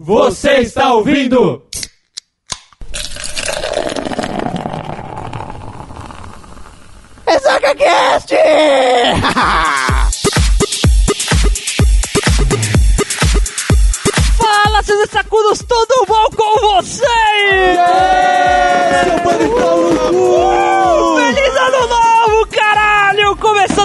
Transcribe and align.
Você 0.00 0.58
está 0.58 0.92
ouvindo? 0.94 1.60
Ressaca 7.26 7.74
Cast! 7.74 8.32
Fala, 14.38 14.82
seus 14.84 15.10
sacudos, 15.10 15.58
tudo 15.66 16.06
bom 16.06 16.28
com 16.36 16.60
vocês? 16.76 17.78
Seu 19.02 19.20
pano 19.24 19.58
novo, 19.58 19.96
caralho! 19.96 20.97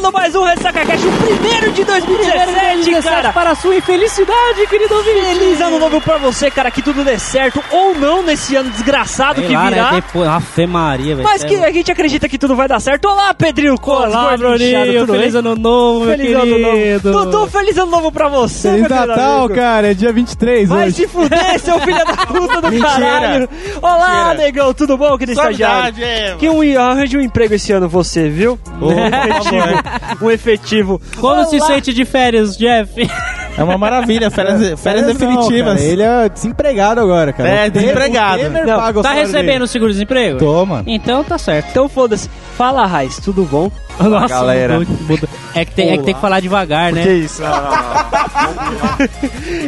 Começando 0.03 0.13
mais 0.21 0.35
um 0.35 0.43
Ressaca 0.43 0.85
Cast, 0.85 1.07
o 1.07 1.11
primeiro 1.13 1.71
de 1.71 1.83
2017, 1.85 3.01
cara! 3.03 3.31
Para 3.31 3.51
a 3.51 3.55
sua 3.55 3.73
infelicidade, 3.77 4.67
querido 4.69 4.93
ouvinte. 4.95 5.13
Feliz 5.21 5.61
ano 5.61 5.79
novo 5.79 6.01
pra 6.01 6.17
você, 6.17 6.51
cara, 6.51 6.69
que 6.69 6.81
tudo 6.81 7.05
dê 7.05 7.17
certo 7.17 7.63
ou 7.71 7.95
não 7.95 8.21
nesse 8.21 8.53
ano 8.53 8.69
desgraçado 8.69 9.39
Sei 9.39 9.47
que 9.47 9.53
lá, 9.55 9.69
virá. 9.69 9.91
né? 9.93 10.01
Depois, 10.05 10.27
Ave 10.27 10.67
Maria, 10.67 11.15
velho. 11.15 11.25
Mas 11.27 11.45
que 11.45 11.55
a 11.55 11.71
gente 11.71 11.89
acredita 11.89 12.27
que 12.27 12.37
tudo 12.37 12.53
vai 12.53 12.67
dar 12.67 12.81
certo. 12.81 13.05
Olá, 13.07 13.33
Pedrinho 13.33 13.79
Colas, 13.79 14.13
Olá, 14.13 14.35
Bruninho. 14.35 14.99
tudo 15.05 15.13
Feliz 15.13 15.35
ano 15.35 15.55
novo, 15.55 16.05
meu 16.05 16.17
Feliz 16.17 16.35
ano 16.35 16.45
querido. 16.55 17.11
novo. 17.13 17.25
Dudu, 17.31 17.47
feliz 17.47 17.77
ano 17.77 17.91
novo 17.91 18.11
pra 18.11 18.27
você, 18.27 18.71
Feliz 18.71 18.81
meu 18.81 18.89
querido 18.89 19.07
Natal, 19.07 19.39
amigo. 19.45 19.55
cara. 19.55 19.91
É 19.91 19.93
dia 19.93 20.11
23 20.11 20.67
Vai 20.67 20.87
hoje. 20.87 20.95
se 20.97 21.07
fuder, 21.07 21.59
seu 21.61 21.79
filho 21.79 22.05
da 22.05 22.25
puta 22.25 22.61
do 22.61 22.69
Mentira. 22.69 22.89
caralho! 22.91 23.49
Olá, 23.81 24.25
Mentira. 24.25 24.43
negão, 24.43 24.73
tudo 24.73 24.97
bom, 24.97 25.17
querido 25.17 25.39
estagiário? 25.39 25.95
Suavidade, 25.95 26.03
é, 26.03 26.35
Que 26.37 26.49
um 26.49 26.61
arranje 26.81 27.17
um 27.17 27.21
emprego 27.21 27.53
esse 27.53 27.71
ano 27.71 27.87
você, 27.87 28.27
viu? 28.27 28.59
Efetivo. 28.81 29.92
Um 30.21 30.31
efetivo. 30.31 31.01
Como 31.19 31.33
Olá. 31.33 31.45
se 31.45 31.59
sente 31.59 31.93
de 31.93 32.05
férias, 32.05 32.57
Jeff? 32.57 32.91
É 33.57 33.63
uma 33.63 33.77
maravilha, 33.77 34.31
férias, 34.31 34.79
férias 34.79 35.05
Não, 35.05 35.13
definitivas. 35.13 35.75
cara, 35.75 35.81
ele 35.87 36.01
é 36.01 36.27
desempregado 36.29 36.99
agora, 37.01 37.31
cara. 37.31 37.49
É, 37.49 37.69
desempregado. 37.69 38.41
o 38.41 38.45
Temer 38.45 38.65
Não, 38.65 38.79
paga 38.79 38.99
o 38.99 39.03
Tá 39.03 39.11
recebendo 39.13 39.61
o 39.61 39.67
seguro-desemprego? 39.67 40.39
Toma. 40.39 40.83
Então 40.87 41.23
tá 41.23 41.37
certo. 41.37 41.67
Então 41.69 41.87
foda-se. 41.87 42.29
Fala, 42.57 42.85
Raiz, 42.85 43.17
tudo 43.17 43.43
bom? 43.43 43.71
Nossa, 43.99 44.27
galera. 44.27 44.79
mudou, 44.79 44.95
mudou. 45.07 45.29
É, 45.55 45.63
que 45.65 45.71
tem, 45.71 45.91
é 45.91 45.97
que 45.97 46.03
tem 46.03 46.13
que 46.15 46.19
falar 46.21 46.39
devagar, 46.39 46.91
né? 46.91 47.03
isso? 47.13 47.41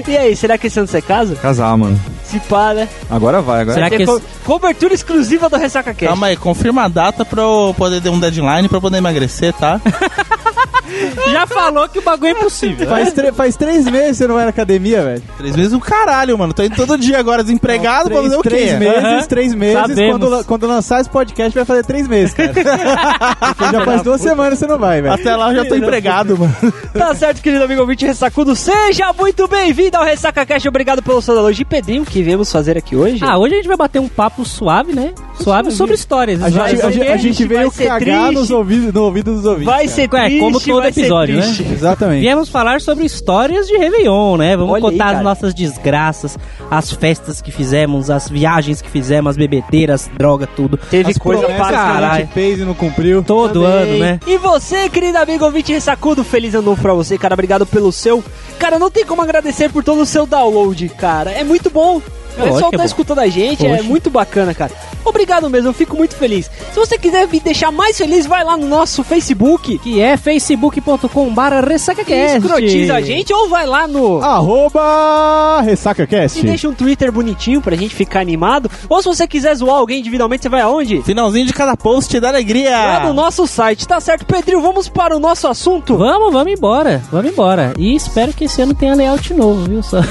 E 0.08 0.18
aí, 0.18 0.36
será 0.36 0.58
que 0.58 0.68
esse 0.68 0.80
ano 0.80 0.88
você 0.88 1.02
casa? 1.02 1.36
Casar, 1.36 1.76
mano. 1.78 2.00
Se 2.24 2.40
pá, 2.40 2.74
né? 2.74 2.88
Agora 3.10 3.42
vai, 3.42 3.62
agora. 3.62 3.76
Será 3.76 3.90
Vai 3.90 3.98
que 3.98 4.04
esse- 4.04 4.12
co- 4.12 4.22
cobertura 4.44 4.94
exclusiva 4.94 5.50
do 5.50 5.58
Ressaca 5.58 5.94
Cast. 5.94 6.06
Calma 6.08 6.28
aí, 6.28 6.38
confirma 6.38 6.84
a 6.84 6.88
data 6.88 7.24
pra 7.26 7.42
eu 7.44 7.74
poder 7.78 8.02
ter 8.02 8.10
um 8.10 8.20
deadline 8.20 8.68
pra 8.68 8.78
eu 8.78 8.82
poder 8.82 8.98
emagrecer, 8.98 9.54
tá? 9.54 9.80
Já 11.32 11.46
falou 11.48 11.88
que 11.90 12.00
o 12.00 12.02
bagulho 12.02 12.30
é 12.30 12.32
impossível. 12.40 12.88
Faz, 12.88 13.12
tre- 13.14 13.32
faz 13.32 13.56
três 13.56 13.86
meses 13.86 14.10
que 14.12 14.16
você 14.18 14.28
não 14.28 14.36
vai 14.36 14.44
na 14.46 14.50
academia, 14.50 15.04
velho. 15.04 15.24
Três 15.38 15.56
meses 15.56 15.74
o 15.74 15.80
caralho, 15.80 16.38
mano. 16.38 16.54
Tô 16.54 16.64
indo 16.64 16.76
todo 16.76 16.98
dia 16.98 17.20
agora 17.20 17.44
desempregado 17.44 18.10
pra 18.10 18.20
três, 18.20 18.24
fazer 18.24 18.36
o 18.38 18.42
quê? 18.42 18.50
três 18.50 18.80
meses, 18.80 19.28
três 19.28 19.54
meses. 19.54 19.80
Sabemos. 19.80 20.20
Quando, 20.30 20.46
quando 20.46 20.68
lançar 20.68 21.02
esse 21.02 21.10
podcast, 21.10 21.54
vai 21.56 21.66
fazer 21.66 21.84
três 21.86 22.08
meses, 22.08 22.34
cara. 22.34 22.54
Já 23.72 23.86
faz 23.86 24.02
duas 24.02 24.22
semanas 24.22 24.54
que 24.54 24.60
você 24.60 24.68
não 24.68 24.78
vai, 24.80 25.02
velho. 25.02 25.14
Até 25.14 25.36
lá 25.36 25.52
eu 25.52 25.56
já 25.64 25.66
tô 25.66 25.76
empregado, 25.76 26.38
mano. 26.40 26.56
Tá 26.94 27.14
certo, 27.16 27.42
querido 27.42 27.64
amigo 27.64 27.82
ouvinte 27.82 28.06
Ressacudo. 28.06 28.56
Seja 28.56 29.12
muito 29.14 29.48
bem-vindo 29.48 29.98
ao 29.98 30.04
Ressaca 30.04 30.46
Cast. 30.46 30.68
Obrigado 30.68 31.02
pelo 31.02 31.22
seu 31.22 31.36
elogio. 31.36 31.62
E 31.62 31.66
Pedrinho, 31.66 32.06
que 32.06 32.22
viemos 32.22 32.52
fazer 32.52 32.78
aqui 32.78 32.96
hoje. 32.96 33.20
Ah, 33.24 33.38
hoje 33.38 33.54
a 33.54 33.58
gente 33.58 33.68
vai 33.68 33.78
bater 33.78 34.00
um 34.00 34.08
papo 34.08 34.44
suave, 34.46 34.94
né? 34.94 35.14
Suave 35.40 35.72
sobre 35.72 35.96
histórias. 35.96 36.42
A 36.42 36.50
gente, 36.50 36.58
Vai 36.60 36.72
a, 36.74 36.92
gente- 36.92 37.08
a 37.08 37.18
gente 37.18 37.46
veio 37.46 37.72
cagar 37.72 38.00
triste. 38.00 38.34
nos 38.34 38.52
ouvidos, 38.52 38.94
no 38.94 39.02
ouvido 39.04 39.34
dos 39.34 39.46
ouvintes. 39.46 39.66
vai 39.66 39.84
cara. 39.86 39.96
ser 39.96 40.02
É, 40.04 40.08
triste, 40.08 40.40
como 40.40 40.60
todo 40.76 40.86
episódio, 40.88 41.38
né? 41.38 41.56
Exatamente. 41.72 42.22
Viemos 42.22 42.50
falar 42.50 42.82
sobre 42.82 43.06
histórias 43.06 43.68
de 43.68 43.78
Réveillon, 43.78 44.38
né? 44.38 44.56
Vamos 44.56 44.74
Olha 44.74 44.78
aí, 44.86 44.92
contar 44.92 45.06
cara. 45.06 45.18
as 45.18 45.24
nossas 45.24 45.54
desgraças, 45.54 46.38
as 46.70 46.92
festas 46.92 47.42
que 47.42 47.52
fizemos, 47.52 48.10
as 48.10 48.30
viagens 48.30 48.82
que 48.82 48.90
fizemos, 48.90 49.32
as 49.32 49.38
bebedeiras, 49.38 50.10
droga, 50.18 50.48
tudo. 50.48 50.78
Teve 50.78 51.12
As 51.12 51.18
coisa 51.18 51.44
promessas 51.44 51.68
pra 51.68 51.78
que 51.78 51.82
a 51.84 51.94
caralho. 51.94 52.20
gente 52.22 52.34
fez 52.34 52.60
e 52.60 52.64
não 52.64 52.74
cumpriu. 52.74 53.24
Todo 53.24 53.62
Também. 53.64 53.72
ano, 53.72 53.98
né? 54.00 54.20
E 54.28 54.38
você, 54.38 54.90
querido 54.90 55.18
amigo 55.18 55.46
ouvinte 55.46 55.72
Ressacudo, 55.74 56.24
feliz 56.24 56.54
ano 56.54 56.64
novo 56.66 56.82
pra 56.82 56.94
você, 56.94 57.18
cara. 57.18 57.34
Obrigado 57.34 57.66
pelo 57.66 57.92
seu. 57.92 58.24
Cara, 58.60 58.80
não 58.80 58.90
tem 58.90 59.06
como 59.06 59.22
agradecer 59.22 59.70
por 59.70 59.84
todo 59.84 60.02
o 60.02 60.06
seu 60.06 60.26
download, 60.26 60.88
cara. 60.90 61.32
É 61.32 61.44
muito 61.44 61.70
bom. 61.70 61.98
O 61.98 62.42
pessoal 62.44 62.70
é 62.74 62.78
tá 62.78 62.86
escutando 62.86 63.20
a 63.20 63.28
gente, 63.28 63.66
é 63.66 63.74
Oxe. 63.76 63.84
muito 63.84 64.10
bacana, 64.10 64.54
cara. 64.54 64.72
Obrigado 65.06 65.50
mesmo, 65.50 65.70
eu 65.70 65.74
fico 65.74 65.96
muito 65.96 66.16
feliz. 66.16 66.50
Se 66.74 66.76
você 66.80 66.98
quiser 66.98 67.28
me 67.28 67.40
deixar 67.40 67.72
mais 67.72 67.98
feliz, 67.98 68.26
vai 68.26 68.44
lá 68.44 68.58
no 68.58 68.68
nosso 68.68 69.04
Facebook. 69.04 69.78
Que 69.80 70.02
é 70.02 70.18
facebook.com 70.18 71.34
barra 71.34 71.62
Que 71.62 71.70
ressacacast. 71.70 72.38
escrotiza 72.38 72.96
a 72.96 73.02
gente, 73.02 73.32
ou 73.34 73.48
vai 73.48 73.66
lá 73.66 73.88
no. 73.88 74.22
Arroba 74.24 75.62
RessacaCast. 75.62 76.40
E 76.40 76.44
deixa 76.44 76.68
um 76.68 76.74
Twitter 76.74 77.12
bonitinho 77.12 77.62
pra 77.62 77.76
gente 77.76 77.94
ficar 77.96 78.20
animado. 78.20 78.70
Ou 78.90 79.02
se 79.02 79.08
você 79.08 79.28
quiser 79.28 79.56
zoar 79.56 79.78
alguém 79.78 80.00
individualmente, 80.00 80.44
você 80.44 80.50
vai 80.50 80.62
aonde? 80.62 81.02
Finalzinho 81.04 81.46
de 81.46 81.54
cada 81.54 81.78
post 81.78 82.20
da 82.20 82.30
alegria. 82.30 82.72
Lá 82.72 83.06
no 83.08 83.14
nosso 83.14 83.46
site, 83.48 83.88
tá 83.88 84.00
certo? 84.00 84.26
Pedrinho, 84.26 84.62
vamos 84.62 84.88
para 84.90 85.16
o 85.16 85.20
nosso 85.20 85.48
assunto? 85.48 85.98
Vamos, 85.98 86.34
vamos 86.34 86.52
embora, 86.54 87.02
vamos 87.12 87.32
embora. 87.32 87.74
E 87.78 87.96
espero 87.96 88.34
que 88.34 88.46
esse 88.46 88.62
ano 88.62 88.74
tenha 88.74 88.96
layout 88.96 89.34
novo, 89.34 89.64
viu? 89.70 89.84
Só 89.84 90.02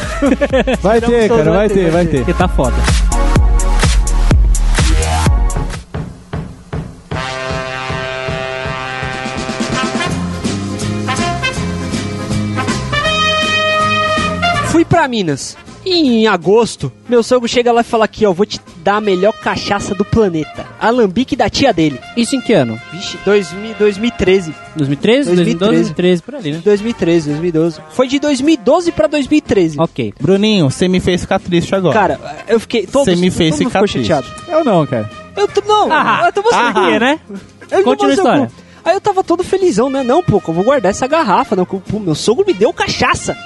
Vai 0.83 1.01
ter, 1.03 1.29
cara, 1.29 1.43
vai 1.45 1.55
vai 1.65 1.69
ter, 1.69 1.91
vai 1.91 2.07
ter. 2.07 2.19
porque 2.19 2.35
tá 2.35 2.47
foda. 2.49 2.75
Pra 15.05 15.09
Minas. 15.09 15.57
E 15.85 15.93
em 15.93 16.27
agosto, 16.27 16.91
meu 17.07 17.23
sogro 17.23 17.47
chega 17.47 17.71
lá 17.71 17.83
e 17.83 17.85
fala 17.85 18.07
aqui, 18.07 18.25
ó, 18.25 18.33
vou 18.33 18.47
te 18.47 18.59
dar 18.79 18.97
a 18.97 19.01
melhor 19.01 19.33
cachaça 19.33 19.95
do 19.95 20.05
planeta. 20.05 20.67
Alambique 20.81 21.37
da 21.37 21.51
tia 21.51 21.75
dele. 21.75 22.01
Isso 22.17 22.35
em 22.35 22.41
que 22.41 22.55
ano? 22.55 22.81
Vixe, 22.91 23.19
2000, 23.25 23.75
2013. 23.79 24.55
2013, 24.75 25.35
2012, 25.35 25.73
2013, 25.73 26.23
por 26.23 26.35
ali, 26.35 26.53
né? 26.53 26.61
2013, 26.65 27.29
2012. 27.29 27.81
Foi 27.91 28.09
de 28.09 28.19
2012 28.19 28.93
pra 28.93 29.07
2013. 29.07 29.77
Ok. 29.79 30.15
Bruninho, 30.19 30.71
você 30.71 30.89
me 30.89 31.01
fez 31.01 31.21
ficar 31.21 31.39
triste 31.39 31.75
agora. 31.75 31.95
Cara, 31.95 32.45
eu 32.49 32.59
fiquei... 32.59 32.87
Você 32.87 33.15
me 33.17 33.31
fez 33.31 33.59
ficar 33.59 33.87
ficou 33.87 33.87
chateado. 33.87 34.27
Eu 34.49 34.65
não, 34.65 34.87
cara. 34.87 35.11
Eu 35.37 35.47
tô, 35.49 35.61
não, 35.67 35.93
Ah, 35.93 36.23
eu 36.27 36.33
tô 36.33 36.43
mostrando 36.43 36.79
ah, 36.79 36.87
aqui, 36.87 36.99
né? 36.99 37.21
Eu 37.71 37.83
Continua 37.83 38.11
a 38.11 38.15
história. 38.15 38.51
Aí 38.85 38.95
eu 38.95 39.01
tava 39.01 39.25
todo 39.25 39.43
felizão, 39.43 39.91
né? 39.91 40.03
Não, 40.03 40.23
pô, 40.23 40.43
eu 40.47 40.55
vou 40.55 40.65
guardar 40.65 40.91
essa 40.91 41.07
garrafa. 41.07 41.57
Não, 41.57 41.65
pô, 41.65 41.99
meu 41.99 42.15
sogro 42.15 42.45
me 42.47 42.55
deu 42.55 42.73
cachaça. 42.73 43.37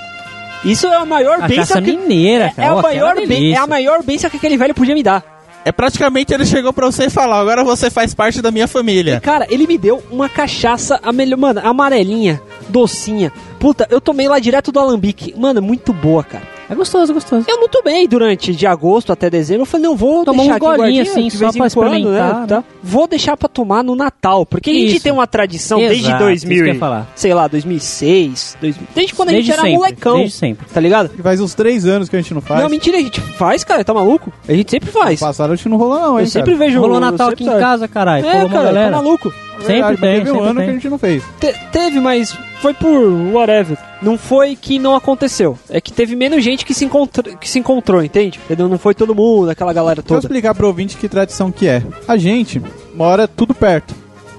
Isso 0.64 0.86
é 0.86 0.96
a 0.96 1.04
maior 1.04 1.46
bênção 1.46 1.80
que... 1.82 1.96
mineira, 1.96 2.46
É, 2.46 2.50
cara. 2.50 2.68
é, 2.68 2.70
a 2.78 2.82
maior 2.82 3.14
ben- 3.26 3.52
é 3.52 3.56
a 3.56 3.66
maior 3.66 4.02
bênção 4.02 4.28
que 4.28 4.36
aquele 4.36 4.56
velho 4.56 4.74
podia 4.74 4.94
me 4.94 5.02
dar. 5.02 5.38
É 5.64 5.72
praticamente 5.72 6.32
ele 6.32 6.46
chegou 6.46 6.72
pra 6.72 6.86
você 6.86 7.06
e 7.06 7.10
falou: 7.10 7.34
agora 7.34 7.62
você 7.62 7.90
faz 7.90 8.14
parte 8.14 8.40
da 8.40 8.50
minha 8.50 8.66
família. 8.66 9.20
Cara, 9.20 9.46
ele 9.50 9.66
me 9.66 9.76
deu 9.76 10.02
uma 10.10 10.28
cachaça, 10.28 10.98
a 11.02 11.12
melhor, 11.12 11.36
mano, 11.38 11.60
amarelinha, 11.62 12.40
docinha. 12.68 13.32
Puta, 13.58 13.86
eu 13.90 14.00
tomei 14.00 14.28
lá 14.28 14.38
direto 14.38 14.72
do 14.72 14.78
Alambique. 14.80 15.34
Mano, 15.36 15.60
muito 15.60 15.92
boa, 15.92 16.22
cara. 16.24 16.44
É 16.70 16.74
gostoso, 16.74 17.14
gostoso. 17.14 17.46
Eu 17.48 17.58
não 17.58 17.68
tomei 17.68 18.06
durante 18.06 18.54
de 18.54 18.66
agosto 18.66 19.10
até 19.12 19.30
dezembro. 19.30 19.62
Eu 19.62 19.66
falei, 19.66 19.86
não, 19.86 19.96
vou 19.96 20.24
deixar 20.24 20.56
um 20.56 20.58
golinho, 20.58 21.02
assim, 21.02 21.30
só 21.30 21.48
em 21.48 21.52
pra 21.52 21.70
quando, 21.70 21.94
experimentar, 21.94 22.40
né? 22.42 22.46
Tá? 22.46 22.64
Vou 22.82 23.06
deixar 23.06 23.36
pra 23.38 23.48
tomar 23.48 23.82
no 23.82 23.94
Natal. 23.96 24.44
Porque 24.44 24.70
a 24.70 24.74
gente 24.74 24.94
Isso. 24.96 25.02
tem 25.02 25.12
uma 25.12 25.26
tradição 25.26 25.78
desde 25.78 26.04
Exato, 26.08 26.24
2000, 26.24 26.34
isso 26.56 26.64
que 26.64 26.70
eu 26.70 26.74
ia 26.74 26.78
falar. 26.80 27.10
sei 27.16 27.32
lá, 27.32 27.48
2006, 27.48 28.56
2000, 28.60 28.88
desde 28.94 29.14
quando 29.14 29.28
Desde 29.30 29.50
a 29.50 29.54
gente 29.54 29.60
era 29.60 29.62
sempre, 29.68 29.78
molecão. 29.78 30.16
desde 30.18 30.36
sempre. 30.36 30.66
Tá 30.72 30.80
ligado? 30.80 31.10
Faz 31.22 31.40
uns 31.40 31.54
três 31.54 31.86
anos 31.86 32.08
que 32.08 32.16
a 32.16 32.20
gente 32.20 32.34
não 32.34 32.40
faz. 32.40 32.60
Não, 32.62 32.68
mentira, 32.68 32.98
a 32.98 33.00
gente 33.00 33.20
faz, 33.20 33.64
cara, 33.64 33.82
tá 33.84 33.94
maluco? 33.94 34.32
A 34.46 34.52
gente 34.52 34.70
sempre 34.70 34.90
faz. 34.90 35.20
Passaram, 35.20 35.54
acho 35.54 35.62
que 35.62 35.68
não 35.68 35.78
rolou, 35.78 35.98
não, 35.98 36.18
hein, 36.18 36.24
Eu 36.26 36.30
sempre 36.30 36.52
cara. 36.54 36.66
vejo. 36.66 36.80
Rolou 36.80 37.00
Natal 37.00 37.30
aqui 37.30 37.44
em 37.44 37.46
sabe. 37.46 37.60
casa, 37.60 37.88
caralho. 37.88 38.26
É, 38.26 38.48
cara, 38.48 38.72
tá 38.72 38.90
maluco. 38.90 39.32
Sempre 39.58 39.72
Verdade, 39.72 40.00
tem, 40.00 40.18
Teve 40.18 40.30
um 40.30 40.34
sempre 40.34 40.48
ano 40.50 40.60
que 40.62 40.68
a 40.68 40.72
gente 40.72 40.88
não 40.88 40.98
fez. 40.98 41.22
Te- 41.40 41.54
teve, 41.72 41.98
mas 41.98 42.36
foi 42.60 42.74
por 42.74 43.10
whatever. 43.32 43.78
Não 44.02 44.16
foi 44.16 44.56
que 44.56 44.78
não 44.78 44.94
aconteceu. 44.94 45.58
É 45.68 45.80
que 45.80 45.92
teve 45.92 46.14
menos 46.14 46.42
gente 46.42 46.64
que 46.64 46.74
se, 46.74 46.84
encontrou, 46.84 47.36
que 47.36 47.48
se 47.48 47.58
encontrou, 47.58 48.02
entende? 48.02 48.38
Entendeu? 48.44 48.68
Não 48.68 48.78
foi 48.78 48.94
todo 48.94 49.14
mundo, 49.14 49.50
aquela 49.50 49.72
galera 49.72 50.02
Vou 50.02 50.08
toda. 50.08 50.20
explicar 50.20 50.54
pro 50.54 50.66
ouvinte 50.66 50.96
que 50.96 51.08
tradição 51.08 51.50
que 51.50 51.66
é. 51.66 51.82
A 52.06 52.16
gente 52.16 52.62
mora 52.94 53.26
tudo 53.26 53.54
perto. 53.54 53.94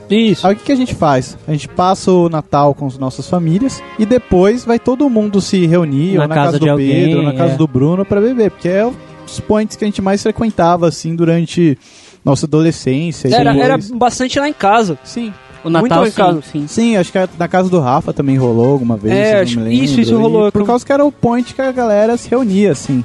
Isso. 0.09 0.45
Aí 0.45 0.53
o 0.53 0.57
que, 0.57 0.65
que 0.65 0.71
a 0.71 0.75
gente 0.75 0.95
faz? 0.95 1.37
A 1.47 1.51
gente 1.51 1.67
passa 1.67 2.11
o 2.11 2.29
Natal 2.29 2.73
com 2.73 2.87
as 2.87 2.97
nossas 2.97 3.29
famílias 3.29 3.81
e 3.99 4.05
depois 4.05 4.65
vai 4.65 4.79
todo 4.79 5.07
mundo 5.09 5.39
se 5.39 5.67
reunir 5.67 6.15
Na 6.15 6.23
ou 6.23 6.27
na 6.27 6.35
casa 6.35 6.47
casa, 6.47 6.59
do 6.59 6.71
alguém, 6.71 7.05
Pedro, 7.05 7.19
ou 7.19 7.23
na 7.23 7.33
casa 7.33 7.53
é. 7.53 7.57
do 7.57 7.67
Bruno 7.67 8.03
pra 8.03 8.19
beber, 8.19 8.49
porque 8.49 8.67
é 8.67 8.89
os 9.25 9.39
points 9.39 9.77
que 9.77 9.83
a 9.83 9.87
gente 9.87 10.01
mais 10.01 10.23
frequentava 10.23 10.87
assim 10.87 11.15
durante 11.15 11.77
nossa 12.25 12.47
adolescência. 12.47 13.33
Era, 13.33 13.55
era 13.55 13.77
bastante 13.93 14.39
lá 14.39 14.49
em 14.49 14.53
casa. 14.53 14.97
Sim. 15.03 15.31
O 15.63 15.69
Natal, 15.69 15.99
Muito 16.01 16.11
sim, 16.11 16.21
legal. 16.21 16.41
sim. 16.41 16.67
Sim, 16.67 16.95
acho 16.97 17.11
que 17.11 17.17
na 17.37 17.47
casa 17.47 17.69
do 17.69 17.79
Rafa 17.79 18.13
também 18.13 18.37
rolou 18.37 18.71
alguma 18.71 18.95
vez. 18.97 19.13
É, 19.13 19.41
acho- 19.41 19.57
me 19.59 19.65
lembro. 19.69 19.83
isso, 19.85 19.99
isso 19.99 20.13
E 20.13 20.15
rolou. 20.15 20.51
Por 20.51 20.65
causa 20.65 20.85
que 20.85 20.91
era 20.93 21.03
o 21.05 21.11
point 21.11 21.53
que 21.53 21.61
a 21.61 21.71
galera 21.71 22.15
se 22.17 22.29
reunia, 22.29 22.71
assim. 22.71 23.03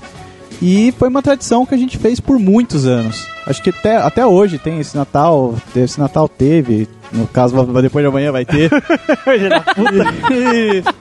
E 0.62 0.94
foi 0.98 1.08
uma 1.08 1.20
tradição 1.20 1.66
que 1.66 1.74
a 1.74 1.78
gente 1.78 1.98
fez 1.98 2.20
por 2.20 2.38
muitos 2.38 2.86
anos. 2.86 3.26
Acho 3.46 3.60
que 3.62 3.70
até, 3.70 3.96
até 3.96 4.24
hoje 4.24 4.56
tem 4.56 4.78
esse 4.78 4.96
Natal, 4.96 5.54
esse 5.76 5.98
Natal 6.00 6.28
teve, 6.28 6.88
no 7.12 7.26
caso 7.26 7.54
depois 7.82 8.02
de 8.02 8.08
amanhã 8.08 8.30
vai 8.32 8.44
ter. 8.44 8.70
Filho 9.24 9.50
da 9.50 9.60
puta. 9.60 10.94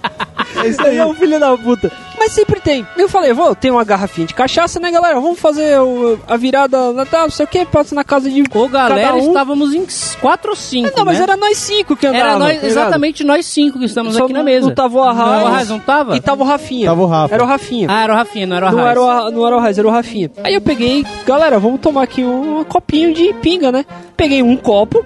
E- 0.56 0.60
é 0.60 0.68
isso 0.68 0.82
aí. 0.82 0.98
É 0.98 1.06
um 1.06 1.14
filho 1.14 1.40
da 1.40 1.56
puta. 1.58 1.92
mas 2.18 2.32
sempre 2.32 2.60
tem. 2.62 2.86
Eu 2.98 3.10
falei, 3.10 3.34
vou, 3.34 3.54
tem 3.56 3.70
uma 3.72 3.84
garrafinha 3.84 4.28
de 4.28 4.34
cachaça, 4.34 4.80
né, 4.80 4.90
galera? 4.92 5.20
Vamos 5.20 5.40
fazer 5.40 5.80
o- 5.80 6.18
a 6.28 6.38
virada 6.38 6.94
Natal, 6.94 7.24
não 7.24 7.30
sei 7.30 7.46
o 7.46 7.50
que, 7.50 7.66
passa 7.66 7.94
na 7.96 8.04
casa 8.04 8.30
de. 8.30 8.44
Ô, 8.54 8.68
galera, 8.70 9.02
cada 9.10 9.16
um. 9.18 9.28
estávamos 9.28 9.74
em 9.74 9.86
quatro 10.22 10.52
ou 10.52 10.56
cinco, 10.56 10.92
Não, 10.98 11.06
mas 11.06 11.18
né? 11.18 11.24
era 11.24 11.36
nós 11.38 11.58
cinco 11.58 11.96
que 11.96 12.06
Era 12.06 12.18
andava. 12.36 12.40
nós- 12.40 12.62
tá 12.62 12.68
exatamente 12.68 13.24
nós 13.24 13.46
cinco 13.46 13.80
que 13.80 13.86
estamos 13.86 14.16
Só 14.16 14.24
aqui 14.26 14.34
na 14.34 14.40
não- 14.40 14.46
mesa. 14.46 14.68
Não 14.68 14.76
tava 14.76 14.98
o 14.98 15.02
Não, 15.04 15.10
Arraiz. 15.10 15.44
o 15.44 15.48
Arraiz 15.48 15.70
não 15.70 15.80
tava? 15.80 16.16
E 16.16 16.22
tava 16.22 16.44
o 16.44 16.46
Rafinha. 16.48 16.86
Tava 16.88 17.02
o 17.02 17.06
Rafa. 17.08 17.34
Era 17.34 17.44
o 17.44 17.48
Rafinha. 17.48 17.88
Ah, 17.90 18.04
era 18.04 18.14
o 18.14 18.16
Rafinha, 18.16 18.48
não 18.48 18.56
era 18.58 18.68
o 18.68 18.72
Não 18.72 18.80
Arraiz. 18.80 18.92
era, 18.92 19.02
o, 19.02 19.10
Arra- 19.10 19.32
não 19.32 19.48
era 19.48 19.56
o 19.56 19.60
Raiz, 19.60 19.78
era 19.80 19.88
o 19.88 19.92
Rafinha. 19.92 20.32
Aí 20.44 20.54
eu 20.54 20.62
peguei, 20.62 21.06
galera, 21.26 21.60
vamos 21.60 21.82
tomar 21.82 22.04
aqui 22.04 22.24
um, 22.24 22.60
um 22.60 22.64
copinho 22.64 23.14
de 23.14 23.34
pinga, 23.42 23.72
né? 23.72 23.86
Peguei 24.16 24.42
um 24.44 24.56
copo, 24.56 25.06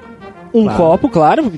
um 0.53 0.63
Claro. 0.63 0.77
copo, 0.77 1.09
claro, 1.09 1.51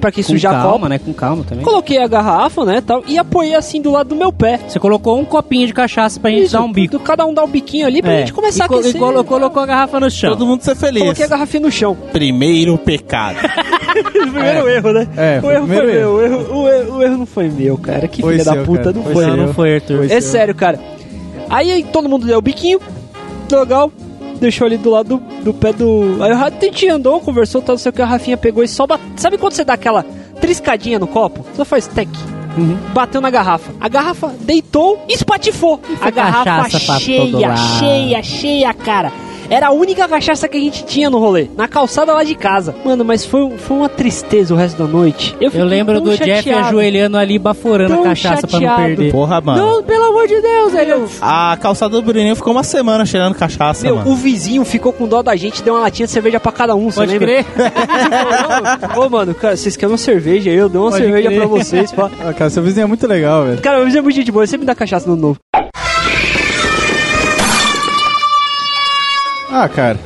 pra 0.00 0.10
que 0.10 0.22
Com 0.22 0.28
sujar 0.30 0.52
calma, 0.52 0.72
copo. 0.72 0.88
né? 0.88 0.98
Com 0.98 1.12
calma 1.12 1.44
também. 1.44 1.64
Coloquei 1.64 1.98
a 1.98 2.06
garrafa, 2.06 2.64
né, 2.64 2.80
tal, 2.80 3.02
e 3.06 3.16
apoiei 3.18 3.54
assim 3.54 3.80
do 3.80 3.90
lado 3.90 4.08
do 4.08 4.16
meu 4.16 4.32
pé. 4.32 4.58
Você 4.68 4.78
colocou 4.78 5.18
um 5.18 5.24
copinho 5.24 5.66
de 5.66 5.72
cachaça 5.74 6.18
pra 6.18 6.30
gente 6.30 6.44
Isso, 6.44 6.52
dar 6.52 6.62
um 6.62 6.72
bico. 6.72 6.98
Cada 6.98 7.24
um 7.26 7.32
dá 7.34 7.44
um 7.44 7.48
biquinho 7.48 7.86
ali 7.86 8.00
pra 8.02 8.12
É. 8.12 8.18
gente 8.20 8.32
começar 8.32 8.64
e 8.64 8.74
a 8.74 8.78
aquecer. 8.78 8.96
E 8.96 8.98
colo- 8.98 9.24
colocou 9.24 9.62
a 9.62 9.66
garrafa 9.66 10.00
no 10.00 10.10
chão. 10.10 10.30
Todo 10.30 10.46
mundo 10.46 10.62
ser 10.62 10.74
feliz. 10.76 11.02
Coloquei 11.02 11.24
a 11.24 11.28
garrafinha 11.28 11.62
no 11.62 11.70
chão. 11.70 11.96
Primeiro 12.12 12.76
pecado. 12.78 13.36
primeiro 14.12 14.68
erro, 14.68 14.92
né? 14.92 15.08
É, 15.16 15.40
o 15.44 15.50
erro 15.50 15.66
foi 15.66 15.86
meu. 15.86 16.10
O 16.14 16.22
erro, 16.22 16.54
o, 16.62 16.68
erro, 16.68 16.96
o 16.96 17.02
erro 17.02 17.16
não 17.18 17.26
foi 17.26 17.48
meu, 17.48 17.76
cara. 17.78 18.08
Que 18.08 18.22
Foi 18.22 18.32
filha 18.32 18.44
da 18.44 18.52
seu, 18.52 18.64
puta, 18.64 18.84
cara. 18.84 18.96
não 18.96 19.02
Foi. 19.04 19.26
Não, 19.26 19.36
não 19.36 19.54
foi, 19.54 19.74
Arthur. 19.74 19.96
Foi 19.98 20.06
É 20.06 20.20
seu. 20.20 20.32
sério, 20.32 20.54
cara. 20.54 20.78
Aí, 21.50 21.70
aí 21.70 21.82
todo 21.84 22.08
mundo 22.08 22.26
deu 22.26 22.38
o 22.38 22.42
biquinho, 22.42 22.80
legal, 23.50 23.92
deixou 24.42 24.66
ali 24.66 24.76
do 24.76 24.90
lado 24.90 25.16
do, 25.16 25.44
do 25.44 25.54
pé 25.54 25.72
do. 25.72 26.22
Aí 26.22 26.32
o 26.32 26.36
Ratinho 26.36 26.96
andou, 26.96 27.20
conversou, 27.20 27.62
tal, 27.62 27.74
não 27.74 27.78
sei 27.78 27.90
o 27.90 27.92
que, 27.92 28.02
a 28.02 28.06
Rafinha 28.06 28.36
pegou 28.36 28.62
e 28.62 28.68
só 28.68 28.86
bat... 28.86 29.00
Sabe 29.16 29.38
quando 29.38 29.52
você 29.52 29.64
dá 29.64 29.74
aquela 29.74 30.04
triscadinha 30.40 30.98
no 30.98 31.06
copo? 31.06 31.46
Só 31.54 31.64
faz 31.64 31.86
tec. 31.86 32.08
Uhum. 32.58 32.76
Bateu 32.92 33.20
na 33.20 33.30
garrafa. 33.30 33.72
A 33.80 33.88
garrafa 33.88 34.34
deitou 34.40 35.02
e 35.08 35.14
espatifou. 35.14 35.78
foi 35.78 36.08
a 36.08 36.10
garrafa 36.10 36.68
cheia, 36.98 37.56
cheia, 37.56 38.22
cheia, 38.22 38.74
cara. 38.74 39.12
Era 39.52 39.66
a 39.68 39.70
única 39.70 40.08
cachaça 40.08 40.48
que 40.48 40.56
a 40.56 40.60
gente 40.60 40.84
tinha 40.86 41.10
no 41.10 41.18
rolê. 41.18 41.46
Na 41.56 41.68
calçada 41.68 42.12
lá 42.14 42.24
de 42.24 42.34
casa. 42.34 42.74
Mano, 42.84 43.04
mas 43.04 43.24
foi, 43.26 43.50
foi 43.58 43.76
uma 43.76 43.88
tristeza 43.88 44.54
o 44.54 44.56
resto 44.56 44.78
da 44.82 44.88
noite. 44.90 45.36
Eu, 45.40 45.50
Eu 45.52 45.64
lembro 45.66 46.00
do 46.00 46.10
Jeff 46.16 46.42
chateado. 46.42 46.66
ajoelhando 46.68 47.18
ali, 47.18 47.38
baforando 47.38 48.00
a 48.00 48.02
cachaça 48.02 48.46
pra 48.46 48.58
não 48.58 48.66
chateado. 48.66 48.82
perder. 48.96 49.12
Porra, 49.12 49.40
mano. 49.42 49.62
Não, 49.66 49.82
pelo 49.82 50.04
amor 50.06 50.26
de 50.26 50.40
Deus, 50.40 50.72
velho. 50.72 51.06
A 51.20 51.56
calçada 51.60 51.90
do 51.94 52.00
Bruninho 52.02 52.34
ficou 52.34 52.52
uma 52.54 52.62
semana 52.62 53.04
cheirando 53.04 53.34
cachaça, 53.34 53.84
Meu, 53.84 53.96
mano. 53.96 54.10
o 54.10 54.16
vizinho 54.16 54.64
ficou 54.64 54.90
com 54.92 55.06
dó 55.06 55.20
da 55.22 55.36
gente, 55.36 55.62
deu 55.62 55.74
uma 55.74 55.80
latinha 55.80 56.06
de 56.06 56.12
cerveja 56.12 56.40
pra 56.40 56.50
cada 56.50 56.74
um, 56.74 56.90
você 56.90 57.00
Pode 57.00 57.12
lembra? 57.18 57.26
crer? 57.44 57.46
Ô, 58.96 59.08
mano, 59.10 59.34
cara, 59.34 59.56
vocês 59.56 59.76
querem 59.76 59.92
uma 59.92 59.98
cerveja? 59.98 60.50
Eu 60.50 60.68
dou 60.68 60.84
uma 60.84 60.90
Pode 60.92 61.02
cerveja 61.04 61.28
crer. 61.28 61.38
pra 61.40 61.46
vocês. 61.48 61.92
pá. 61.92 62.10
Ah, 62.24 62.32
cara, 62.32 62.48
seu 62.50 62.62
vizinho 62.62 62.84
é 62.84 62.86
muito 62.86 63.06
legal, 63.06 63.44
velho. 63.44 63.60
Cara, 63.60 63.80
o 63.82 63.84
vizinho 63.84 64.00
é 64.00 64.02
muito 64.02 64.16
gente 64.16 64.32
boa, 64.32 64.44
ele 64.44 64.48
sempre 64.50 64.60
me 64.60 64.66
dá 64.66 64.74
cachaça 64.74 65.08
no 65.08 65.16
novo. 65.16 65.38
Ah, 69.52 69.68
cara. 69.68 69.98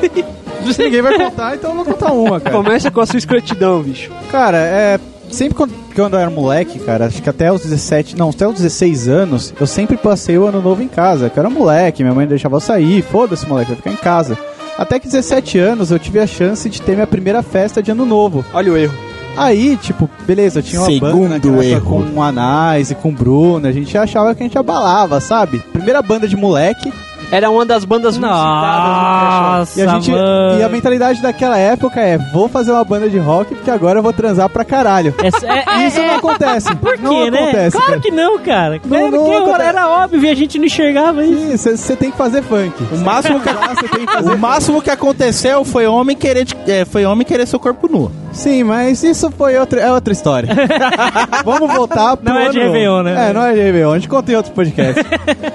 Ninguém 0.78 1.02
vai 1.02 1.16
contar, 1.18 1.54
então 1.56 1.70
eu 1.70 1.76
vou 1.76 1.84
contar 1.84 2.12
uma, 2.12 2.40
cara. 2.40 2.56
Começa 2.56 2.90
com 2.90 3.00
a 3.00 3.06
sua 3.06 3.18
escrotidão, 3.18 3.82
bicho. 3.82 4.10
Cara, 4.30 4.58
é. 4.58 4.98
Sempre 5.28 5.56
quando 5.94 6.14
eu 6.14 6.20
era 6.20 6.30
moleque, 6.30 6.78
cara, 6.78 7.06
acho 7.06 7.20
que 7.20 7.28
até 7.28 7.50
os 7.50 7.62
17, 7.62 8.16
não, 8.16 8.30
até 8.30 8.46
os 8.46 8.54
16 8.54 9.08
anos, 9.08 9.52
eu 9.60 9.66
sempre 9.66 9.96
passei 9.96 10.38
o 10.38 10.46
ano 10.46 10.62
novo 10.62 10.82
em 10.82 10.88
casa. 10.88 11.28
Que 11.28 11.36
eu 11.36 11.40
era 11.42 11.50
moleque, 11.50 12.04
minha 12.04 12.14
mãe 12.14 12.28
deixava 12.28 12.54
eu 12.56 12.60
sair, 12.60 13.02
foda-se, 13.02 13.44
moleque, 13.44 13.70
vai 13.72 13.76
ficar 13.76 13.90
em 13.90 13.96
casa. 13.96 14.38
Até 14.78 15.00
que 15.00 15.06
17 15.08 15.58
anos 15.58 15.90
eu 15.90 15.98
tive 15.98 16.20
a 16.20 16.28
chance 16.28 16.70
de 16.70 16.80
ter 16.80 16.94
minha 16.94 17.08
primeira 17.08 17.42
festa 17.42 17.82
de 17.82 17.90
ano 17.90 18.06
novo. 18.06 18.44
Olha 18.54 18.72
o 18.72 18.76
erro. 18.76 18.94
Aí, 19.36 19.76
tipo, 19.76 20.08
beleza, 20.26 20.60
eu 20.60 20.62
tinha 20.62 20.80
uma 20.80 20.90
Segundo 20.90 21.10
banda 21.10 21.36
época 21.36 21.64
erro. 21.64 21.84
com 21.84 22.18
o 22.18 22.22
Anais 22.22 22.90
e 22.90 22.94
com 22.94 23.08
o 23.08 23.12
Bruno, 23.12 23.66
a 23.66 23.72
gente 23.72 23.98
achava 23.98 24.34
que 24.34 24.42
a 24.42 24.46
gente 24.46 24.56
abalava, 24.56 25.20
sabe? 25.20 25.58
Primeira 25.72 26.00
banda 26.00 26.28
de 26.28 26.36
moleque, 26.36 26.92
Era 27.30 27.50
uma 27.50 27.64
das 27.66 27.84
bandas 27.84 28.16
mais 28.16 28.32
citadas 28.34 29.58
Nossa, 29.58 29.80
e 29.80 29.82
a 29.82 29.88
gente 29.94 30.10
mano. 30.12 30.58
e 30.60 30.62
a 30.62 30.68
mentalidade 30.68 31.20
daquela 31.20 31.58
época 31.58 32.00
é, 32.00 32.16
vou 32.32 32.48
fazer 32.48 32.70
uma 32.72 32.84
banda 32.84 33.08
de 33.08 33.18
rock 33.18 33.54
porque 33.54 33.70
agora 33.70 33.98
eu 33.98 34.02
vou 34.02 34.12
transar 34.12 34.48
pra 34.48 34.64
caralho. 34.64 35.14
Essa- 35.22 35.46
é- 35.46 35.64
é- 35.66 35.86
Isso 35.88 36.00
não 36.00 36.14
acontece. 36.16 36.74
Por 36.76 36.98
não 36.98 37.10
quê, 37.24 37.30
né? 37.30 37.38
acontece, 37.38 37.70
claro 37.76 37.86
cara. 37.92 38.00
que 38.00 38.10
não, 38.10 38.38
cara. 38.38 38.80
Não, 38.84 38.96
era, 38.96 39.10
não 39.10 39.24
que 39.24 39.34
acontece. 39.36 39.62
era 39.68 39.88
óbvio 40.04 40.22
e 40.24 40.30
a 40.30 40.34
gente 40.34 40.58
não 40.58 40.66
enxergava 40.66 41.24
isso. 41.24 41.76
Você 41.76 41.96
tem 41.96 42.10
que 42.10 42.16
fazer 42.16 42.42
funk. 42.42 42.72
O 42.92 42.98
máximo 42.98 43.40
que, 43.40 43.48
Você 43.48 43.88
tem 43.88 44.06
que 44.06 44.12
fazer 44.12 44.32
o 44.32 44.38
máximo 44.38 44.82
que 44.82 44.90
aconteceu 44.90 45.64
foi 45.64 45.86
homem 45.86 46.16
querer, 46.16 46.44
de- 46.44 46.56
é, 46.68 46.84
foi 46.84 47.04
homem 47.04 47.26
querer 47.26 47.46
seu 47.46 47.58
corpo 47.58 47.88
nu. 47.90 48.10
Sim, 48.32 48.64
mas 48.64 49.02
isso 49.02 49.30
foi 49.30 49.56
outra, 49.58 49.80
é 49.80 49.90
outra 49.90 50.12
história. 50.12 50.48
Vamos 51.44 51.72
voltar 51.74 52.16
pro 52.16 52.28
Não 52.32 52.38
é 52.38 52.50
de 52.50 52.58
ano- 52.60 52.66
Réveillon, 52.72 53.02
né? 53.02 53.30
É, 53.30 53.32
não 53.32 53.42
é 53.42 53.52
de 53.54 53.60
Réveillon. 53.60 53.92
A 53.92 53.98
gente 53.98 54.08
conta 54.08 54.30
em 54.32 54.34
outro 54.36 54.52
podcast. 54.52 55.02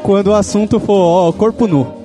Quando 0.01 0.27
o 0.27 0.33
assunto 0.35 0.79
for, 0.79 1.27
ó, 1.27 1.31
corpo 1.31 1.60
nu. 1.67 2.00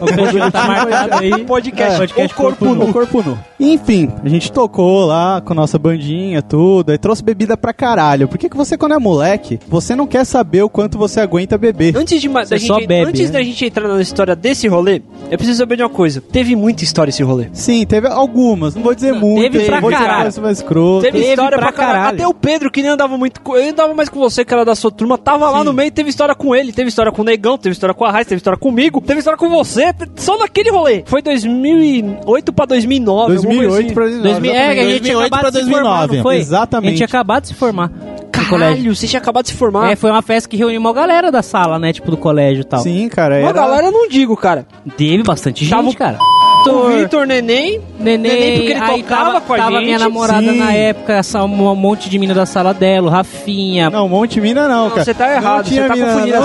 O 0.00 0.06
Pedro 0.06 0.50
tá 0.50 0.66
marcado 0.66 1.14
aí. 1.14 1.44
Podcast, 1.44 1.98
podcast 1.98 2.32
o 2.34 2.36
corpo 2.36 2.64
corpo 2.66 2.74
nu. 2.84 2.90
O 2.90 2.92
corpo 2.92 3.22
nu. 3.22 3.38
Enfim, 3.58 4.10
a 4.24 4.28
gente 4.28 4.52
tocou 4.52 5.04
lá 5.06 5.40
com 5.40 5.52
a 5.52 5.56
nossa 5.56 5.78
bandinha, 5.78 6.42
tudo, 6.42 6.90
aí 6.90 6.98
trouxe 6.98 7.22
bebida 7.22 7.56
pra 7.56 7.72
caralho. 7.72 8.28
Por 8.28 8.38
que 8.38 8.48
que 8.48 8.56
você, 8.56 8.76
quando 8.76 8.94
é 8.94 8.98
moleque, 8.98 9.58
você 9.68 9.96
não 9.96 10.06
quer 10.06 10.24
saber 10.24 10.62
o 10.62 10.68
quanto 10.68 10.96
você 10.98 11.20
aguenta 11.20 11.56
beber? 11.58 11.96
Antes, 11.96 12.20
de, 12.20 12.28
da 12.28 12.44
gente, 12.44 12.66
só 12.66 12.78
bebe, 12.78 13.08
antes 13.08 13.30
né? 13.30 13.38
da 13.38 13.42
gente 13.42 13.64
entrar 13.64 13.88
na 13.88 14.00
história 14.00 14.36
desse 14.36 14.68
rolê, 14.68 15.02
eu 15.30 15.36
preciso 15.38 15.58
saber 15.58 15.76
de 15.76 15.82
uma 15.82 15.88
coisa. 15.90 16.20
Teve 16.20 16.54
muita 16.54 16.84
história 16.84 17.10
esse 17.10 17.22
rolê. 17.22 17.48
Sim, 17.52 17.84
teve 17.86 18.06
algumas, 18.06 18.74
não 18.74 18.82
vou 18.82 18.94
dizer 18.94 19.12
muito. 19.12 19.50
teve 19.50 19.64
pra 19.66 19.80
vou 19.80 19.90
dizer 19.90 20.02
caralho. 20.04 20.42
mais 20.42 20.58
escroto. 20.58 21.02
Teve, 21.02 21.18
Teve 21.18 21.30
história 21.30 21.58
pra 21.58 21.66
pra 21.68 21.72
caralho. 21.72 21.96
caralho. 21.98 22.16
Até 22.16 22.28
o 22.28 22.34
Pedro, 22.34 22.70
que 22.70 22.82
nem 22.82 22.90
andava 22.90 23.16
muito. 23.18 23.40
com- 23.40 23.56
Eu 23.56 23.70
andava 23.70 23.94
mais 23.94 24.08
com 24.08 24.18
você, 24.20 24.44
que 24.44 24.52
era 24.54 24.64
da 24.64 24.74
sua 24.74 24.90
turma, 24.90 25.18
tava 25.18 25.50
lá 25.50 25.64
no 25.64 25.72
meio, 25.72 25.90
teve 25.90 26.10
história 26.10 26.34
com 26.34 26.54
ele, 26.54 26.72
teve 26.72 26.88
história 26.88 27.10
com 27.12 27.22
o 27.22 27.24
Negão, 27.24 27.58
teve 27.58 27.72
história 27.72 27.94
com 27.94 28.04
a 28.04 28.10
Raiz, 28.10 28.26
teve 28.26 28.38
história 28.38 28.58
comigo, 28.58 29.00
teve 29.00 29.18
história 29.18 29.38
com 29.38 29.48
você, 29.48 29.77
só 30.16 30.38
naquele 30.38 30.70
rolê. 30.70 31.02
Foi 31.06 31.22
2008 31.22 32.52
pra 32.52 32.64
2009. 32.66 33.36
alguma 33.36 33.54
coisa 33.54 33.68
2008 33.68 33.84
assim. 33.86 33.94
pra 33.94 34.04
2009. 34.04 34.40
2000, 34.40 34.54
é, 34.54 34.74
que 34.74 34.80
a 34.80 34.84
gente 34.84 35.00
tinha 35.02 35.14
2008 35.14 35.26
acabado 35.26 35.40
pra 35.40 35.50
de 35.50 35.56
se 35.66 35.70
formar, 35.70 35.82
2009. 36.06 36.16
não 36.16 36.22
foi? 36.22 36.36
Exatamente. 36.36 36.86
A 36.86 36.90
gente 36.90 36.96
tinha 36.98 37.06
acabado 37.06 37.42
de 37.42 37.48
se 37.48 37.54
formar. 37.54 37.92
Caralho, 38.32 38.94
você 38.96 39.06
tinha 39.06 39.20
acabado 39.20 39.44
de 39.44 39.50
se 39.50 39.56
formar. 39.56 39.90
É, 39.92 39.96
foi 39.96 40.10
uma 40.10 40.22
festa 40.22 40.48
que 40.48 40.56
reuniu 40.56 40.80
uma 40.80 40.92
galera 40.92 41.30
da 41.30 41.42
sala, 41.42 41.78
né? 41.78 41.92
Tipo, 41.92 42.10
do 42.10 42.16
colégio 42.16 42.62
e 42.62 42.64
tal. 42.64 42.80
Sim, 42.80 43.08
cara. 43.08 43.36
Uma 43.40 43.48
Era... 43.50 43.52
galera 43.52 43.86
eu 43.88 43.92
não 43.92 44.08
digo, 44.08 44.36
cara. 44.36 44.66
Teve 44.96 45.22
bastante 45.22 45.64
gente, 45.64 45.70
Tava 45.70 45.88
o- 45.88 45.94
cara. 45.94 46.18
O 46.66 46.88
Vitor 46.98 47.26
Neném, 47.26 47.80
Neném, 47.98 48.18
Neném, 48.18 48.52
porque 48.58 48.72
ele 48.72 48.80
aí 48.80 49.02
tocava 49.02 49.24
tava, 49.24 49.40
com 49.40 49.54
a 49.54 49.56
tava 49.56 49.70
gente. 49.76 49.84
minha 49.84 49.98
namorada 49.98 50.40
Sim. 50.52 50.58
na 50.58 50.72
época, 50.72 51.12
essa, 51.14 51.42
um 51.44 51.74
monte 51.74 52.10
de 52.10 52.18
mina 52.18 52.34
da 52.34 52.44
sala 52.46 52.74
dela, 52.74 53.06
o 53.06 53.10
Rafinha, 53.10 53.88
Não, 53.90 54.06
um 54.06 54.08
monte 54.08 54.34
de 54.34 54.40
mina 54.40 54.68
não, 54.68 54.90
cara. 54.90 55.04
você 55.04 55.14
tá 55.14 55.32
errado, 55.32 55.56
Não 55.58 55.62
tinha 55.64 55.82
você 55.82 55.88
tá 55.88 55.94
mina 55.94 56.06
confundindo 56.12 56.36
a 56.36 56.40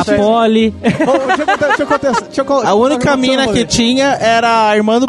col- 2.46 2.62
A 2.66 2.74
única 2.74 3.16
mina 3.18 3.48
que 3.48 3.66
tinha 3.66 4.18
era 4.20 4.70
a 4.70 4.76
irmã 4.76 5.00
do 5.00 5.06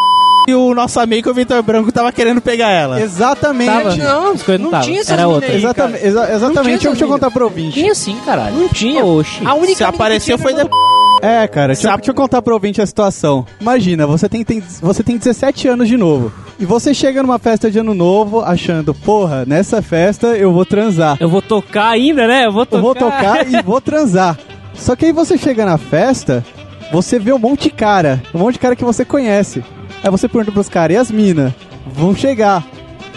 e 0.46 0.54
o 0.54 0.74
nosso 0.74 1.00
amigo 1.00 1.30
o 1.30 1.34
Vitor 1.34 1.62
Branco 1.62 1.90
tava 1.90 2.12
querendo 2.12 2.38
pegar 2.40 2.68
ela. 2.68 3.00
Exatamente. 3.00 3.70
Tava. 3.70 3.96
Não, 3.96 4.34
não 4.34 4.58
não 4.58 4.70
tava. 4.70 4.84
tinha 4.84 5.00
essas 5.00 5.18
Era 5.18 5.26
outra. 5.26 5.48
aí, 5.50 5.56
Exatamente, 5.56 6.06
exa- 6.06 6.20
Não 6.20 6.26
tinha 6.26 6.36
exatamente. 6.36 6.86
Deixa 6.86 7.04
eu 7.04 7.08
contar 7.08 7.30
pro 7.30 7.44
ouvinte. 7.44 7.72
Tinha 7.80 7.94
sim, 7.94 8.18
caralho. 8.26 8.54
Não 8.54 8.68
tinha. 8.68 9.02
Oxi. 9.02 9.40
A 9.42 9.54
única 9.54 9.76
Se 9.76 9.84
apareceu 9.84 10.36
foi 10.38 10.52
depois. 10.52 10.82
É, 11.24 11.48
cara, 11.48 11.68
deixa, 11.68 11.82
eu- 11.82 11.90
Sabe- 11.90 12.02
deixa 12.02 12.10
eu 12.10 12.14
contar 12.14 12.42
pro 12.42 12.54
ouvinte 12.54 12.80
a 12.82 12.86
situação. 12.86 13.46
Imagina, 13.60 14.06
você 14.06 14.28
tem, 14.28 14.44
tem- 14.44 14.62
você 14.82 15.02
tem 15.02 15.16
17 15.16 15.68
anos 15.68 15.88
de 15.88 15.96
novo. 15.96 16.32
E 16.58 16.64
você 16.64 16.92
chega 16.92 17.22
numa 17.22 17.38
festa 17.38 17.70
de 17.70 17.78
ano 17.78 17.94
novo 17.94 18.40
achando, 18.40 18.92
porra, 18.94 19.44
nessa 19.46 19.80
festa 19.82 20.28
eu 20.36 20.52
vou 20.52 20.64
transar. 20.64 21.16
Eu 21.20 21.28
vou 21.28 21.40
tocar 21.42 21.88
ainda, 21.88 22.26
né? 22.26 22.46
Eu 22.46 22.52
vou 22.52 22.66
tocar. 22.66 22.76
Eu 22.78 22.82
vou 22.82 22.94
tocar 22.94 23.48
e 23.52 23.62
vou 23.62 23.80
transar. 23.80 24.38
Só 24.74 24.94
que 24.96 25.06
aí 25.06 25.12
você 25.12 25.38
chega 25.38 25.64
na 25.64 25.78
festa, 25.78 26.44
você 26.92 27.18
vê 27.18 27.32
um 27.32 27.38
monte 27.38 27.64
de 27.64 27.70
cara. 27.70 28.22
Um 28.34 28.38
monte 28.38 28.54
de 28.54 28.58
cara 28.60 28.76
que 28.76 28.84
você 28.84 29.04
conhece. 29.04 29.62
Aí 30.02 30.10
você 30.10 30.28
pergunta 30.28 30.52
pros 30.52 30.68
caras, 30.68 30.94
e 30.94 30.98
as 30.98 31.10
minas? 31.10 31.52
Vão 31.86 32.14
chegar. 32.14 32.64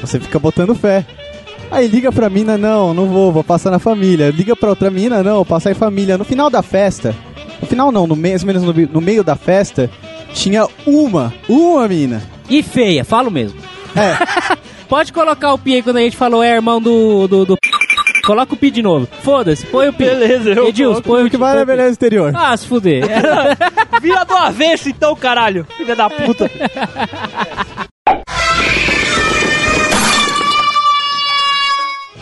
Você 0.01 0.19
fica 0.19 0.39
botando 0.39 0.73
fé. 0.75 1.05
Aí 1.69 1.85
liga 1.87 2.11
pra 2.11 2.29
mina, 2.29 2.57
não, 2.57 2.93
não 2.93 3.07
vou, 3.07 3.31
vou 3.31 3.43
passar 3.43 3.69
na 3.71 3.79
família. 3.79 4.29
Liga 4.29 4.55
pra 4.55 4.69
outra 4.69 4.89
mina, 4.89 5.21
não, 5.21 5.35
vou 5.37 5.45
passar 5.45 5.71
em 5.71 5.73
família. 5.75 6.17
No 6.17 6.23
final 6.23 6.49
da 6.49 6.61
festa, 6.61 7.13
no 7.61 7.67
final 7.67 7.91
não, 7.91 8.07
no 8.07 8.15
mais 8.15 8.41
ou 8.43 8.47
menos 8.47 8.63
no, 8.63 8.73
no 8.73 9.01
meio 9.01 9.23
da 9.23 9.35
festa, 9.35 9.89
tinha 10.33 10.67
uma, 10.85 11.33
uma 11.47 11.87
mina. 11.87 12.21
E 12.49 12.63
feia, 12.63 13.03
falo 13.03 13.29
mesmo. 13.29 13.59
É, 13.95 14.57
Pode 14.87 15.11
colocar 15.11 15.53
o 15.53 15.57
pi 15.57 15.75
aí 15.75 15.83
quando 15.83 15.97
a 15.97 16.01
gente 16.01 16.15
falou 16.15 16.41
é 16.41 16.55
irmão 16.55 16.81
do. 16.81 17.27
do, 17.27 17.45
do... 17.45 17.57
Coloca 18.25 18.53
o 18.53 18.57
pi 18.57 18.71
de 18.71 18.81
novo. 18.81 19.07
Foda-se, 19.21 19.65
põe 19.65 19.89
o 19.89 19.93
pi. 19.93 20.05
Beleza, 20.05 20.51
eu 20.51 20.67
Edilson, 20.67 21.01
põe 21.01 21.25
o 21.25 21.29
que 21.29 21.37
vai 21.37 21.49
na 21.49 21.55
põe 21.55 21.63
o 21.63 21.65
pi. 21.65 21.71
beleza 21.71 21.91
exterior. 21.91 22.33
Ah, 22.35 22.55
se 22.55 22.67
fuder. 22.67 23.03
Vira 24.01 24.23
do 24.23 24.35
avesso 24.35 24.89
então, 24.89 25.15
caralho. 25.15 25.65
Filha 25.75 25.95
da 25.95 26.09
puta. 26.09 26.49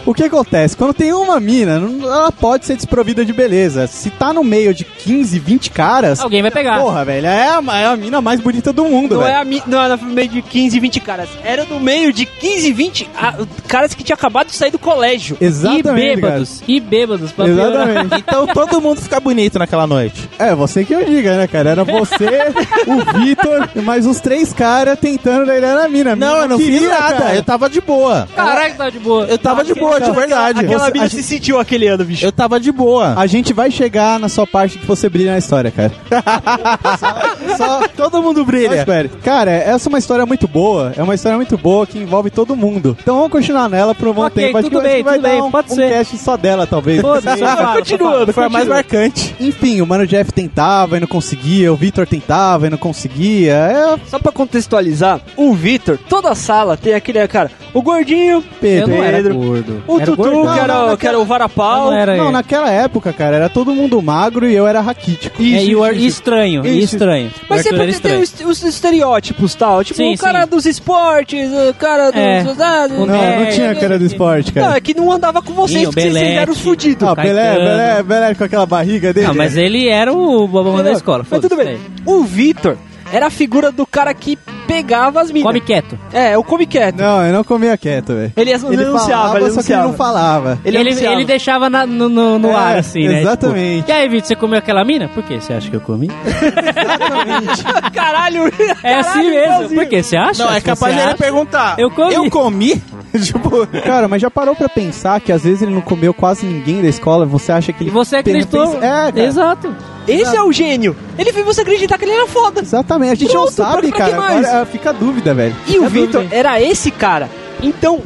O 0.06 0.14
que 0.14 0.24
acontece? 0.24 0.78
Quando 0.78 0.94
tem 0.94 1.12
uma 1.12 1.40
mina, 1.40 1.80
não- 1.80 2.04
ela 2.06 2.32
pode 2.32 2.66
ser 2.66 2.76
desprovida 2.76 3.26
de 3.26 3.34
beleza. 3.34 3.88
Se 3.88 4.10
tá 4.12 4.32
no 4.32 4.44
meio 4.44 4.74
de 4.74 4.84
15, 4.84 5.40
20 5.40 5.72
caras, 5.72 6.20
Alguém 6.20 6.42
vai 6.44 6.52
pegar. 6.52 6.80
porra, 6.80 7.04
velho, 7.04 7.26
é 7.26 7.48
a, 7.50 7.64
é 7.80 7.86
a 7.88 7.96
mina 7.98 8.22
mais 8.22 8.40
bonita 8.40 8.72
do 8.72 8.86
mundo, 8.86 9.16
Não 9.16 9.24
velho. 9.24 9.34
é, 9.34 9.42
a 9.42 9.44
mi- 9.44 9.64
não 9.66 9.82
era 9.82 9.98
no 9.98 10.06
meio 10.14 10.30
de 10.30 10.42
15, 10.44 10.80
20 10.80 11.00
caras. 11.00 11.28
Era 11.44 11.66
no 11.66 11.80
meio 11.80 12.14
de 12.14 12.26
15, 12.26 12.72
20 12.72 13.10
ah, 13.18 13.34
caras 13.68 13.96
que 13.96 14.04
tinham 14.04 14.16
acabado 14.16 14.48
de 14.48 14.56
sair 14.56 14.70
do 14.72 14.78
colégio. 14.78 15.38
E 15.42 15.46
Exatamente, 15.46 16.16
bêbados. 16.22 16.64
E 16.68 16.80
bêbados. 16.80 17.32
pra 17.32 17.46
cara. 17.46 17.56
piorar. 17.58 17.88
Exatamente. 17.90 18.16
Então 18.28 18.48
todo 18.48 18.82
mundo 18.82 19.02
fica 19.02 19.20
bonito 19.20 19.58
naquela 19.60 19.88
noite. 19.88 20.30
É, 20.38 20.54
você 20.54 20.84
que 20.84 20.94
eu 20.94 21.04
diga, 21.06 21.38
né, 21.38 21.48
cara? 21.48 21.70
Era 21.72 21.84
você, 21.84 22.26
o 22.88 23.20
Vitor 23.20 23.70
e 23.76 23.80
mais 23.82 24.06
uns 24.06 24.20
três 24.20 24.52
caras 24.54 25.00
tentando 25.00 25.46
daí 25.46 25.62
na 25.62 25.88
mina. 25.88 26.16
Não, 26.16 26.38
eu 26.42 26.48
não 26.48 26.58
queria, 26.58 26.80
fiz 26.80 26.90
nada. 26.90 27.16
cara. 27.18 27.36
Eu 27.36 27.44
tava 27.44 27.70
de 27.70 27.82
boa. 27.82 28.28
Caraca, 28.36 28.76
tá 28.76 28.90
de 28.90 29.00
boa. 29.00 29.26
Eu 29.26 29.38
tava 29.38 29.64
de 29.64 29.74
boa, 29.74 29.95
de 30.00 30.12
verdade. 30.12 30.60
Aquela 30.60 30.86
Você- 30.86 30.92
mina 30.92 31.06
a 31.06 31.10
se 31.10 31.24
sentiu 31.24 31.60
aquele 31.60 31.88
ano, 31.88 32.04
bicho. 32.06 32.26
Eu 32.26 32.32
tava 32.32 32.60
de 32.60 32.72
boa. 32.72 33.14
A 33.18 33.26
gente 33.28 33.54
vai 33.54 33.70
chegar 33.72 34.20
na 34.20 34.30
sua 34.30 34.46
parte 34.48 34.78
que 34.78 34.86
você 34.86 35.08
brilha 35.10 35.32
na 35.32 35.38
história, 35.38 35.72
cara. 35.72 35.92
Só 37.58 37.88
todo 37.96 38.22
mundo 38.22 38.40
Só 38.40 38.46
brilha. 38.46 38.76
espere. 38.76 39.10
Cara, 39.24 39.52
essa 39.52 39.88
é 39.88 39.90
uma 39.90 40.00
história 40.00 40.26
muito 40.26 40.48
boa. 40.48 40.94
É 40.98 41.04
uma 41.04 41.16
história 41.16 41.36
muito 41.38 41.58
boa 41.58 41.86
que 41.88 41.98
envolve 41.98 42.30
todo 42.30 42.56
mundo. 42.56 42.98
Então 43.02 43.16
vamos 43.16 43.32
continuar 43.32 43.70
nela 43.70 43.94
por 43.96 44.08
um 44.08 44.14
bom 44.14 44.26
Ok, 44.26 44.44
tempo. 44.46 44.58
Acho 44.58 44.70
tudo 44.70 44.82
bem, 44.82 45.04
tudo 45.04 45.22
dar 45.22 45.30
bem, 45.30 45.42
um, 45.42 45.52
pode 45.52 45.72
um 45.72 45.76
ser. 45.76 45.90
cast 45.92 46.18
só 46.18 46.38
dela, 46.38 46.68
talvez. 46.68 47.02
Só 47.02 47.22
fala, 47.22 47.78
continuando, 47.78 48.34
Foi 48.34 48.44
a 48.46 48.50
mais 48.50 48.68
marcante. 48.68 49.36
Enfim, 49.40 49.82
o 49.82 49.88
Mano 49.88 50.06
Jeff 50.08 50.32
tentava 50.32 50.98
e 50.98 51.00
não 51.00 51.08
conseguia, 51.08 51.72
o 51.72 51.76
Vitor 51.76 52.06
tentava 52.08 52.68
e 52.68 52.70
não 52.70 52.78
conseguia. 52.78 53.54
É 53.54 53.96
Só 54.10 54.20
pra 54.20 54.32
contextualizar, 54.32 55.20
o 55.36 55.54
Vitor, 55.54 55.98
toda 56.10 56.30
a 56.30 56.36
sala 56.36 56.76
tem 56.78 56.94
aquele 56.94 57.26
cara, 57.28 57.50
o 57.74 57.82
gordinho, 57.82 58.38
Eu 58.38 58.44
Pedro. 58.60 58.90
não 58.90 59.04
era 59.04 59.18
Pedro. 59.18 59.36
gordo. 59.36 59.84
O 59.88 59.98
Era 59.98 60.06
Tutu, 60.06 60.24
que, 60.24 60.30
era, 60.60 60.68
Não, 60.74 60.88
não, 60.88 60.98
que 60.98 61.08
era 61.08 61.20
o 61.20 61.26
varapau. 61.26 61.92
Não 61.92 61.94
era 61.98 62.16
Não, 62.18 62.32
naquela 62.32 62.70
época, 62.70 63.14
cara, 63.14 63.36
era 63.36 63.50
todo 63.50 63.74
mundo 63.74 64.02
magro 64.02 64.48
e 64.50 64.56
eu 64.56 64.68
era 64.68 64.82
raquítico. 64.82 65.42
É, 65.42 65.46
e 65.64 65.76
o 65.76 65.86
e 65.92 66.06
estranho, 66.06 66.66
e 66.66 66.80
Isso. 66.80 66.96
estranho. 66.96 67.32
Mas 67.50 67.62
sempre 67.62 67.82
era 67.82 67.92
tem, 67.92 68.02
tem 68.02 68.22
estranho. 68.22 68.50
os, 68.52 68.64
os 68.64 68.64
estereótipos 68.64 69.56
tal. 69.56 69.84
Tipo, 69.84 69.98
Sim, 69.98 70.14
o 70.14 70.18
cara 70.18 70.44
sim. 70.44 70.50
dos 70.50 70.66
esportes, 70.66 71.50
o 71.52 71.74
cara 71.76 72.12
dos. 72.12 72.20
É. 72.20 72.42
ah, 72.60 72.88
O 72.90 73.06
Não, 73.06 73.06
não 73.08 73.16
É, 73.16 73.46
tinha 73.48 73.68
é, 73.72 73.76
cara 73.76 74.00
do 74.00 74.06
esporte, 74.06 74.54
Não, 74.56 74.64
cara. 74.64 74.78
é 74.78 74.82
que 74.82 74.94
não 74.94 75.12
andava 75.12 75.42
com 75.42 75.54
vocês, 75.54 75.80
Sim, 75.80 75.86
porque 75.86 76.02
vocês 76.02 76.14
Belete. 76.14 76.38
eram 76.38 76.54
os 76.54 76.60
fudidos. 76.60 77.08
Ah, 77.08 77.16
Caetano. 77.16 77.56
Pelé, 77.60 78.04
Pelé 78.04 78.36
com 78.36 78.44
aquela 78.44 78.66
barriga 78.66 79.14
dele. 79.14 79.28
Não, 79.28 79.36
mas 79.36 79.56
ele 79.58 79.88
era 79.88 80.14
o 80.14 80.48
babão 80.48 80.82
da 80.84 80.92
escola. 80.92 81.26
Mas 81.30 81.40
tudo 81.42 81.56
bem. 81.56 81.78
O 82.06 82.24
Vitor 82.24 82.78
era 83.12 83.28
a 83.28 83.30
figura 83.30 83.72
do 83.72 83.86
cara 83.86 84.14
que 84.14 84.38
pegava 84.68 85.22
as 85.22 85.30
minas. 85.32 85.46
Come 85.48 85.62
quieto. 85.62 85.98
É, 86.12 86.36
o 86.38 86.44
come 86.44 86.66
quieto. 86.66 86.98
Não, 86.98 87.24
eu 87.24 87.32
não 87.32 87.44
comia 87.44 87.78
quieto, 87.78 88.14
velho. 88.14 88.34
Ele, 88.36 88.52
Ele 88.52 88.84
anunciava, 88.84 89.22
falava, 89.24 89.40
ele 89.42 89.52
só 89.52 89.62
que 89.64 89.72
ele 89.74 89.82
não 89.84 89.94
falava. 89.94 90.60
Ele, 90.66 90.78
Ele, 90.78 91.06
ele 91.06 91.26
deixava 91.26 91.70
na- 91.70 91.86
no, 91.86 92.10
no, 92.10 92.40
no 92.40 92.50
É, 92.50 92.56
ar, 92.56 92.78
assim, 92.78 93.08
né? 93.08 93.22
exatamente. 93.22 93.82
Tipo, 93.86 93.92
e 93.92 93.94
aí, 93.94 94.10
Vitor, 94.10 94.28
você 94.28 94.36
comeu 94.36 94.58
aquela 94.60 94.84
mina? 94.84 95.08
Por 95.10 95.24
quê? 95.24 95.40
Você 95.40 95.54
acha 95.54 95.70
que 95.70 95.76
eu 95.76 95.82
comi? 95.82 96.10
Caralho! 97.94 98.52
É 98.84 98.96
assim 98.96 99.10
caralho, 99.10 99.30
mesmo. 99.30 99.44
igualzinho. 99.54 99.82
Por 99.82 99.90
quê? 99.90 100.04
Você 100.04 100.18
acha? 100.18 100.44
Não, 100.46 100.54
é 100.54 100.62
capaz 100.62 100.96
de 100.96 101.02
ele 101.02 101.16
perguntar. 101.16 101.76
Eu 101.78 101.90
comi. 101.92 102.14
Eu 102.14 102.30
comi? 102.30 102.82
tipo, 103.24 103.68
Cara, 103.86 104.08
mas 104.08 104.22
já 104.22 104.30
parou 104.32 104.56
pra 104.56 104.68
pensar 104.70 105.20
que 105.22 105.32
às 105.32 105.44
vezes 105.44 105.62
ele 105.62 105.74
não 105.74 105.82
comeu 105.82 106.14
quase 106.14 106.46
ninguém 106.46 106.82
da 106.82 106.88
escola? 106.88 107.26
Você 107.26 107.52
acha 107.52 107.72
que 107.72 107.84
E 107.84 107.88
ele. 107.88 107.92
você 107.92 108.18
acreditou. 108.18 108.66
pensa- 108.68 108.78
É, 108.86 109.12
cara. 109.12 109.20
Exato. 109.24 109.76
Esse 110.08 110.36
é 110.36 110.44
o 110.44 110.52
gênio. 110.52 110.96
Ele 111.18 111.32
fez 111.34 111.46
você 111.46 111.62
acreditar 111.62 111.98
que 111.98 112.06
ele 112.06 112.12
era 112.12 112.28
foda. 112.28 112.62
Exatamente, 112.62 113.12
a 113.12 113.16
gente 113.16 113.34
não 113.34 113.42
Pronto, 113.44 113.54
sabe, 113.54 113.88
pra 113.90 113.92
que 113.92 114.12
cara. 114.12 114.18
mais? 114.18 114.46
Agora 114.46 114.62
ah, 114.62 114.66
fica 114.66 114.90
a 114.90 114.94
dúvida, 114.94 115.34
velho. 115.34 115.56
E 115.68 115.80
o 115.80 115.86
É 115.86 115.90
Vitor 115.90 116.22
dúvida. 116.22 116.36
era 116.36 116.62
esse 116.62 116.92
cara. 116.92 117.30
Então, 117.62 118.02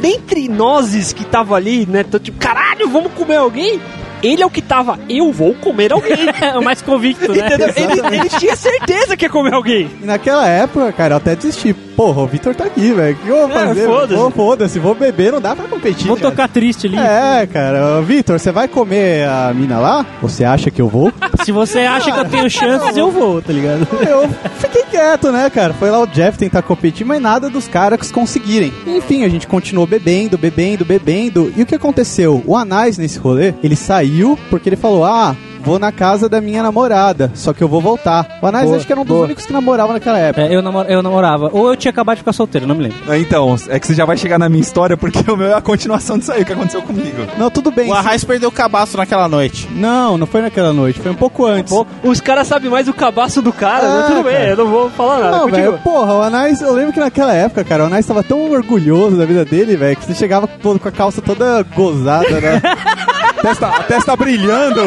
dentre 0.00 0.48
nós 0.48 1.12
que 1.12 1.24
tava 1.24 1.54
ali, 1.56 1.86
né? 1.86 2.04
Tô 2.04 2.18
tipo, 2.18 2.38
caralho, 2.38 2.88
vamos 2.88 3.12
comer 3.12 3.36
alguém? 3.36 3.80
Ele 4.22 4.42
é 4.42 4.46
o 4.46 4.50
que 4.50 4.60
tava, 4.60 4.98
eu 5.08 5.32
vou 5.32 5.54
comer 5.54 5.92
alguém. 5.92 6.28
É 6.40 6.58
o 6.58 6.62
mais 6.62 6.82
convicto, 6.82 7.32
né? 7.32 7.46
Entendeu? 7.46 7.72
Ele, 7.76 8.16
ele 8.16 8.28
tinha 8.30 8.56
certeza 8.56 9.16
que 9.16 9.24
ia 9.26 9.30
comer 9.30 9.54
alguém. 9.54 9.90
E 10.02 10.04
naquela 10.04 10.46
época, 10.48 10.92
cara, 10.92 11.14
eu 11.14 11.16
até 11.18 11.36
desisti. 11.36 11.74
Porra, 11.98 12.22
o 12.22 12.26
Vitor 12.28 12.54
tá 12.54 12.64
aqui, 12.66 12.92
velho. 12.92 13.16
O 13.16 13.18
que 13.18 13.28
eu 13.28 13.48
vou 13.48 13.58
É, 13.58 13.66
fazer? 13.66 13.86
foda-se. 13.86 14.14
Vou- 14.14 14.30
Foda-se, 14.30 14.78
vou 14.78 14.94
beber, 14.94 15.32
não 15.32 15.40
dá 15.40 15.56
pra 15.56 15.66
competir. 15.66 16.06
Vou 16.06 16.16
cara. 16.16 16.30
tocar 16.30 16.48
triste 16.48 16.86
ali. 16.86 16.96
É, 16.96 17.44
cara. 17.52 18.00
Vitor, 18.02 18.38
você 18.38 18.52
vai 18.52 18.68
comer 18.68 19.26
a 19.28 19.52
mina 19.52 19.80
lá? 19.80 20.06
Você 20.22 20.44
acha 20.44 20.70
que 20.70 20.80
eu 20.80 20.88
vou? 20.88 21.12
Se 21.44 21.50
você 21.50 21.80
acha 21.80 22.12
que 22.12 22.18
eu 22.20 22.24
tenho 22.26 22.48
chances, 22.50 22.96
eu 22.96 23.10
vou, 23.10 23.42
tá 23.42 23.52
ligado? 23.52 23.88
eu 24.08 24.28
fiquei 24.60 24.84
quieto, 24.84 25.32
né, 25.32 25.50
cara? 25.50 25.74
Foi 25.74 25.90
lá 25.90 25.98
o 26.00 26.06
Jeff 26.06 26.38
tentar 26.38 26.62
competir, 26.62 27.04
mas 27.04 27.20
nada 27.20 27.50
dos 27.50 27.66
caras 27.66 28.12
conseguirem. 28.12 28.72
Enfim, 28.86 29.24
a 29.24 29.28
gente 29.28 29.48
continuou 29.48 29.84
bebendo, 29.84 30.38
bebendo, 30.38 30.84
bebendo. 30.84 31.52
E 31.56 31.62
o 31.62 31.66
que 31.66 31.74
aconteceu? 31.74 32.40
O 32.46 32.54
Anais, 32.56 32.96
nesse 32.96 33.18
rolê, 33.18 33.54
ele 33.60 33.74
saiu 33.74 34.38
porque 34.50 34.68
ele 34.68 34.76
falou: 34.76 35.04
Ah, 35.04 35.34
vou 35.60 35.78
na 35.78 35.92
casa 35.92 36.28
da 36.28 36.40
minha 36.40 36.62
namorada, 36.62 37.30
só 37.34 37.52
que 37.52 37.62
eu 37.62 37.68
vou 37.68 37.80
voltar. 37.80 38.38
O 38.42 38.46
Anais 38.46 38.72
acho 38.72 38.86
que 38.86 38.92
era 38.92 39.00
um 39.00 39.04
dos 39.04 39.12
boa. 39.14 39.24
únicos 39.24 39.46
que 39.46 39.52
namorava 39.52 39.92
naquela 39.92 40.18
época. 40.18 40.46
É, 40.46 40.54
eu, 40.54 40.62
namor- 40.62 40.86
eu 40.88 41.02
namorava. 41.02 41.50
Ou 41.52 41.68
eu 41.68 41.76
tinha 41.76 41.90
acabado 41.90 42.16
de 42.16 42.20
ficar 42.22 42.32
solteiro, 42.32 42.66
não 42.66 42.74
me 42.74 42.84
lembro. 42.84 42.98
Ah, 43.08 43.18
Então, 43.18 43.56
é 43.68 43.78
que 43.78 43.86
você 43.86 43.94
já 43.94 44.04
vai 44.04 44.16
chegar 44.16 44.38
na 44.38 44.48
minha 44.48 44.60
história, 44.60 44.96
porque 44.96 45.30
o 45.30 45.36
meu 45.36 45.48
é 45.48 45.54
a 45.54 45.60
continuação 45.60 46.18
disso 46.18 46.32
aí, 46.32 46.42
o 46.42 46.44
que 46.46 46.52
aconteceu 46.52 46.82
comigo. 46.82 47.26
Não, 47.36 47.50
tudo 47.50 47.70
bem. 47.70 47.90
o 47.90 47.94
Arraiz 47.94 48.24
perdeu 48.24 48.48
o 48.48 48.52
cabaço 48.52 48.96
naquela 48.96 49.28
noite. 49.28 49.68
Não, 49.72 50.16
não 50.16 50.26
foi 50.26 50.40
naquela 50.42 50.72
noite, 50.72 51.00
foi 51.00 51.10
um 51.10 51.14
pouco 51.16 51.44
antes. 51.46 51.72
Os 52.02 52.20
caras 52.20 52.46
sabem 52.46 52.70
mais 52.70 52.88
o 52.88 52.92
cabaço 52.94 53.42
do 53.42 53.52
cara, 53.52 53.86
Ah, 53.86 53.96
mas 53.98 54.06
tudo 54.06 54.22
bem, 54.24 54.32
cara. 54.34 54.48
eu 54.50 54.56
não 54.56 54.66
vou 54.68 54.90
falar 54.90 55.18
nada. 55.18 55.36
Não, 55.38 55.48
velho, 55.48 55.78
porra, 55.78 56.14
o 56.14 56.22
Anais, 56.22 56.60
eu 56.60 56.72
lembro 56.72 56.92
que 56.92 57.00
naquela 57.00 57.32
época, 57.34 57.64
cara, 57.64 57.84
o 57.84 57.86
Anais 57.86 58.06
tava 58.06 58.22
tão 58.22 58.50
orgulhoso 58.50 59.16
da 59.16 59.24
vida 59.26 59.44
dele, 59.44 59.76
velho, 59.76 59.96
que 59.96 60.04
você 60.04 60.14
chegava 60.14 60.46
pô, 60.46 60.78
com 60.78 60.88
a 60.88 60.92
calça 60.92 61.20
toda 61.20 61.62
gozada, 61.74 62.40
né? 62.40 62.62
A 63.38 63.40
testa, 63.42 63.66
a 63.68 63.82
testa 63.84 64.16
brilhando. 64.16 64.80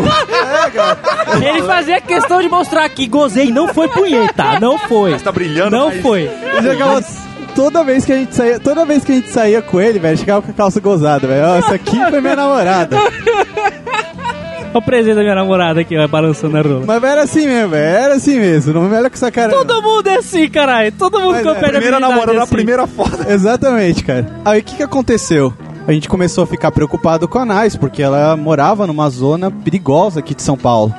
Ele 1.42 1.62
fazia 1.64 2.02
questão 2.02 2.42
de 2.42 2.50
mostrar 2.50 2.88
que 2.90 3.08
gozei, 3.08 3.52
não 3.52 3.74
foi 3.74 3.88
punheta, 3.88 4.60
não 4.60 4.78
foi. 4.78 5.12
Testa 5.14 5.32
brilhando. 5.32 5.72
Não 5.72 5.88
mas- 5.88 6.02
foi. 6.02 6.22
Ele 6.24 6.78
toda 7.56 7.84
vez 7.84 8.06
que 8.06 8.12
a 8.14 8.18
gente 8.18 8.36
saía, 8.36 8.60
toda 8.60 8.86
vez 8.86 9.04
que 9.04 9.12
a 9.12 9.16
gente 9.16 9.30
saía 9.30 9.62
com 9.62 9.80
ele, 9.80 10.00
velho, 10.00 10.18
chegava 10.18 10.42
com 10.42 10.52
a 10.52 10.54
calça 10.54 10.80
gozada, 10.80 11.28
velho. 11.28 11.46
Ó, 11.48 11.56
essa 11.58 11.76
aqui 11.76 11.98
foi 12.10 12.22
minha 12.22 12.36
namorada. 12.36 12.98
Olha 12.98 14.78
o 14.78 14.82
presente 14.82 15.16
da 15.16 15.22
minha 15.22 15.36
namorada 15.36 15.82
aqui, 15.82 15.98
ó, 15.98 16.08
balançando 16.08 16.58
a 16.58 16.62
rola. 16.62 16.84
Mas 16.88 17.04
era 17.04 17.24
assim 17.24 17.46
mesmo, 17.46 17.70
velho, 17.72 17.84
era 17.98 18.14
assim 18.16 18.40
mesmo. 18.40 18.74
Não 18.74 18.84
me 18.84 18.96
olha 18.96 19.10
com 19.10 19.16
essa 19.16 19.30
cara. 19.30 19.50
não. 19.52 19.66
Todo 19.66 19.82
mundo 19.82 20.08
é 20.08 20.16
assim, 20.16 20.48
caralho. 20.50 20.92
Todo 20.94 21.20
mundo 21.20 21.34
Mas 21.34 21.42
que 21.42 21.48
é, 21.48 21.52
eu 21.52 21.56
perdo 21.56 21.66
a 21.66 21.70
Primeira 21.72 21.98
habilidade 21.98 22.14
namorada, 22.14 22.40
é 22.40 22.44
assim. 22.44 22.56
primeira 22.56 22.88
foto. 22.88 23.26
Exatamente, 23.30 24.04
cara. 24.04 24.28
Aí 24.46 24.62
o 24.62 24.64
que 24.64 24.76
que 24.78 24.84
aconteceu? 24.84 25.54
A 25.88 25.92
gente 25.94 26.08
começou 26.08 26.44
a 26.44 26.48
ficar 26.48 26.72
preocupado 26.72 27.28
com 27.28 27.40
a 27.40 27.42
Anais, 27.42 27.76
porque 27.76 28.02
ela 28.04 28.38
morava 28.38 28.86
numa 28.88 29.10
zona 29.10 29.50
perigosa 29.52 30.20
aqui 30.20 30.36
de 30.36 30.42
São 30.42 30.58
Paulo. 30.58 30.94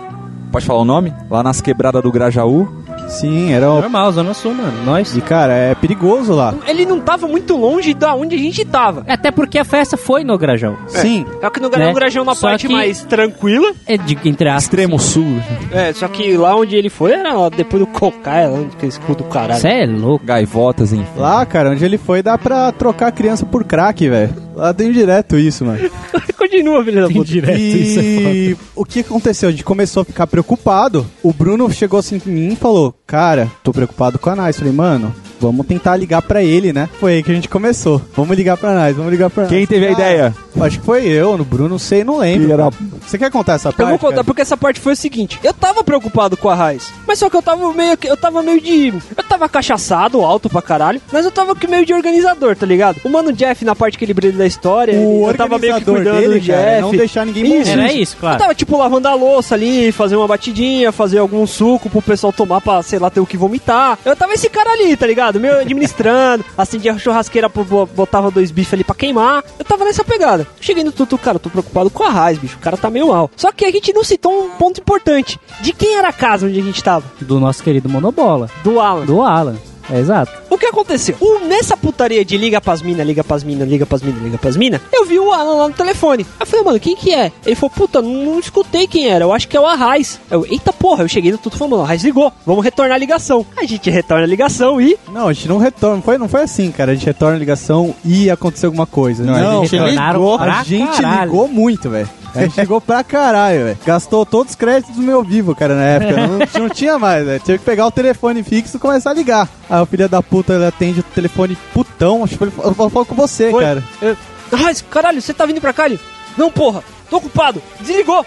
Pode 0.50 0.66
falar 0.66 0.80
o 0.80 0.84
nome? 0.84 1.14
Lá 1.30 1.42
nas 1.42 1.60
quebradas 1.62 2.02
do 2.02 2.12
Grajaú. 2.12 2.68
Sim, 3.08 3.52
era. 3.52 3.70
o- 3.70 3.80
Normal, 3.80 4.12
Zona 4.12 4.34
Sul, 4.34 4.54
mano. 4.54 4.84
Nós. 4.84 5.16
E 5.16 5.20
cara, 5.20 5.52
é 5.54 5.74
perigoso 5.74 6.32
lá. 6.34 6.54
Ele 6.66 6.84
não 6.86 7.00
tava 7.00 7.26
muito 7.26 7.56
longe 7.56 7.94
da 7.94 8.14
onde 8.14 8.36
a 8.36 8.38
gente 8.38 8.64
tava. 8.64 9.02
Até 9.08 9.30
porque 9.30 9.58
a 9.58 9.64
festa 9.64 9.96
foi 9.96 10.24
no 10.24 10.36
Grajão. 10.38 10.76
Sim. 10.88 11.24
Só 11.40 11.48
que 11.50 11.58
no 11.60 11.68
Né? 11.70 11.78
né? 11.78 11.92
Grajão 11.94 12.24
na 12.24 12.34
Só 12.34 12.48
parte 12.48 12.66
que- 12.66 12.72
mais 12.72 13.02
tranquila. 13.04 13.72
É 13.86 13.96
de, 13.96 14.16
entre 14.26 14.48
aspas. 14.48 14.64
Extremo 14.64 14.98
Sul. 14.98 15.40
É, 15.72 15.92
só 15.92 16.06
que 16.08 16.36
lá 16.36 16.54
onde 16.54 16.76
ele 16.76 16.88
foi 16.90 17.12
era 17.12 17.32
lá 17.34 17.48
depois 17.48 17.80
do 17.82 17.86
Cocaia, 17.86 18.48
lá 18.48 18.60
aquele 18.60 18.88
escudo 18.88 19.24
do 19.24 19.30
caralho. 19.30 19.60
Você 19.60 19.68
é 19.68 19.86
louco. 19.86 20.24
Gaivotas, 20.24 20.92
enfim. 20.92 21.18
Lá, 21.18 21.44
cara, 21.46 21.70
onde 21.70 21.84
ele 21.84 21.98
foi 21.98 22.22
dá 22.22 22.36
pra 22.38 22.72
trocar 22.72 23.08
a 23.08 23.12
criança 23.12 23.44
por 23.46 23.64
crack, 23.64 24.06
velho. 24.08 24.34
Lá 24.54 24.73
tem 24.75 24.92
direto 24.92 25.37
isso, 25.38 25.64
mano. 25.64 25.78
Continua, 26.37 26.85
filho 26.85 27.00
da 27.02 27.06
Tem 27.09 27.16
puta. 27.16 27.30
direto, 27.30 27.59
isso 27.59 27.99
é. 28.00 28.02
E 28.02 28.56
o 28.75 28.85
que 28.85 29.00
aconteceu? 29.00 29.49
A 29.49 29.52
gente 29.52 29.64
começou 29.64 30.02
a 30.02 30.04
ficar 30.04 30.26
preocupado. 30.26 31.06
O 31.23 31.32
Bruno 31.32 31.71
chegou 31.71 31.99
assim 31.99 32.21
em 32.26 32.30
mim 32.30 32.52
e 32.52 32.56
falou: 32.56 32.94
Cara, 33.06 33.50
tô 33.62 33.73
preocupado 33.73 34.18
com 34.18 34.28
a 34.30 34.37
Nais. 34.37 34.59
Falei, 34.59 34.73
mano, 34.73 35.14
vamos 35.42 35.66
tentar 35.66 35.96
ligar 35.96 36.22
pra 36.22 36.42
ele, 36.42 36.72
né? 36.72 36.88
Foi 37.00 37.14
aí 37.14 37.22
que 37.22 37.30
a 37.30 37.34
gente 37.34 37.49
começou. 37.49 38.00
Vamos 38.16 38.37
ligar 38.37 38.56
pra 38.56 38.75
Nais, 38.75 38.96
vamos 38.96 39.11
ligar 39.11 39.28
pra 39.30 39.46
Quem 39.46 39.58
Nais. 39.58 39.68
teve 39.68 39.87
a 39.87 39.88
Ah, 39.88 39.92
ideia? 39.92 40.34
Acho 40.61 40.78
que 40.80 40.84
foi 40.87 41.06
eu, 41.06 41.37
no 41.37 41.44
Bruno, 41.44 41.70
não 41.70 41.78
sei, 41.78 42.04
não 42.04 42.18
lembro. 42.18 42.42
Filha 42.42 42.56
da- 42.56 42.70
Você 43.06 43.18
quer 43.18 43.30
contar 43.30 43.54
essa 43.54 43.68
Eu 43.70 43.72
parte? 43.72 43.88
vou 43.90 43.99
contar 43.99 44.12
cara? 44.16 44.25
porque 44.25 44.42
essa 44.42 44.56
parte 44.56 44.78
foi 44.80 44.92
o 44.92 44.96
seguinte: 44.96 45.38
eu 45.42 45.52
tava 45.52 45.82
preocupado 45.82 46.37
com 46.37 46.49
a 46.49 46.54
Raiz, 46.54 46.92
mas 47.06 47.18
só 47.18 47.28
que 47.28 47.37
eu 47.37 47.42
tava 47.42 47.72
meio 47.72 47.96
que. 47.96 48.06
Eu 48.08 48.16
tava 48.16 48.42
meio 48.42 48.61
de. 48.61 48.88
Eu 49.16 49.25
tava 49.28 49.49
cachaçado, 49.49 50.20
alto 50.22 50.49
pra 50.49 50.62
caralho, 50.62 51.00
mas 51.12 51.25
eu 51.25 51.30
tava 51.30 51.54
que 51.56 51.66
meio 51.66 51.84
de 51.87 51.92
organizador, 51.94 52.54
tá 52.54 52.66
ligado? 52.66 52.99
O 53.04 53.08
mano 53.08 53.32
Jeff, 53.32 53.64
na 53.64 53.75
parte 53.75 53.96
que 53.99 54.04
ele 54.04 54.14
brilha 54.14 54.37
da 54.37 54.46
história, 54.46 54.94
O 54.99 55.28
eu 55.28 55.34
tava 55.34 55.58
meio 55.58 55.75
que 55.75 55.90
organizador 55.90 55.94
cuidando 55.96 56.20
dele, 56.20 56.40
do 56.40 56.46
cara, 56.46 56.61
é 56.61 56.70
Jeff. 56.75 56.82
não 56.82 56.90
deixar 56.92 57.26
ninguém 57.26 57.44
Isso, 57.44 57.70
morrer. 57.70 57.72
Era 57.72 57.92
isso, 57.92 58.14
Eu 58.16 58.20
claro. 58.20 58.38
tava, 58.38 58.54
tipo, 58.54 58.76
lavando 58.76 59.08
a 59.08 59.14
louça 59.14 59.54
ali, 59.54 59.90
fazer 59.90 60.16
uma 60.16 60.28
batidinha, 60.28 60.92
fazer 60.92 61.18
algum 61.18 61.46
suco 61.46 61.88
pro 61.90 62.02
pessoal 62.02 62.32
tomar 62.32 62.61
pra, 62.61 62.82
sei 62.82 62.99
lá, 62.99 63.11
ter 63.11 63.20
o 63.20 63.26
que 63.26 63.37
vomitar. 63.37 63.99
Eu 64.04 64.14
tava 64.14 64.34
esse 64.34 64.49
cara 64.50 64.70
ali, 64.72 64.94
tá 64.96 65.06
ligado? 65.06 65.31
Meio 65.38 65.58
administrando, 65.58 66.44
acendia 66.56 66.92
a 66.92 66.98
churrasqueira, 66.98 67.50
botava 67.94 68.30
dois 68.30 68.50
bifes 68.50 68.74
ali 68.74 68.84
pra 68.84 68.94
queimar. 68.94 69.44
Eu 69.58 69.64
tava 69.64 69.84
nessa 69.84 70.04
pegada. 70.04 70.46
Cheguei 70.60 70.84
no 70.84 70.92
Tutu, 70.92 71.18
cara, 71.18 71.38
tô 71.38 71.50
preocupado 71.50 71.90
com 71.90 72.04
a 72.04 72.10
Raiz, 72.10 72.38
bicho. 72.38 72.56
O 72.56 72.60
cara 72.60 72.76
tá 72.76 72.90
meio 72.90 73.08
mal. 73.08 73.30
Só 73.36 73.52
que 73.52 73.64
a 73.64 73.70
gente 73.70 73.92
não 73.92 74.04
citou 74.04 74.46
um 74.46 74.50
ponto 74.50 74.80
importante. 74.80 75.38
De 75.60 75.72
quem 75.72 75.96
era 75.96 76.08
a 76.08 76.12
casa 76.12 76.46
onde 76.46 76.58
a 76.58 76.62
gente 76.62 76.82
tava? 76.82 77.04
Do 77.20 77.38
nosso 77.40 77.62
querido 77.62 77.88
Monobola. 77.88 78.50
Do 78.62 78.80
Alan. 78.80 79.04
Do 79.04 79.22
Alan. 79.22 79.56
É 79.90 79.98
exato. 79.98 80.32
O 80.50 80.56
que 80.58 80.66
aconteceu? 80.66 81.16
O- 81.20 81.40
nessa 81.46 81.76
putaria 81.76 82.24
de 82.24 82.36
liga 82.36 82.60
pras 82.60 82.82
mina, 82.82 83.02
liga 83.02 83.22
pras 83.24 83.42
mina, 83.42 83.64
liga 83.64 83.84
pras 83.86 84.02
mina, 84.02 84.18
liga 84.22 84.38
pras 84.38 84.56
mina, 84.56 84.80
eu 84.92 85.04
vi 85.04 85.18
o 85.18 85.32
Alan 85.32 85.54
lá 85.56 85.68
no 85.68 85.74
telefone. 85.74 86.24
Aí 86.38 86.42
eu 86.42 86.46
falei, 86.46 86.64
mano, 86.64 86.80
quem 86.80 86.94
que 86.96 87.12
é? 87.14 87.32
Ele 87.44 87.54
falou, 87.56 87.70
puta, 87.70 88.00
não, 88.02 88.10
não 88.10 88.38
escutei 88.38 88.86
quem 88.86 89.08
era, 89.08 89.24
eu 89.24 89.32
acho 89.32 89.48
que 89.48 89.56
é 89.56 89.60
o 89.60 89.66
Arraiz. 89.66 90.20
Eu, 90.30 90.46
eita 90.46 90.72
porra, 90.72 91.02
eu 91.04 91.08
cheguei 91.08 91.32
no 91.32 91.38
tudo 91.38 91.56
falando, 91.56 91.72
mano, 91.72 91.82
o 91.82 91.84
Arraiz 91.86 92.02
ligou, 92.04 92.32
vamos 92.46 92.64
retornar 92.64 92.94
a 92.96 92.98
ligação. 92.98 93.44
A 93.56 93.64
gente 93.64 93.90
retorna 93.90 94.24
a 94.24 94.28
ligação 94.28 94.80
e... 94.80 94.96
Não, 95.12 95.28
a 95.28 95.32
gente 95.32 95.48
não 95.48 95.58
retorna. 95.58 95.96
Não 95.96 96.02
foi, 96.02 96.18
não 96.18 96.28
foi 96.28 96.42
assim, 96.42 96.70
cara. 96.70 96.92
A 96.92 96.94
gente 96.94 97.06
retorna 97.06 97.36
a 97.36 97.38
ligação 97.38 97.94
e 98.04 98.30
aconteceu 98.30 98.68
alguma 98.68 98.86
coisa. 98.86 99.24
Não, 99.24 99.32
Não, 99.34 99.62
a 99.62 99.64
gente 99.66 99.76
ligou, 99.78 100.38
pra 100.38 100.60
a 100.60 100.64
gente 100.64 101.02
ligou 101.22 101.48
muito, 101.48 101.90
velho. 101.90 102.08
A 102.34 102.42
gente 102.42 102.60
ligou 102.60 102.80
pra 102.80 103.04
caralho, 103.04 103.64
velho. 103.64 103.78
Gastou 103.84 104.24
todos 104.24 104.52
os 104.52 104.56
créditos 104.56 104.96
do 104.96 105.02
meu 105.02 105.22
vivo, 105.22 105.54
cara, 105.54 105.74
na 105.74 105.84
época. 105.84 106.26
Não, 106.26 106.38
não 106.64 106.68
tinha 106.68 106.98
mais, 106.98 107.24
velho. 107.24 107.40
Tinha 107.40 107.58
que 107.58 107.64
pegar 107.64 107.86
o 107.86 107.90
telefone 107.90 108.42
fixo 108.42 108.76
e 108.76 108.80
começar 108.80 109.10
a 109.10 109.14
ligar. 109.14 109.48
Aí 109.68 109.80
o 109.80 109.86
filho 109.86 110.08
da 110.08 110.22
puta 110.22 110.54
ele 110.54 110.66
atende 110.66 111.00
o 111.00 111.02
telefone 111.02 111.56
putão. 111.72 112.24
Acho 112.24 112.38
que 112.38 112.44
ele 112.44 112.50
falou 112.50 113.04
com 113.04 113.14
você, 113.14 113.50
Foi. 113.50 113.62
cara. 113.62 113.82
Eu, 114.00 114.16
Arraiz, 114.52 114.82
caralho, 114.82 115.20
você 115.20 115.32
tá 115.32 115.46
vindo 115.46 115.60
pra 115.60 115.72
cá? 115.72 115.86
Ele, 115.86 115.98
não, 116.36 116.50
porra, 116.50 116.84
tô 117.08 117.16
ocupado, 117.16 117.62
desligou. 117.80 118.24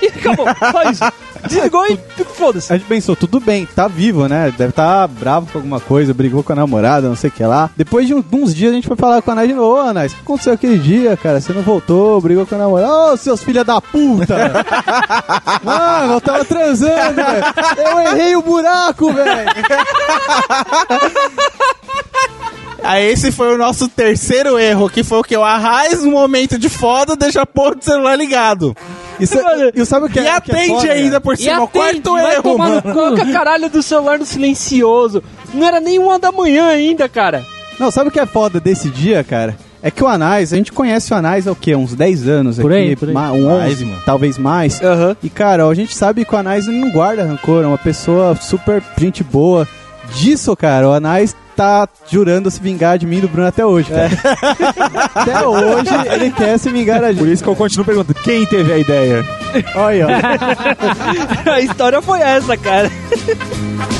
E 0.02 0.06
acabou, 0.06 0.46
só 0.72 0.90
isso. 0.90 1.04
Desligou 1.46 1.86
e 1.86 1.98
foda-se. 2.24 2.72
A 2.72 2.76
gente 2.76 2.86
pensou, 2.86 3.16
tudo 3.16 3.40
bem, 3.40 3.66
tá 3.66 3.86
vivo, 3.88 4.26
né? 4.28 4.52
Deve 4.56 4.72
tá 4.72 5.06
bravo 5.06 5.46
com 5.50 5.58
alguma 5.58 5.80
coisa, 5.80 6.14
brigou 6.14 6.42
com 6.42 6.52
a 6.52 6.56
namorada, 6.56 7.08
não 7.08 7.16
sei 7.16 7.28
o 7.28 7.32
que 7.32 7.44
lá. 7.44 7.70
Depois 7.76 8.06
de 8.06 8.14
uns 8.14 8.54
dias 8.54 8.72
a 8.72 8.74
gente 8.74 8.86
foi 8.88 8.96
falar 8.96 9.22
com 9.22 9.30
a 9.30 9.34
Anais 9.34 9.48
de 9.48 9.54
novo, 9.54 9.76
ô 9.76 9.80
Anais, 9.80 10.12
o 10.12 10.16
que 10.16 10.22
aconteceu 10.22 10.52
aquele 10.52 10.78
dia, 10.78 11.16
cara? 11.16 11.40
Você 11.40 11.52
não 11.52 11.62
voltou, 11.62 12.20
brigou 12.20 12.46
com 12.46 12.54
a 12.54 12.58
namorada. 12.58 13.12
Ô, 13.12 13.16
seus 13.16 13.42
filha 13.42 13.64
da 13.64 13.80
puta! 13.80 14.36
Mano, 15.62 16.14
eu 16.14 16.20
tava 16.20 16.44
transando, 16.44 17.14
velho. 17.14 17.44
Eu 17.78 18.00
errei 18.00 18.36
o 18.36 18.42
buraco, 18.42 19.12
velho. 19.12 19.50
Aí 22.82 23.10
esse 23.10 23.30
foi 23.30 23.54
o 23.54 23.58
nosso 23.58 23.88
terceiro 23.88 24.58
erro, 24.58 24.88
que 24.88 25.02
foi 25.04 25.18
o 25.18 25.22
que? 25.22 25.36
O 25.36 25.42
Arraiz, 25.44 26.02
no 26.02 26.10
momento 26.10 26.58
de 26.58 26.68
foda, 26.68 27.14
deixa 27.14 27.42
a 27.42 27.46
porra 27.46 27.74
do 27.76 27.84
celular 27.84 28.16
ligado. 28.16 28.74
E, 29.18 29.26
sa- 29.26 29.42
e 29.74 29.84
sabe 29.84 30.06
o 30.06 30.08
que 30.08 30.18
E 30.18 30.22
é? 30.22 30.24
que 30.40 30.50
é 30.50 30.54
atende 30.56 30.68
foda, 30.68 30.92
ainda 30.92 31.20
por 31.20 31.34
E 31.34 31.36
cima. 31.36 31.60
O 31.60 31.64
atende, 31.64 32.00
quarto 32.00 32.12
vai 32.12 32.32
erro, 32.34 32.42
tomar 32.42 32.68
no 32.68 32.74
mano. 32.82 32.94
Coloca 32.94 33.22
a 33.22 33.32
caralho 33.32 33.68
do 33.68 33.82
celular 33.82 34.18
no 34.18 34.24
silencioso. 34.26 35.22
Não 35.52 35.66
era 35.66 35.78
nem 35.80 35.98
uma 35.98 36.18
da 36.18 36.32
manhã 36.32 36.68
ainda, 36.68 37.08
cara. 37.08 37.44
Não, 37.78 37.90
sabe 37.90 38.08
o 38.08 38.12
que 38.12 38.20
é 38.20 38.26
foda 38.26 38.58
desse 38.60 38.88
dia, 38.88 39.22
cara? 39.22 39.56
É 39.82 39.90
que 39.90 40.04
o 40.04 40.06
Anais, 40.06 40.52
a 40.52 40.56
gente 40.56 40.72
conhece 40.72 41.12
o 41.12 41.16
Anais 41.16 41.46
há 41.48 41.52
o 41.52 41.56
quê? 41.56 41.74
Uns 41.74 41.94
10 41.94 42.28
anos 42.28 42.58
Por 42.58 42.70
aqui, 42.70 42.80
aí, 42.80 42.96
por 42.96 43.08
aí. 43.08 43.14
um 43.14 43.18
Mais, 43.18 43.72
11, 43.72 43.84
mano. 43.86 44.02
talvez 44.04 44.36
mais. 44.38 44.82
Aham. 44.82 45.16
E 45.22 45.30
cara, 45.30 45.66
a 45.66 45.74
gente 45.74 45.94
sabe 45.94 46.24
que 46.24 46.34
o 46.34 46.38
Anais 46.38 46.66
não 46.66 46.90
guarda 46.90 47.24
rancor, 47.24 47.64
é 47.64 47.66
uma 47.66 47.78
pessoa 47.78 48.34
super 48.36 48.82
gente 48.98 49.22
boa. 49.24 49.66
Disso, 50.14 50.54
cara, 50.56 50.88
o 50.88 50.92
Anais 50.92 51.34
tá 51.60 51.86
jurando 52.08 52.50
se 52.50 52.58
vingar 52.58 52.96
de 52.96 53.06
mim 53.06 53.18
e 53.18 53.20
do 53.20 53.28
Bruno 53.28 53.46
até 53.46 53.66
hoje, 53.66 53.90
cara. 53.90 54.10
até 55.14 55.46
hoje 55.46 55.90
ele 56.10 56.30
quer 56.30 56.58
se 56.58 56.70
vingar 56.70 57.02
da 57.02 57.08
Por 57.08 57.16
gente. 57.16 57.32
isso 57.32 57.42
que 57.44 57.50
eu 57.50 57.54
continuo 57.54 57.84
perguntando, 57.84 58.18
quem 58.22 58.46
teve 58.46 58.72
a 58.72 58.78
ideia? 58.78 59.22
Olha, 59.74 60.06
ó. 60.06 61.50
A 61.52 61.60
história 61.60 62.00
foi 62.00 62.20
essa, 62.20 62.56
cara. 62.56 62.90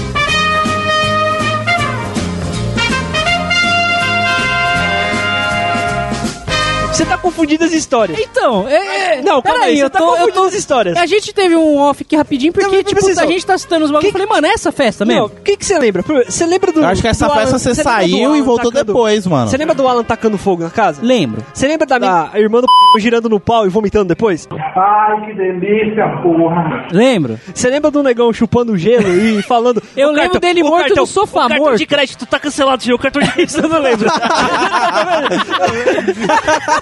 Você 7.01 7.07
tá 7.07 7.17
confundindo 7.17 7.65
as 7.65 7.73
histórias. 7.73 8.19
Então, 8.19 8.69
é. 8.69 9.17
é 9.19 9.23
Não, 9.23 9.41
calma 9.41 9.61
peraí, 9.61 9.71
aí, 9.73 9.77
você 9.79 9.85
eu 9.85 9.91
tá 9.91 9.99
tô. 9.99 10.05
Eu 10.05 10.11
confundindo 10.13 10.35
tô 10.41 10.45
as 10.45 10.55
histórias. 10.55 10.97
a 10.99 11.07
gente 11.07 11.33
teve 11.33 11.57
um 11.57 11.79
off 11.79 12.03
aqui 12.03 12.15
rapidinho, 12.15 12.53
porque, 12.53 12.67
Não, 12.77 12.83
tipo, 12.83 13.21
a 13.21 13.27
gente 13.27 13.47
tá 13.47 13.57
citando 13.57 13.85
os 13.87 13.91
bagulhos. 13.91 14.07
Eu 14.07 14.13
falei, 14.13 14.27
mano, 14.27 14.47
é 14.47 14.51
essa 14.51 14.71
festa 14.71 15.05
mesmo? 15.05 15.27
o 15.27 15.31
que 15.31 15.57
que 15.57 15.65
você 15.65 15.79
lembra? 15.79 16.03
Você 16.27 16.45
lembra 16.45 16.71
do. 16.73 16.81
Eu 16.81 16.87
acho 16.87 17.01
que 17.01 17.09
essa 17.09 17.27
festa 17.31 17.41
Alan- 17.51 17.59
você 17.59 17.75
saiu 17.75 18.37
e 18.37 18.43
voltou 18.43 18.71
tacando- 18.71 18.93
depois, 18.93 19.27
mano. 19.27 19.49
Você 19.49 19.57
lembra 19.57 19.75
do 19.75 19.89
Alan 19.89 20.05
tacando 20.05 20.37
fogo 20.37 20.63
na 20.63 20.71
casa? 20.71 21.01
Lembro. 21.03 21.43
Você 21.55 21.67
lembra 21.67 21.87
da 21.87 21.99
minha 21.99 22.31
irmã 22.35 22.61
do 22.61 22.67
girando 22.99 23.29
no 23.31 23.41
pau 23.41 23.65
e 23.67 23.69
vomitando 23.71 24.05
depois? 24.07 24.47
Ai, 24.53 25.27
que 25.27 25.35
delícia, 25.35 26.07
porra. 26.23 26.87
Lembro. 26.93 27.41
Você 27.55 27.69
lembra 27.71 27.91
do 27.91 28.03
negão 28.03 28.31
chupando 28.33 28.77
gelo 28.77 29.09
e 29.09 29.41
falando. 29.49 29.83
Eu 29.97 30.09
"O 30.09 30.13
lembro 30.13 30.39
dele 30.39 30.63
o 30.63 30.67
morto 30.67 30.95
no 30.95 31.07
sofá, 31.07 31.47
o 31.47 31.49
cartão 31.49 31.65
morto." 31.65 31.79
de 31.79 31.87
crédito 31.87 32.27
tá 32.27 32.39
cancelado. 32.39 32.83
O 32.95 32.99
cartão 32.99 33.23
de 33.23 33.31
crédito 33.33 33.59
eu 33.61 33.69
não 33.69 33.81
lembro. 33.81 34.09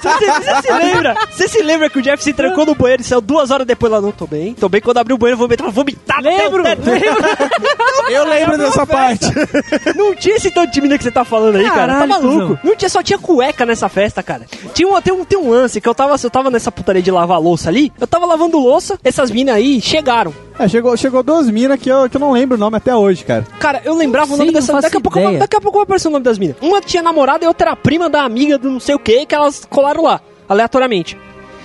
você, 0.08 0.62
se 0.62 0.72
lembra? 0.72 1.16
Você 1.30 1.48
se 1.48 1.62
lembra 1.62 1.90
que 1.90 1.98
o 1.98 2.02
Jeff 2.02 2.22
se 2.22 2.32
trancou 2.32 2.64
no 2.66 2.74
banheiro 2.74 3.02
e 3.02 3.04
saiu 3.04 3.20
duas 3.20 3.50
horas 3.50 3.66
depois 3.66 3.90
lá? 3.92 4.00
Não, 4.00 4.12
tô 4.12 4.26
bem. 4.26 4.54
Tô 4.54 4.68
bem. 4.68 4.80
Quando 4.80 4.98
abriu 4.98 5.16
o 5.16 5.18
banheiro, 5.18 5.34
eu 5.34 5.38
vou 5.38 5.48
meter 5.48 5.70
vomitado. 5.70 6.22
Lembro, 6.22 6.62
até 6.62 6.72
o 6.72 6.84
teto. 6.84 7.58
Eu 8.08 8.24
lembro 8.24 8.56
dessa 8.56 8.86
parte. 8.86 9.26
Não 9.94 10.14
tinha 10.14 10.36
esse 10.36 10.50
tanto 10.50 10.72
de 10.72 10.80
mina 10.80 10.96
que 10.96 11.04
você 11.04 11.10
tá 11.10 11.24
falando 11.24 11.56
aí, 11.56 11.64
cara. 11.64 11.78
Tá 11.78 11.86
Caralho, 11.86 12.08
maluco? 12.08 12.40
cuzão. 12.40 12.58
Não 12.64 12.74
tinha, 12.76 12.88
só 12.88 13.02
tinha 13.02 13.18
cueca 13.18 13.66
nessa 13.66 13.88
festa, 13.88 14.22
cara. 14.22 14.46
Tinha 14.72 14.88
um, 14.88 15.00
tem, 15.00 15.12
um, 15.12 15.24
tem 15.24 15.38
um 15.38 15.50
lance 15.50 15.78
que 15.80 15.88
eu 15.88 15.94
tava, 15.94 16.16
eu 16.22 16.30
tava 16.30 16.50
nessa 16.50 16.72
putaria 16.72 17.02
de 17.02 17.10
lavar 17.10 17.38
louça 17.40 17.68
ali. 17.68 17.92
Eu 18.00 18.06
tava 18.06 18.24
lavando 18.24 18.58
louça, 18.58 18.98
essas 19.04 19.30
minas 19.30 19.54
aí 19.56 19.80
chegaram. 19.80 20.32
É, 20.58 20.66
chegou, 20.66 20.96
chegou 20.96 21.22
duas 21.22 21.48
minas 21.48 21.78
que 21.78 21.88
eu, 21.88 22.08
que 22.10 22.16
eu 22.16 22.20
não 22.20 22.32
lembro 22.32 22.56
o 22.56 22.60
nome 22.60 22.76
até 22.76 22.94
hoje, 22.94 23.24
cara. 23.24 23.46
Cara, 23.60 23.80
eu 23.84 23.94
lembrava 23.94 24.26
o 24.26 24.32
Sim, 24.32 24.38
nome 24.38 24.50
não 24.52 24.60
dessa. 24.60 24.72
faço 24.72 24.82
Daqui 24.82 24.96
a, 24.96 25.00
pouco, 25.00 25.18
ideia. 25.18 25.38
daqui 25.38 25.56
a 25.56 25.60
pouco 25.60 25.78
vai 25.78 25.84
aparecer 25.84 26.08
o 26.08 26.10
nome 26.10 26.24
das 26.24 26.38
minas. 26.38 26.56
Uma 26.60 26.80
tinha 26.80 27.02
namorada 27.02 27.44
e 27.44 27.48
outra 27.48 27.68
era 27.68 27.76
prima 27.76 28.10
da 28.10 28.22
amiga 28.22 28.58
do 28.58 28.68
não 28.70 28.80
sei 28.80 28.94
o 28.94 28.98
que, 28.98 29.24
que 29.24 29.34
elas 29.34 29.64
colaram 29.70 30.02
lá, 30.02 30.20
aleatoriamente. 30.48 31.16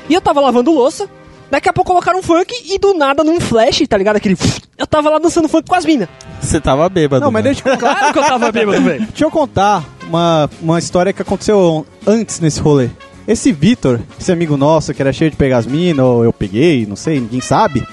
E 0.07 0.13
eu 0.13 0.21
tava 0.21 0.39
lavando 0.41 0.71
louça. 0.71 1.09
Daqui 1.49 1.69
a 1.69 1.73
pouco 1.73 1.91
colocaram 1.91 2.19
um 2.19 2.23
funk 2.23 2.51
e 2.65 2.79
do 2.79 2.93
nada, 2.95 3.23
num 3.23 3.39
flash, 3.39 3.83
tá 3.87 3.95
ligado? 3.97 4.15
Aquele. 4.15 4.35
Eu 4.77 4.87
tava 4.87 5.09
lá 5.09 5.19
dançando 5.19 5.47
funk 5.47 5.67
com 5.69 5.75
as 5.75 5.85
minas. 5.85 6.09
Você 6.41 6.59
tava 6.59 6.87
bêbado. 6.89 7.23
Não, 7.23 7.31
mas 7.31 7.43
mano. 7.43 7.55
deixa 7.55 7.69
eu, 7.69 7.77
Claro 7.77 8.11
que 8.13 8.19
eu 8.19 8.23
tava 8.23 8.51
bêbado, 8.51 8.81
velho. 8.81 9.05
deixa 9.09 9.23
eu 9.25 9.29
contar 9.31 9.83
uma, 10.07 10.49
uma 10.61 10.79
história 10.79 11.13
que 11.13 11.21
aconteceu 11.21 11.85
antes 12.07 12.39
nesse 12.39 12.59
rolê. 12.59 12.89
Esse 13.27 13.51
Vitor, 13.51 13.99
esse 14.19 14.31
amigo 14.31 14.57
nosso 14.57 14.93
que 14.93 15.01
era 15.01 15.13
cheio 15.13 15.29
de 15.31 15.37
pegar 15.37 15.57
as 15.57 15.65
minas, 15.67 16.03
ou 16.05 16.23
eu 16.23 16.33
peguei, 16.33 16.85
não 16.87 16.95
sei, 16.95 17.19
ninguém 17.19 17.39
sabe. 17.39 17.85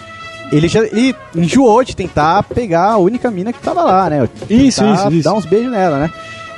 Ele 0.52 0.68
já 0.68 0.80
ele 0.84 1.14
enjoou 1.34 1.84
de 1.84 1.94
tentar 1.94 2.42
pegar 2.42 2.92
a 2.92 2.98
única 2.98 3.30
mina 3.30 3.52
que 3.52 3.60
tava 3.60 3.82
lá, 3.82 4.10
né? 4.10 4.28
Isso, 4.48 4.80
Tentar 4.80 4.94
isso, 4.94 5.12
isso. 5.12 5.24
Dar 5.24 5.34
uns 5.34 5.46
beijos 5.46 5.70
nela, 5.70 5.98
né? 5.98 6.10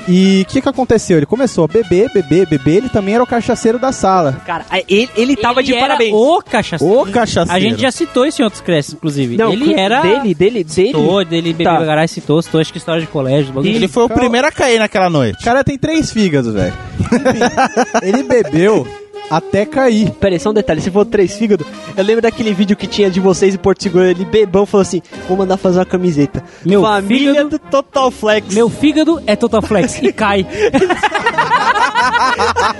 E 0.08 0.42
o 0.42 0.50
que 0.52 0.60
que 0.60 0.68
aconteceu? 0.68 1.16
Ele 1.16 1.26
começou 1.26 1.64
a 1.64 1.68
beber, 1.68 2.10
beber, 2.12 2.44
beber. 2.48 2.78
Ele 2.78 2.88
também 2.88 3.14
era 3.14 3.22
o 3.22 3.26
cachaceiro 3.26 3.78
da 3.78 3.92
sala. 3.92 4.40
Cara, 4.44 4.64
ele, 4.88 5.08
ele 5.14 5.36
tava 5.36 5.60
Ele 5.60 5.66
de 5.68 5.74
era 5.74 5.80
parabéns. 5.86 6.12
O 6.12 6.42
cachaceiro. 6.42 7.00
O 7.02 7.06
cachaceiro. 7.06 7.52
A 7.56 7.60
gente 7.60 7.80
já 7.80 7.92
citou 7.92 8.26
isso 8.26 8.42
em 8.42 8.44
outros 8.44 8.60
cresces, 8.60 8.94
inclusive. 8.94 9.36
Não, 9.36 9.52
ele 9.52 9.74
era. 9.78 10.00
Dele, 10.00 10.34
dele, 10.34 10.64
dele. 10.64 10.68
Citou, 10.68 11.24
dele 11.24 11.52
bebeu 11.52 11.72
Tá. 11.72 11.84
garagem, 11.84 12.08
citou, 12.08 12.42
citou, 12.42 12.60
acho 12.60 12.72
que 12.72 12.78
história 12.78 13.00
de 13.00 13.06
colégio. 13.06 13.52
bagulho. 13.52 13.72
Ele 13.72 13.86
foi 13.86 14.02
o 14.02 14.08
primeiro 14.08 14.44
a 14.48 14.50
cair 14.50 14.80
naquela 14.80 15.08
noite. 15.08 15.40
O 15.40 15.44
cara 15.44 15.62
tem 15.62 15.78
três 15.78 16.10
fígados, 16.10 16.52
velho. 16.52 16.74
ele 18.02 18.24
bebeu 18.24 18.84
até 19.36 19.64
cair. 19.64 20.10
Pera 20.12 20.34
aí, 20.34 20.40
só 20.40 20.50
um 20.50 20.54
detalhe, 20.54 20.80
se 20.80 20.90
for 20.90 21.04
três 21.06 21.36
fígados, 21.36 21.66
eu 21.96 22.04
lembro 22.04 22.22
daquele 22.22 22.52
vídeo 22.52 22.76
que 22.76 22.86
tinha 22.86 23.10
de 23.10 23.18
vocês 23.20 23.54
em 23.54 23.58
Porto 23.58 23.82
Seguro, 23.82 24.04
ele 24.04 24.24
bebão 24.24 24.66
falou 24.66 24.82
assim, 24.82 25.00
vou 25.28 25.36
mandar 25.36 25.56
fazer 25.56 25.78
uma 25.78 25.84
camiseta. 25.86 26.42
Meu 26.64 26.82
Família 26.82 27.32
fígado- 27.32 27.48
do 27.50 27.58
Total 27.58 28.10
Flex. 28.10 28.54
Meu 28.54 28.68
fígado 28.68 29.22
é 29.26 29.34
Total 29.36 29.62
Flex 29.62 29.98
e 30.02 30.12
cai. 30.12 30.46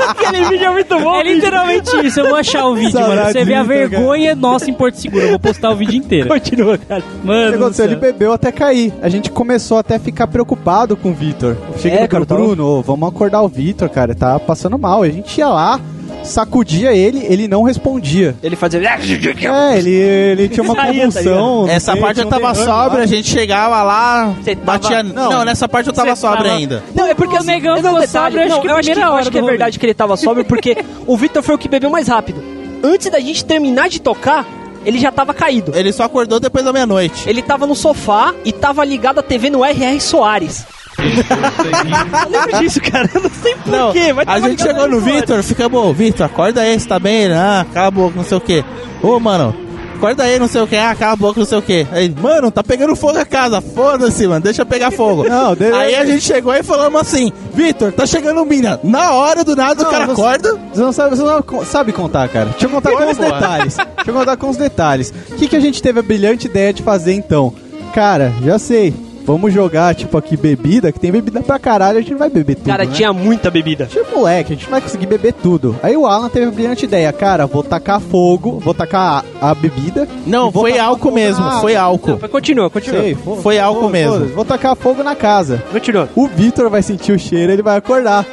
aquele 0.08 0.44
vídeo 0.48 0.66
é 0.66 0.70
muito 0.70 0.98
bom. 0.98 1.14
É 1.20 1.22
literalmente 1.22 1.90
isso. 2.06 2.20
Eu 2.20 2.26
vou 2.28 2.36
achar 2.36 2.66
o 2.66 2.74
vídeo, 2.74 3.00
mano. 3.00 3.24
Você 3.24 3.44
vê 3.44 3.54
a 3.54 3.58
Saudade, 3.58 3.84
Vitor, 3.84 3.90
vergonha 4.00 4.34
nossa 4.34 4.70
em 4.70 4.74
Porto 4.74 4.96
Seguro. 4.96 5.24
Eu 5.24 5.30
vou 5.30 5.38
postar 5.38 5.70
o 5.70 5.76
vídeo 5.76 5.96
inteiro. 5.96 6.28
Continua, 6.28 6.78
cara. 6.78 7.00
O 7.02 7.20
que 7.20 7.26
Mano, 7.26 7.56
aconteceu? 7.56 7.84
Ele 7.86 7.96
bebeu 7.96 8.32
até 8.32 8.50
cair. 8.52 8.92
A 9.02 9.08
gente 9.08 9.30
começou 9.30 9.78
até 9.78 9.96
a 9.96 10.00
ficar 10.00 10.26
preocupado 10.26 10.96
com 10.96 11.10
o 11.10 11.14
Vitor. 11.14 11.56
Cheguei 11.78 11.98
É, 11.98 12.02
no 12.02 12.08
cara, 12.08 12.26
tava- 12.26 12.40
Bruno, 12.40 12.82
vamos 12.82 13.08
acordar 13.08 13.42
o 13.42 13.48
Vitor, 13.48 13.88
cara, 13.88 14.14
tá 14.14 14.38
passando 14.38 14.78
mal. 14.78 15.02
A 15.02 15.08
gente 15.08 15.38
ia 15.38 15.48
lá, 15.48 15.80
sacudia 16.24 16.92
ele, 16.94 17.24
ele 17.28 17.48
não 17.48 17.62
respondia. 17.62 18.34
Ele 18.42 18.56
fazia... 18.56 18.80
É, 18.80 19.78
ele, 19.78 19.90
ele 19.90 20.48
tinha 20.48 20.62
uma 20.62 20.74
tá 20.76 20.86
convulsão. 20.86 21.68
Essa 21.68 21.96
parte 21.96 22.20
eu 22.20 22.26
tava 22.26 22.54
sóbrio, 22.54 23.02
a 23.02 23.06
gente 23.06 23.28
chegava 23.28 23.82
lá, 23.82 24.34
Você 24.42 24.54
tava- 24.56 24.78
batia... 24.78 25.02
Não. 25.02 25.30
Não, 25.30 25.44
nessa 25.44 25.68
parte 25.68 25.88
eu 25.88 25.92
tava 25.92 26.14
Você 26.14 26.20
sóbrio 26.20 26.44
tava- 26.44 26.56
ainda. 26.56 26.82
Não, 26.94 27.06
é 27.06 27.14
porque 27.14 27.36
O 27.36 27.42
negão 27.42 27.80
não, 27.80 27.90
ficou 27.94 28.08
sóbrio, 28.08 28.40
acho 28.42 28.48
não, 28.50 28.60
que 28.60 28.66
eu 28.68 28.76
acho 28.76 28.80
que, 28.88 28.92
primeira 28.92 29.00
eu 29.08 29.12
hora 29.12 29.20
acho 29.22 29.30
que 29.30 29.38
é 29.38 29.40
do 29.40 29.46
verdade 29.46 29.78
que 29.78 29.86
ele 29.86 29.94
tava 29.94 30.16
sóbrio, 30.16 30.44
porque 30.44 30.76
o 31.06 31.16
Victor 31.16 31.42
foi 31.42 31.54
o 31.54 31.58
que 31.58 31.68
bebeu 31.68 31.90
mais 31.90 32.08
rápido. 32.08 32.42
Antes 32.84 33.10
da 33.10 33.20
gente 33.20 33.44
terminar 33.44 33.88
de 33.88 34.00
tocar, 34.00 34.46
ele 34.84 34.98
já 34.98 35.12
tava 35.12 35.32
caído. 35.32 35.72
Ele 35.74 35.92
só 35.92 36.04
acordou 36.04 36.40
depois 36.40 36.64
da 36.64 36.72
meia-noite. 36.72 37.28
Ele 37.28 37.40
tava 37.42 37.66
no 37.66 37.74
sofá 37.76 38.34
e 38.44 38.52
tava 38.52 38.84
ligado 38.84 39.20
à 39.20 39.22
TV 39.22 39.50
no 39.50 39.64
R.R. 39.64 40.00
Soares. 40.00 40.64
Eu 41.02 42.30
lembro 42.30 42.58
disso, 42.60 42.80
cara. 42.80 43.08
Eu 43.14 43.22
não 43.22 43.30
sei 43.30 43.54
porquê, 43.54 44.14
a 44.26 44.40
gente 44.40 44.62
chegou 44.62 44.88
no. 44.88 45.00
Vitor, 45.00 45.42
fica 45.42 45.68
bom, 45.68 45.92
Vitor, 45.92 46.26
acorda 46.26 46.60
aí, 46.60 46.78
você 46.78 46.86
tá 46.88 46.98
bem? 46.98 47.32
Ah, 47.32 47.66
cala 47.72 47.88
a 47.88 47.90
boca, 47.90 48.12
não 48.16 48.24
sei 48.24 48.36
o 48.36 48.40
que. 48.40 48.64
Ô, 49.02 49.18
mano, 49.18 49.54
acorda 49.96 50.22
aí, 50.24 50.38
não 50.38 50.46
sei 50.46 50.60
o 50.62 50.66
que, 50.66 50.76
ah, 50.76 50.94
cala 50.94 51.12
a 51.12 51.16
boca, 51.16 51.40
não 51.40 51.46
sei 51.46 51.58
o 51.58 51.62
que. 51.62 51.86
Aí, 51.90 52.14
mano, 52.20 52.50
tá 52.50 52.62
pegando 52.62 52.94
fogo 52.94 53.18
a 53.18 53.24
casa, 53.24 53.60
foda-se, 53.60 54.26
mano, 54.26 54.40
deixa 54.40 54.62
eu 54.62 54.66
pegar 54.66 54.90
fogo. 54.90 55.24
Não, 55.28 55.56
Aí 55.76 55.94
a 55.96 56.04
gente 56.04 56.22
chegou 56.22 56.54
e 56.54 56.62
falamos 56.62 57.00
assim, 57.00 57.32
Vitor, 57.54 57.92
tá 57.92 58.06
chegando 58.06 58.44
mina. 58.44 58.78
Na 58.84 59.12
hora 59.12 59.42
do 59.44 59.56
nada, 59.56 59.80
o 59.80 59.84
Não, 59.84 59.90
cara 59.90 60.06
você- 60.06 60.12
acorda. 60.12 60.58
Você 60.72 60.80
não 60.80 60.92
sabe, 60.92 61.16
você 61.16 61.22
não 61.22 61.64
sabe 61.64 61.92
contar, 61.92 62.28
cara. 62.28 62.46
Deixa 62.50 62.66
eu 62.66 62.70
contar 62.70 62.92
com 62.92 63.10
os 63.10 63.16
detalhes. 63.18 63.76
Deixa 63.76 64.10
eu 64.10 64.14
contar 64.14 64.36
com 64.36 64.48
os 64.50 64.56
detalhes. 64.56 65.12
O 65.30 65.34
que, 65.36 65.48
que 65.48 65.56
a 65.56 65.60
gente 65.60 65.82
teve 65.82 65.98
a 66.00 66.02
brilhante 66.02 66.46
ideia 66.46 66.72
de 66.72 66.82
fazer 66.82 67.12
então? 67.14 67.52
Cara, 67.94 68.32
já 68.44 68.58
sei. 68.58 68.94
Vamos 69.24 69.52
jogar, 69.52 69.94
tipo, 69.94 70.16
aqui 70.18 70.36
bebida, 70.36 70.92
que 70.92 70.98
tem 71.00 71.10
bebida 71.12 71.40
pra 71.42 71.58
caralho, 71.58 71.98
a 71.98 72.00
gente 72.00 72.10
não 72.12 72.18
vai 72.18 72.30
beber 72.30 72.56
tudo. 72.56 72.66
Cara, 72.66 72.84
né? 72.84 72.90
tinha 72.92 73.12
muita 73.12 73.50
bebida. 73.50 73.86
Tinha 73.86 74.04
moleque, 74.14 74.52
a 74.52 74.56
gente 74.56 74.64
não 74.64 74.70
vai 74.72 74.80
conseguir 74.80 75.06
beber 75.06 75.32
tudo. 75.34 75.76
Aí 75.82 75.96
o 75.96 76.06
Alan 76.06 76.28
teve 76.28 76.46
a 76.46 76.50
brilhante 76.50 76.84
ideia, 76.84 77.12
cara, 77.12 77.46
vou 77.46 77.62
tacar 77.62 78.00
fogo, 78.00 78.58
vou 78.62 78.74
tacar 78.74 79.24
a, 79.40 79.50
a 79.50 79.54
bebida. 79.54 80.08
Não, 80.26 80.50
foi 80.52 80.78
álcool 80.78 81.10
mesmo, 81.12 81.50
foi 81.60 81.76
álcool. 81.76 82.18
Mas 82.20 82.30
continua, 82.30 82.70
continua. 82.70 83.00
Sei, 83.02 83.14
fo- 83.14 83.36
Foi 83.36 83.58
álcool 83.58 83.88
mesmo. 83.88 84.26
Vou 84.28 84.44
tacar 84.44 84.76
fogo 84.76 85.02
na 85.02 85.14
casa. 85.14 85.62
Continua. 85.72 86.08
O 86.14 86.26
Vitor 86.26 86.68
vai 86.70 86.82
sentir 86.82 87.12
o 87.12 87.18
cheiro, 87.18 87.52
ele 87.52 87.62
vai 87.62 87.76
acordar. 87.76 88.26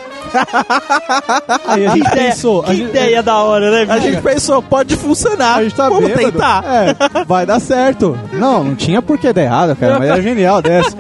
Aí 1.68 1.86
a 1.86 1.96
gente 1.96 2.10
pensou, 2.12 2.62
a 2.62 2.66
Que 2.66 2.76
gente, 2.76 2.90
ideia 2.90 3.24
da 3.24 3.38
hora, 3.38 3.72
né, 3.72 3.82
A 3.92 3.96
bicho? 3.98 4.08
gente 4.12 4.22
pensou, 4.22 4.62
pode 4.62 4.96
funcionar. 4.96 5.58
a 5.58 5.64
gente 5.64 5.76
tá 5.76 5.90
Vamos 5.90 6.06
bêbado. 6.10 6.32
tentar. 6.32 6.64
É, 6.66 7.24
vai 7.26 7.46
dar 7.46 7.60
certo. 7.60 8.18
Não, 8.34 8.64
não 8.64 8.76
tinha 8.76 9.02
por 9.02 9.18
que 9.18 9.32
dar 9.34 9.42
errado, 9.42 9.76
cara, 9.76 10.00
mas 10.00 10.10
era 10.10 10.22
genial 10.22 10.62
dessa. 10.62 10.96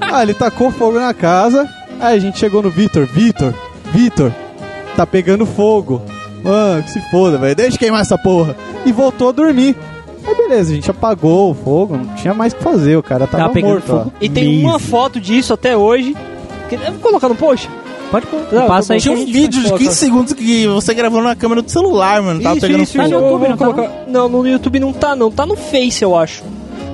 Ah, 0.00 0.22
ele 0.22 0.34
tacou 0.34 0.70
fogo 0.70 0.98
na 0.98 1.14
casa, 1.14 1.68
aí 2.00 2.16
a 2.16 2.20
gente 2.20 2.38
chegou 2.38 2.62
no 2.62 2.70
Vitor. 2.70 3.06
Vitor, 3.06 3.54
Vitor, 3.92 4.32
tá 4.96 5.06
pegando 5.06 5.46
fogo. 5.46 6.02
Mano, 6.42 6.82
que 6.82 6.90
se 6.90 7.00
foda, 7.10 7.38
velho. 7.38 7.54
Deixa 7.54 7.78
queimar 7.78 8.00
essa 8.00 8.18
porra. 8.18 8.56
E 8.84 8.90
voltou 8.92 9.28
a 9.28 9.32
dormir. 9.32 9.76
Aí 10.26 10.34
beleza, 10.36 10.70
a 10.72 10.74
gente 10.74 10.90
apagou 10.90 11.50
o 11.50 11.54
fogo, 11.54 11.96
não 11.96 12.14
tinha 12.14 12.32
mais 12.34 12.52
o 12.52 12.56
que 12.56 12.62
fazer, 12.62 12.96
o 12.96 13.02
cara 13.02 13.26
tava, 13.26 13.44
Tava 13.44 13.54
pegando 13.54 13.72
morto. 13.72 13.86
fogo. 13.86 14.12
E 14.20 14.28
tem 14.28 14.54
Mesmo. 14.56 14.68
uma 14.68 14.78
foto 14.78 15.20
disso 15.20 15.52
até 15.52 15.76
hoje. 15.76 16.16
Que... 16.68 16.76
Vou 16.76 16.92
colocar 17.00 17.28
no 17.28 17.34
post? 17.34 17.68
Pode 18.12 18.26
pôr. 18.26 18.40
Não, 18.52 18.66
Passa 18.68 18.88
tá 18.88 18.94
aí 18.94 19.00
Tinha 19.00 19.14
um 19.14 19.24
vídeo 19.24 19.48
de 19.62 19.68
colocar. 19.68 19.78
15 19.78 19.96
segundos 19.96 20.32
que 20.34 20.66
você 20.68 20.94
gravou 20.94 21.20
na 21.22 21.34
câmera 21.34 21.62
do 21.62 21.70
celular, 21.70 22.22
mano. 22.22 22.40
Tava 22.40 22.56
Isso, 22.58 22.66
pegando 22.66 22.82
isso, 22.84 22.98
isso. 23.00 23.08
no 23.10 23.14
Eu 23.16 23.20
YouTube, 23.22 23.40
vou 23.40 23.66
não 23.66 23.74
tá, 23.74 23.90
Não, 24.06 24.28
no 24.28 24.46
YouTube 24.48 24.80
não 24.80 24.92
tá, 24.92 25.16
não. 25.16 25.30
Tá 25.30 25.46
no 25.46 25.56
Face, 25.56 26.04
eu 26.04 26.14
acho. 26.16 26.44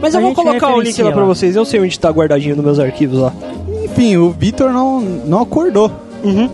Mas 0.00 0.14
eu 0.14 0.20
A 0.20 0.22
vou 0.22 0.30
gente 0.30 0.36
colocar 0.36 0.66
o 0.68 0.70
link 0.76 0.76
referencia 0.86 1.04
lá 1.04 1.10
pra 1.12 1.20
lá. 1.22 1.26
vocês. 1.26 1.56
Eu 1.56 1.64
sei 1.64 1.80
onde 1.80 1.98
tá 1.98 2.08
guardadinho 2.08 2.54
nos 2.56 2.64
meus 2.64 2.78
arquivos 2.78 3.18
lá. 3.18 3.32
Enfim, 3.84 4.16
o 4.16 4.30
Vitor 4.30 4.72
não, 4.72 5.00
não 5.00 5.40
acordou. 5.42 5.90
Uhum. 6.22 6.48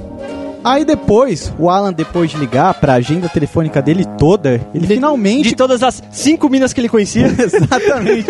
Aí 0.65 0.83
depois, 0.83 1.53
o 1.59 1.69
Alan, 1.69 1.93
depois 1.93 2.31
de 2.31 2.39
ligar 2.39 2.73
pra 2.73 2.95
agenda 2.95 3.29
telefônica 3.29 3.83
dele 3.83 4.07
toda, 4.17 4.63
ele 4.75 4.87
finalmente. 4.87 5.51
De 5.51 5.55
todas 5.55 5.83
as 5.83 6.03
cinco 6.11 6.49
minas 6.49 6.73
que 6.73 6.81
ele 6.81 6.89
conhecia. 6.89 7.27
Exatamente. 7.39 8.25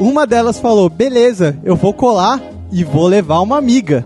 uma 0.00 0.26
delas 0.26 0.58
falou: 0.58 0.88
beleza, 0.90 1.56
eu 1.62 1.76
vou 1.76 1.92
colar 1.92 2.40
e 2.72 2.82
vou 2.82 3.06
levar 3.06 3.38
uma 3.38 3.56
amiga. 3.56 4.04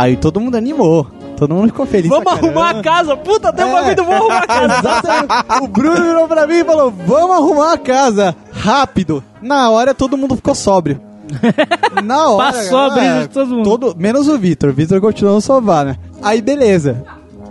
Aí 0.00 0.16
todo 0.16 0.40
mundo 0.40 0.56
animou. 0.56 1.06
Todo 1.36 1.54
mundo 1.54 1.68
ficou 1.68 1.86
feliz. 1.86 2.08
Vamos 2.10 2.32
arrumar 2.32 2.70
a 2.70 2.82
casa. 2.82 3.16
Puta, 3.16 3.52
tem 3.52 3.64
um 3.64 3.68
É. 3.68 3.72
bagulho 3.94 3.96
vamos 4.04 4.14
arrumar 4.14 4.38
a 4.42 4.46
casa. 4.46 4.78
Exatamente. 4.78 5.64
O 5.64 5.68
Bruno 5.68 6.02
virou 6.04 6.28
pra 6.28 6.46
mim 6.46 6.54
e 6.54 6.64
falou: 6.64 6.90
Vamos 7.06 7.36
arrumar 7.36 7.72
a 7.72 7.78
casa 7.78 8.36
rápido. 8.52 9.22
Na 9.40 9.70
hora 9.70 9.94
todo 9.94 10.16
mundo 10.18 10.36
ficou 10.36 10.54
sóbrio. 10.54 11.00
Na 12.04 12.28
hora. 12.28 12.52
Passou 12.52 12.78
a 12.78 12.90
brisa 12.90 13.20
de 13.22 13.28
todo 13.28 13.48
mundo. 13.48 13.64
todo- 13.64 13.94
menos 13.98 14.28
o 14.28 14.36
Vitor. 14.38 14.70
O 14.70 14.72
Vitor 14.74 15.00
continuou 15.00 15.36
no 15.36 15.40
sofá, 15.40 15.84
né? 15.84 15.96
Aí 16.22 16.42
beleza. 16.42 17.04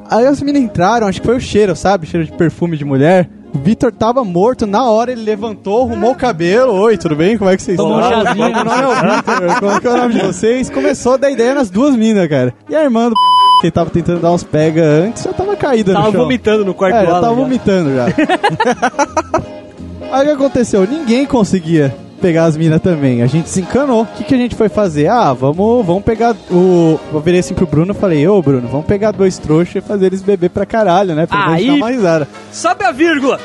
Aí 0.10 0.26
as 0.26 0.42
meninas 0.42 0.64
entraram, 0.70 1.08
acho 1.08 1.20
que 1.22 1.26
foi 1.28 1.36
o 1.38 1.42
cheiro, 1.42 1.76
sabe? 1.76 2.06
Cheiro 2.08 2.26
de 2.26 2.32
perfume 2.32 2.76
de 2.78 2.84
mulher. 2.86 3.30
O 3.54 3.58
Vitor 3.58 3.92
tava 3.92 4.24
morto, 4.24 4.68
na 4.68 4.88
hora 4.90 5.12
ele 5.12 5.24
levantou, 5.24 5.82
arrumou 5.82 6.12
o 6.12 6.16
cabelo. 6.16 6.74
Oi, 6.74 6.98
tudo 6.98 7.16
bem? 7.16 7.38
Como 7.38 7.50
é 7.50 7.58
que 7.58 7.64
vocês 7.64 7.78
Tomou 7.78 7.98
um 7.98 8.02
estão? 8.02 8.24
chazinho. 8.26 8.46
Meu 8.54 8.64
nome 8.66 8.82
é 8.82 8.88
o 8.88 9.16
Vitor, 9.16 9.60
como 9.60 9.82
que 9.82 9.88
é 9.88 9.92
o 9.92 9.98
nome 9.98 10.14
de 10.14 10.22
vocês? 10.22 10.70
Começou 10.70 11.14
a 11.14 11.18
dar 11.18 11.32
ideia 11.32 11.56
nas 11.56 11.70
duas 11.70 11.96
minas, 11.96 12.28
cara. 12.28 12.54
E 12.70 12.76
a 12.76 12.84
irmã 12.84 13.10
do 13.10 13.16
que 13.62 13.72
tava 13.72 13.90
tentando 13.90 14.22
dar 14.22 14.32
uns 14.32 14.44
pega 14.44 14.84
antes, 14.84 15.24
já 15.24 15.34
tava 15.34 15.56
caída 15.56 15.94
Tava 15.94 16.06
no 16.08 16.12
chão. 16.12 16.22
vomitando 16.22 16.64
no 16.64 16.74
quarto 16.74 16.96
É, 16.96 17.06
já 17.06 17.12
tava 17.14 17.28
já. 17.28 17.32
vomitando 17.34 17.96
já. 17.96 18.06
Aí 20.12 20.24
o 20.24 20.26
que 20.26 20.32
aconteceu? 20.32 20.88
Ninguém 20.88 21.26
conseguia 21.26 21.94
pegar 22.20 22.46
as 22.46 22.56
minas 22.58 22.82
também. 22.82 23.22
A 23.22 23.28
gente 23.28 23.50
se 23.50 23.62
encanou. 23.62 24.04
O 24.04 24.06
que, 24.06 24.24
que 24.24 24.36
a 24.36 24.38
gente 24.38 24.56
foi 24.56 24.70
fazer? 24.70 25.08
Ah, 25.08 25.34
vamos, 25.34 25.86
vamos 25.86 26.04
pegar 26.04 26.36
o. 26.52 27.00
Eu 27.12 27.20
virei 27.20 27.40
assim 27.40 27.54
pro 27.54 27.66
Bruno 27.66 27.94
e 27.94 27.96
falei: 27.96 28.28
Ô 28.28 28.42
Bruno, 28.42 28.68
vamos 28.68 28.86
pegar 28.86 29.12
dois 29.12 29.38
trouxas 29.38 29.76
e 29.76 29.82
fazer 29.82 30.08
eles 30.08 30.22
beber 30.22 30.50
pra 30.50 30.66
caralho, 30.66 31.16
né? 31.16 31.26
Pra 31.26 31.54
Aí- 31.54 31.64
gente 31.66 31.80
dar 31.80 31.86
uma 31.86 31.92
risada. 31.92 32.28
Sobe 32.52 32.84
a 32.84 32.92
vírgula. 32.92 33.40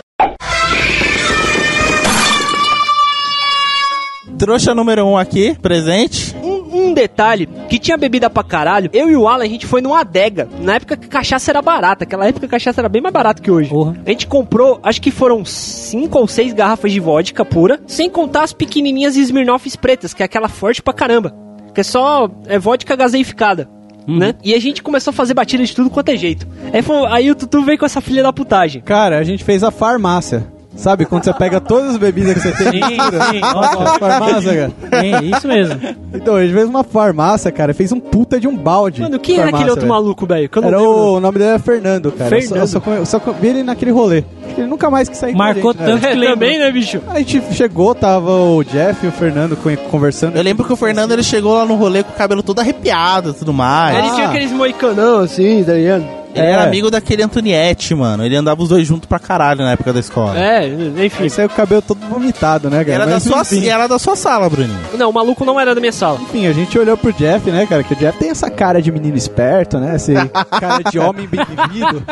Trouxa 4.38 4.74
número 4.74 5.04
1 5.04 5.10
um 5.10 5.16
aqui, 5.16 5.56
presente. 5.62 6.33
Um, 6.74 6.92
detalhe, 6.92 7.48
que 7.68 7.78
tinha 7.78 7.96
bebida 7.96 8.28
pra 8.28 8.42
caralho. 8.42 8.90
Eu 8.92 9.08
e 9.08 9.16
o 9.16 9.28
Alan, 9.28 9.44
a 9.44 9.48
gente 9.48 9.66
foi 9.66 9.80
numa 9.80 10.00
adega. 10.00 10.48
Na 10.60 10.74
época 10.74 10.96
que 10.96 11.06
cachaça 11.06 11.50
era 11.50 11.62
barata. 11.62 12.04
Aquela 12.04 12.26
época 12.26 12.46
a 12.46 12.48
cachaça 12.48 12.80
era 12.80 12.88
bem 12.88 13.00
mais 13.00 13.12
barata 13.12 13.40
que 13.40 13.50
hoje. 13.50 13.70
Porra. 13.70 13.96
A 14.04 14.10
gente 14.10 14.26
comprou, 14.26 14.80
acho 14.82 15.00
que 15.00 15.10
foram 15.10 15.44
cinco 15.44 16.18
ou 16.18 16.26
seis 16.26 16.52
garrafas 16.52 16.90
de 16.92 17.00
vodka 17.00 17.44
pura. 17.44 17.80
Sem 17.86 18.10
contar 18.10 18.42
as 18.42 18.52
pequenininhas 18.52 19.16
Smirnoffs 19.16 19.76
pretas, 19.76 20.12
que 20.12 20.22
é 20.22 20.26
aquela 20.26 20.48
forte 20.48 20.82
pra 20.82 20.92
caramba. 20.92 21.34
Que 21.74 21.80
é 21.80 21.84
só 21.84 22.28
é 22.46 22.58
vodka 22.58 22.94
gaseificada. 22.96 23.68
Né? 24.06 24.34
E 24.44 24.52
a 24.54 24.60
gente 24.60 24.82
começou 24.82 25.12
a 25.12 25.14
fazer 25.14 25.32
batida 25.32 25.64
de 25.64 25.74
tudo 25.74 25.88
quanto 25.88 26.10
é 26.10 26.16
jeito. 26.16 26.46
Aí, 26.72 26.82
foi- 26.82 27.06
aí 27.06 27.30
o 27.30 27.34
Tutu 27.34 27.62
veio 27.62 27.78
com 27.78 27.86
essa 27.86 28.02
filha 28.02 28.22
da 28.22 28.34
putagem. 28.34 28.82
Cara, 28.82 29.16
a 29.18 29.24
gente 29.24 29.42
fez 29.42 29.64
a 29.64 29.70
farmácia. 29.70 30.46
Sabe 30.76 31.04
quando 31.06 31.24
você 31.24 31.32
pega 31.32 31.60
todas 31.60 31.90
as 31.90 31.96
bebidas 31.96 32.34
que 32.34 32.40
você 32.40 32.52
tem? 32.52 32.72
Sim, 32.82 32.96
sim. 33.30 33.40
Nossa, 33.40 33.76
uma 33.78 33.98
farmácia, 33.98 34.70
cara. 34.90 35.02
É 35.04 35.24
isso 35.24 35.46
mesmo. 35.48 35.80
Então, 36.12 36.34
a 36.36 36.42
gente 36.42 36.52
fez 36.54 36.68
uma 36.68 36.82
farmácia, 36.84 37.50
cara. 37.52 37.72
Fez 37.72 37.92
um 37.92 38.00
puta 38.00 38.38
de 38.40 38.48
um 38.48 38.56
balde. 38.56 39.00
Mano, 39.02 39.18
quem 39.18 39.36
de 39.36 39.40
era 39.40 39.50
aquele 39.50 39.64
farmácia, 39.64 39.70
outro 39.72 39.80
velho. 39.88 39.94
maluco, 39.94 40.26
velho? 40.26 40.48
Que 40.48 40.58
Era 40.58 40.82
o, 40.82 41.14
o 41.16 41.20
nome 41.20 41.38
dele 41.38 41.50
era 41.50 41.58
Fernando, 41.58 42.10
cara. 42.12 42.36
Eu 42.36 42.42
só- 42.42 42.56
Eu 42.56 42.66
só, 42.66 42.80
Fernando. 42.80 42.98
eu 43.00 43.06
só, 43.06 43.20
co- 43.20 43.32
vi 43.32 43.48
ele 43.48 43.62
naquele 43.62 43.90
rolê. 43.92 44.24
Acho 44.46 44.54
que 44.56 44.60
ele 44.60 44.68
nunca 44.68 44.90
mais 44.90 45.08
quis 45.08 45.18
sair 45.18 45.34
Marcou 45.34 45.62
com 45.62 45.68
a 45.70 45.72
gente, 45.72 45.80
né? 45.82 45.86
tanto 45.86 46.00
que 46.00 46.06
É, 46.06 46.10
lembrou. 46.14 46.30
também, 46.34 46.58
né, 46.58 46.70
bicho? 46.72 47.00
A 47.08 47.18
gente 47.18 47.42
chegou, 47.54 47.94
tava 47.94 48.30
o 48.32 48.62
Jeff 48.64 49.04
e 49.06 49.08
o 49.08 49.12
Fernando 49.12 49.56
co- 49.56 49.70
conversando. 49.90 50.36
Eu 50.36 50.42
lembro 50.42 50.64
que 50.66 50.72
o 50.72 50.76
Fernando 50.76 51.12
ele 51.12 51.22
chegou 51.22 51.54
lá 51.54 51.64
no 51.64 51.76
rolê 51.76 52.02
com 52.02 52.10
o 52.10 52.14
cabelo 52.16 52.42
todo 52.42 52.58
arrepiado 52.60 53.30
e 53.30 53.34
tudo 53.34 53.52
mais. 53.52 53.96
Ele 53.98 54.14
tinha 54.14 54.28
aqueles 54.28 54.50
moicanão 54.52 55.20
assim, 55.20 55.62
tá 55.64 55.72
ligado? 55.72 56.04
Ele 56.34 56.46
É. 56.46 56.50
era 56.50 56.64
amigo 56.64 56.90
daquele 56.90 57.22
Antoniette, 57.22 57.94
mano. 57.94 58.24
Ele 58.24 58.34
andava 58.36 58.60
os 58.62 58.68
dois 58.68 58.86
juntos 58.86 59.08
pra 59.08 59.18
caralho 59.18 59.62
na 59.62 59.72
época 59.72 59.92
da 59.92 60.00
escola. 60.00 60.38
É, 60.38 60.66
enfim. 61.04 61.26
Esse 61.26 61.40
aí 61.40 61.46
o 61.46 61.50
cabelo 61.50 61.80
todo 61.82 61.98
vomitado, 62.08 62.68
né, 62.68 62.82
E 62.82 62.84
cara? 62.84 62.94
Era, 62.96 63.06
da 63.06 63.12
Mas, 63.14 63.22
sua, 63.22 63.42
enfim, 63.42 63.60
e 63.60 63.68
era 63.68 63.86
da 63.86 63.98
sua 63.98 64.16
sala, 64.16 64.48
Bruninho. 64.50 64.78
Não, 64.98 65.10
o 65.10 65.12
maluco 65.12 65.44
não 65.44 65.60
era 65.60 65.74
da 65.74 65.80
minha 65.80 65.92
sala. 65.92 66.18
enfim, 66.20 66.46
a 66.46 66.52
gente 66.52 66.76
olhou 66.78 66.96
pro 66.96 67.12
Jeff, 67.12 67.48
né, 67.50 67.66
cara? 67.66 67.82
Que 67.84 67.94
o 67.94 67.96
Jeff 67.96 68.18
tem 68.18 68.30
essa 68.30 68.50
cara 68.50 68.82
de 68.82 68.90
menino 68.90 69.16
esperto, 69.16 69.78
né? 69.78 69.96
Esse 69.96 70.14
cara 70.60 70.82
de 70.90 70.98
homem 70.98 71.26
bem 71.28 71.40
vivido. 71.44 72.02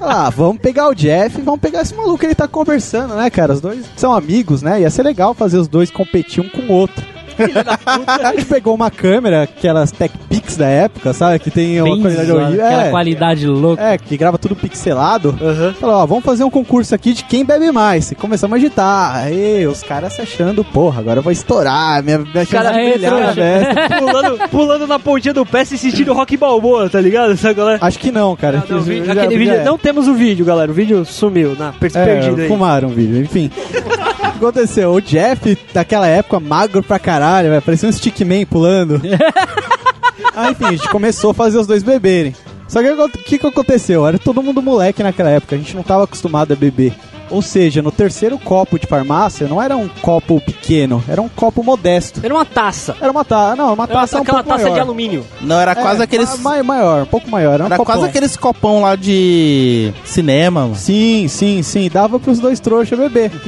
Ah, 0.00 0.30
vamos 0.30 0.58
pegar 0.60 0.88
o 0.88 0.94
Jeff 0.94 1.38
e 1.38 1.42
vamos 1.42 1.60
pegar 1.60 1.82
esse 1.82 1.94
maluco 1.94 2.18
que 2.18 2.26
ele 2.26 2.34
tá 2.34 2.46
conversando, 2.46 3.14
né, 3.14 3.30
cara? 3.30 3.52
Os 3.54 3.60
dois 3.60 3.84
são 3.96 4.12
amigos, 4.12 4.62
né? 4.62 4.80
Ia 4.82 4.90
ser 4.90 5.02
legal 5.02 5.32
fazer 5.34 5.58
os 5.58 5.68
dois 5.68 5.90
competir 5.90 6.42
um 6.42 6.48
com 6.48 6.62
o 6.62 6.72
outro. 6.72 7.04
A 8.06 8.32
gente 8.32 8.46
pegou 8.46 8.74
uma 8.74 8.90
câmera, 8.90 9.42
aquelas 9.42 9.90
Tech 9.90 10.12
Pix 10.28 10.56
da 10.56 10.66
época, 10.66 11.12
sabe? 11.12 11.38
Que 11.38 11.50
tem 11.50 11.80
uma 11.80 11.90
Bem 11.94 12.00
qualidade 12.02 12.26
zoado, 12.28 12.44
horrível. 12.46 12.66
Aquela 12.66 12.86
É, 12.86 12.90
qualidade 12.90 13.46
louca. 13.46 13.82
é, 13.82 13.98
que 13.98 14.16
grava 14.16 14.38
tudo 14.38 14.56
pixelado. 14.56 15.36
Aham. 15.40 15.74
Falou, 15.74 15.96
ó, 15.96 16.06
vamos 16.06 16.24
fazer 16.24 16.44
um 16.44 16.50
concurso 16.50 16.94
aqui 16.94 17.12
de 17.12 17.24
quem 17.24 17.44
bebe 17.44 17.70
mais. 17.72 18.10
E 18.10 18.14
começamos 18.14 18.54
a 18.54 18.56
agitar. 18.56 19.16
Aí, 19.16 19.66
os 19.66 19.82
caras 19.82 20.12
se 20.14 20.20
achando, 20.22 20.64
porra, 20.64 21.00
agora 21.00 21.18
eu 21.18 21.22
vou 21.22 21.32
estourar. 21.32 22.02
Minha, 22.02 22.18
minha 22.18 22.46
Cara, 22.46 22.72
brilhar 22.72 23.12
na 23.12 23.18
trouxa. 23.18 23.34
festa. 23.34 23.98
pulando, 23.98 24.48
pulando 24.50 24.86
na 24.86 24.98
pontinha 24.98 25.34
do 25.34 25.44
pé 25.46 25.64
se 25.64 25.76
sentindo 25.78 26.12
rock 26.12 26.36
balboa, 26.36 26.88
tá 26.88 27.00
ligado? 27.00 27.36
Sabe, 27.36 27.54
galera? 27.54 27.78
Acho 27.80 27.98
que 27.98 28.10
não, 28.10 28.34
cara. 28.36 28.64
Não, 28.68 28.80
vídeo 28.80 29.04
já- 29.06 29.12
aquele 29.12 29.32
já 29.34 29.38
vídeo, 29.38 29.54
é. 29.54 29.64
não 29.64 29.78
temos 29.78 30.08
o 30.08 30.14
vídeo, 30.14 30.44
galera. 30.44 30.70
O 30.70 30.74
vídeo 30.74 31.04
sumiu, 31.04 31.54
na 31.58 31.72
per 31.72 31.90
É, 31.94 32.04
perdido 32.04 32.40
aí. 32.42 32.48
fumaram 32.48 32.88
o 32.88 32.92
vídeo, 32.92 33.20
enfim. 33.22 33.50
O 34.36 34.38
que 34.38 34.44
aconteceu? 34.44 34.92
O 34.92 35.00
Jeff, 35.00 35.58
daquela 35.72 36.06
época, 36.06 36.38
magro 36.38 36.82
pra 36.82 36.98
caralho, 36.98 37.48
velho, 37.48 37.62
parecia 37.62 37.88
um 37.88 37.92
stickman 37.92 38.44
pulando. 38.44 39.00
ah, 40.36 40.50
enfim, 40.50 40.64
a 40.66 40.70
gente 40.72 40.88
começou 40.90 41.30
a 41.30 41.34
fazer 41.34 41.56
os 41.58 41.66
dois 41.66 41.82
beberem. 41.82 42.34
Só 42.68 42.82
que 42.82 42.90
o 42.90 43.08
que, 43.08 43.38
que 43.38 43.46
aconteceu? 43.46 44.06
Era 44.06 44.18
todo 44.18 44.42
mundo 44.42 44.60
moleque 44.60 45.02
naquela 45.02 45.30
época, 45.30 45.54
a 45.54 45.58
gente 45.58 45.74
não 45.74 45.82
tava 45.82 46.04
acostumado 46.04 46.52
a 46.52 46.56
beber. 46.56 46.92
Ou 47.30 47.40
seja, 47.42 47.80
no 47.82 47.90
terceiro 47.90 48.38
copo 48.38 48.78
de 48.78 48.86
farmácia, 48.86 49.48
não 49.48 49.60
era 49.60 49.76
um 49.76 49.88
copo 49.88 50.40
pequeno, 50.40 51.02
era 51.08 51.20
um 51.20 51.28
copo 51.28 51.62
modesto. 51.62 52.20
Era 52.22 52.32
uma 52.34 52.44
taça. 52.44 52.94
Era 53.00 53.10
uma 53.10 53.24
taça, 53.24 53.56
não, 53.56 53.72
uma 53.74 53.82
Era 53.84 53.92
taça 53.94 54.18
um 54.18 54.22
aquela 54.22 54.44
pouco 54.44 54.50
taça 54.50 54.62
maior. 54.64 54.74
de 54.74 54.80
alumínio. 54.80 55.26
Não, 55.40 55.58
era 55.58 55.74
quase 55.74 56.00
É, 56.02 56.04
aqueles. 56.04 56.38
ma- 56.38 56.62
maior, 56.62 57.02
um 57.02 57.06
pouco 57.06 57.28
maior, 57.30 57.54
era 57.54 57.62
um 57.64 57.66
Era 57.66 57.78
quase 57.78 58.04
aqueles 58.04 58.36
copão 58.36 58.82
lá 58.82 58.94
de 58.94 59.92
cinema, 60.04 60.60
mano. 60.62 60.76
Sim, 60.76 61.26
sim, 61.28 61.62
sim, 61.62 61.88
dava 61.92 62.20
pros 62.20 62.38
dois 62.38 62.60
trouxas 62.60 62.96
beber. 62.98 63.32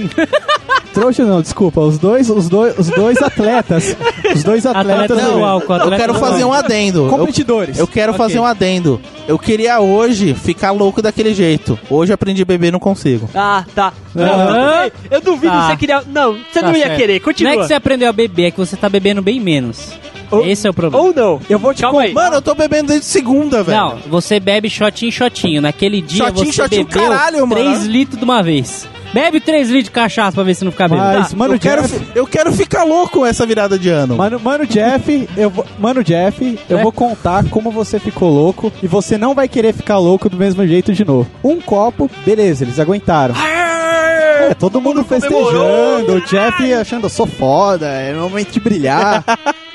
Trouxa 1.00 1.24
não, 1.24 1.40
desculpa, 1.42 1.80
os 1.80 1.98
dois, 1.98 2.28
os 2.30 2.48
dois, 2.48 2.78
os 2.78 2.88
dois 2.90 3.20
atletas. 3.22 3.96
Os 4.34 4.42
dois 4.42 4.66
atletas. 4.66 5.10
Atleta 5.10 5.30
do 5.32 5.44
álcool. 5.44 5.72
Eu 5.72 5.76
atleta 5.82 5.96
quero 5.96 6.12
do 6.14 6.18
fazer 6.18 6.42
álcool. 6.42 6.48
um 6.48 6.52
adendo. 6.58 7.06
Eu, 7.06 7.08
Competidores. 7.10 7.78
eu 7.78 7.86
quero 7.86 8.12
Ok. 8.12 8.18
fazer 8.26 8.38
um 8.40 8.44
adendo. 8.44 9.00
Eu 9.26 9.38
queria 9.38 9.80
hoje 9.80 10.34
ficar 10.34 10.70
louco 10.70 11.00
daquele 11.02 11.34
jeito. 11.34 11.78
Hoje 11.90 12.12
eu 12.12 12.14
aprendi 12.14 12.42
a 12.42 12.44
beber 12.44 12.68
e 12.68 12.70
não 12.72 12.80
consigo. 12.80 13.28
Ah, 13.34 13.64
tá. 13.74 13.92
Aham. 14.16 14.84
Eu, 14.84 14.92
eu 15.10 15.20
duvido 15.20 15.52
Tá. 15.52 15.68
você 15.68 15.76
queria. 15.76 16.02
Não, 16.06 16.34
você 16.34 16.60
Tá 16.60 16.66
não 16.68 16.76
ia 16.76 16.86
certo. 16.86 16.96
querer. 16.98 17.14
Não 17.14 17.20
Continua. 17.24 17.52
é 17.52 17.56
que 17.56 17.66
você 17.66 17.74
aprendeu 17.74 18.08
a 18.08 18.12
beber, 18.12 18.44
é 18.46 18.50
que 18.50 18.58
você 18.58 18.76
tá 18.76 18.88
bebendo 18.88 19.22
bem 19.22 19.38
menos. 19.40 19.92
Ou- 20.30 20.46
Esse 20.46 20.66
é 20.66 20.70
o 20.70 20.74
problema. 20.74 21.04
Ou 21.04 21.12
não. 21.14 21.40
Eu 21.48 21.58
vou 21.58 21.72
te 21.74 21.82
Calma 21.82 22.02
aí. 22.02 22.12
Mano, 22.12 22.36
eu 22.36 22.42
tô 22.42 22.54
bebendo 22.54 22.88
desde 22.88 23.06
segunda, 23.06 23.62
velho. 23.62 23.78
Não, 23.78 23.96
você 24.08 24.38
bebe 24.40 24.68
shotinho, 24.68 25.10
shotinho. 25.12 25.60
Naquele 25.62 26.00
dia 26.02 26.24
Shotinho, 26.26 26.46
você 26.46 26.52
shotinho, 26.52 26.84
bebeu 26.86 27.08
caralho, 27.10 27.46
mano. 27.46 27.62
3 27.62 27.84
litros 27.86 28.18
de 28.18 28.24
uma 28.24 28.42
vez. 28.42 28.86
Bebe 29.12 29.40
3 29.40 29.68
litros 29.68 29.84
de 29.84 29.90
cachaça 29.90 30.32
pra 30.32 30.42
ver 30.44 30.54
se 30.54 30.62
não 30.66 30.70
fica 30.70 30.86
bem. 30.86 30.98
Mas, 30.98 31.32
mano, 31.32 31.54
eu, 31.54 31.58
quero, 31.58 31.80
Jeff, 31.80 32.06
eu 32.14 32.26
quero 32.26 32.52
ficar 32.52 32.84
louco 32.84 33.24
essa 33.24 33.46
virada 33.46 33.78
de 33.78 33.88
ano. 33.88 34.16
Mano, 34.18 34.38
mano 34.38 34.66
Jeff, 34.66 35.26
eu 35.34 35.48
vou, 35.48 35.64
mano 35.78 36.04
Jeff, 36.04 36.58
eu 36.68 36.78
É? 36.78 36.82
vou 36.82 36.92
contar 36.92 37.42
como 37.48 37.70
você 37.70 37.98
ficou 37.98 38.28
louco 38.30 38.70
e 38.82 38.86
você 38.86 39.16
não 39.16 39.34
vai 39.34 39.48
querer 39.48 39.72
ficar 39.72 39.96
louco 39.96 40.28
do 40.28 40.36
mesmo 40.36 40.66
jeito 40.66 40.92
de 40.92 41.06
novo. 41.06 41.26
Um 41.42 41.58
copo, 41.58 42.10
beleza, 42.26 42.64
eles 42.64 42.78
aguentaram. 42.78 43.34
É, 43.34 44.54
todo 44.54 44.78
mundo 44.80 45.02
festejando, 45.04 46.12
o 46.14 46.20
Jeff 46.26 46.74
achando, 46.74 47.04
eu 47.06 47.10
sou 47.10 47.26
foda, 47.26 47.86
é 47.86 48.14
o 48.14 48.20
momento 48.20 48.50
de 48.52 48.60
brilhar. 48.60 49.24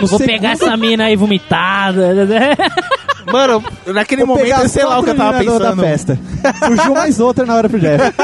No 0.00 0.06
Vou 0.06 0.18
pegar 0.18 0.52
essa 0.52 0.76
mina 0.76 1.04
aí 1.04 1.16
vomitada. 1.16 2.14
Mano, 3.30 3.62
naquele 3.86 4.24
Vou 4.24 4.36
momento, 4.36 4.68
sei 4.68 4.84
lá 4.84 4.98
o 4.98 5.04
que 5.04 5.10
eu 5.10 5.14
tava 5.14 5.38
pensando. 5.38 5.58
da 5.60 5.76
festa. 5.76 6.18
Surgiu 6.66 6.94
mais 6.94 7.20
outra 7.20 7.46
na 7.46 7.54
hora 7.54 7.68
pro 7.68 7.78
Jeff. 7.78 8.02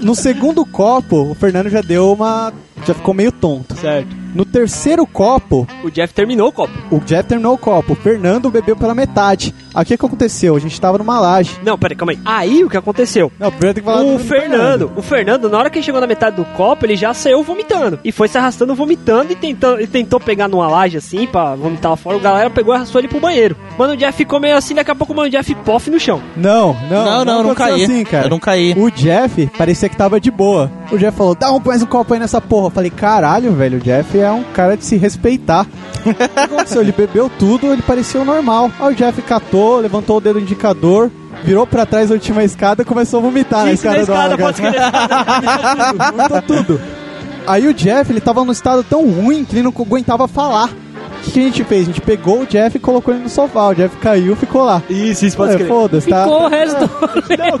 No 0.00 0.14
segundo 0.14 0.64
copo, 0.64 1.30
o 1.30 1.34
Fernando 1.34 1.68
já 1.68 1.80
deu 1.80 2.12
uma. 2.12 2.52
Já 2.86 2.94
ficou 2.94 3.12
meio 3.14 3.32
tonto. 3.32 3.74
Certo. 3.76 4.25
No 4.34 4.44
terceiro 4.44 5.06
copo, 5.06 5.66
O 5.84 5.90
Jeff 5.90 6.12
terminou 6.12 6.48
o 6.48 6.52
copo. 6.52 6.72
o 6.90 7.00
Jeff 7.00 7.24
terminou 7.28 7.54
o 7.54 7.58
copo. 7.58 7.92
O 7.92 7.96
Fernando 7.96 8.50
bebeu 8.50 8.76
pela 8.76 8.94
metade. 8.94 9.54
Aí 9.74 9.82
o 9.82 9.86
que, 9.86 9.96
que 9.96 10.04
aconteceu? 10.06 10.54
A 10.56 10.58
gente 10.58 10.80
tava 10.80 10.98
numa 10.98 11.18
laje. 11.20 11.58
Não, 11.64 11.78
peraí, 11.78 11.96
calma 11.96 12.12
aí. 12.12 12.18
Aí 12.24 12.64
o 12.64 12.68
que 12.68 12.76
aconteceu? 12.76 13.30
Não, 13.38 13.50
primeiro 13.50 13.74
tem 13.74 13.84
que 13.84 13.90
falar 13.90 14.02
O 14.04 14.12
do 14.12 14.18
Fernando, 14.18 14.92
o 14.96 15.02
Fernando, 15.02 15.48
na 15.48 15.58
hora 15.58 15.70
que 15.70 15.78
ele 15.78 15.84
chegou 15.84 16.00
na 16.00 16.06
metade 16.06 16.36
do 16.36 16.44
copo, 16.44 16.84
ele 16.86 16.96
já 16.96 17.12
saiu 17.14 17.42
vomitando. 17.42 17.98
E 18.04 18.12
foi 18.12 18.28
se 18.28 18.36
arrastando, 18.38 18.74
vomitando 18.74 19.32
e 19.32 19.36
tentando, 19.36 19.80
e 19.80 19.86
tentou 19.86 20.18
pegar 20.20 20.48
numa 20.48 20.68
laje 20.68 20.96
assim 20.96 21.26
pra 21.26 21.54
vomitar 21.54 21.90
lá 21.90 21.96
fora. 21.96 22.16
O 22.16 22.20
galera 22.20 22.50
pegou 22.50 22.74
e 22.74 22.76
arrastou 22.76 23.00
ele 23.00 23.08
pro 23.08 23.20
banheiro. 23.20 23.56
Mano, 23.78 23.94
o 23.94 23.96
Jeff 23.96 24.16
ficou 24.16 24.40
meio 24.40 24.56
assim, 24.56 24.74
daqui 24.74 24.90
a 24.90 24.94
pouco 24.94 25.12
o 25.12 25.16
Mano 25.16 25.30
Jeff 25.30 25.54
pof 25.56 25.90
no 25.90 25.98
chão. 26.00 26.20
Não, 26.36 26.74
não, 26.90 27.04
Não, 27.04 27.24
não, 27.24 27.42
não 27.42 27.50
aconteceu 27.52 27.74
caí. 27.74 27.84
Assim, 27.84 28.04
cara. 28.04 28.26
Eu 28.26 28.30
não 28.30 28.38
caí. 28.38 28.74
O 28.76 28.90
Jeff 28.90 29.46
parecia 29.58 29.88
que 29.88 29.96
tava 29.96 30.20
de 30.20 30.30
boa. 30.30 30.70
O 30.90 30.96
Jeff 30.98 31.16
falou: 31.16 31.34
dá 31.34 31.52
um, 31.52 31.60
mais 31.60 31.82
um 31.82 31.86
copo 31.86 32.14
aí 32.14 32.20
nessa 32.20 32.40
porra. 32.40 32.66
Eu 32.66 32.70
falei: 32.70 32.90
caralho, 32.90 33.52
velho, 33.52 33.78
o 33.78 33.80
Jeff 33.80 34.15
é 34.18 34.30
um 34.30 34.42
cara 34.42 34.76
de 34.76 34.84
se 34.84 34.96
respeitar. 34.96 35.66
o 36.04 36.12
que 36.14 36.22
aconteceu? 36.40 36.80
Ele 36.82 36.92
bebeu 36.92 37.30
tudo, 37.38 37.72
ele 37.72 37.82
parecia 37.82 38.20
o 38.20 38.24
normal. 38.24 38.70
Aí 38.80 38.92
o 38.92 38.96
Jeff 38.96 39.20
catou, 39.22 39.80
levantou 39.80 40.16
o 40.18 40.20
dedo 40.20 40.38
indicador. 40.40 41.10
Virou 41.44 41.66
pra 41.66 41.84
trás 41.84 42.08
da 42.08 42.14
última 42.14 42.42
escada 42.42 42.82
e 42.82 42.84
começou 42.84 43.20
a 43.20 43.22
vomitar 43.22 43.66
na 43.66 43.72
escada, 43.72 43.96
na 43.96 44.02
escada, 44.02 44.36
do 44.36 44.42
pode 44.42 44.60
escrever. 44.60 44.80
Vomitou 46.12 46.42
tudo. 46.42 46.80
Aí 47.46 47.66
o 47.68 47.74
Jeff, 47.74 48.10
ele 48.10 48.20
tava 48.20 48.44
num 48.44 48.52
estado 48.52 48.82
tão 48.82 49.08
ruim 49.08 49.44
que 49.44 49.54
ele 49.54 49.62
não 49.62 49.72
aguentava 49.78 50.26
falar. 50.26 50.68
O 50.68 51.20
que, 51.26 51.30
que 51.32 51.40
a 51.40 51.42
gente 51.42 51.64
fez? 51.64 51.82
A 51.82 51.86
gente 51.86 52.00
pegou 52.00 52.40
o 52.42 52.46
Jeff 52.46 52.76
e 52.76 52.80
colocou 52.80 53.12
ele 53.14 53.22
no 53.22 53.28
sofá. 53.28 53.68
O 53.68 53.74
Jeff 53.74 53.96
caiu 53.98 54.32
e 54.32 54.36
ficou 54.36 54.64
lá. 54.64 54.82
Isso, 54.88 55.26
isso, 55.26 55.36
pode 55.36 55.50
É, 55.50 55.54
escrever. 55.54 55.72
Foda-se, 55.72 56.08
tá? 56.08 56.22
Ficou 56.24 56.42
o 56.44 56.48
resto. 56.48 56.90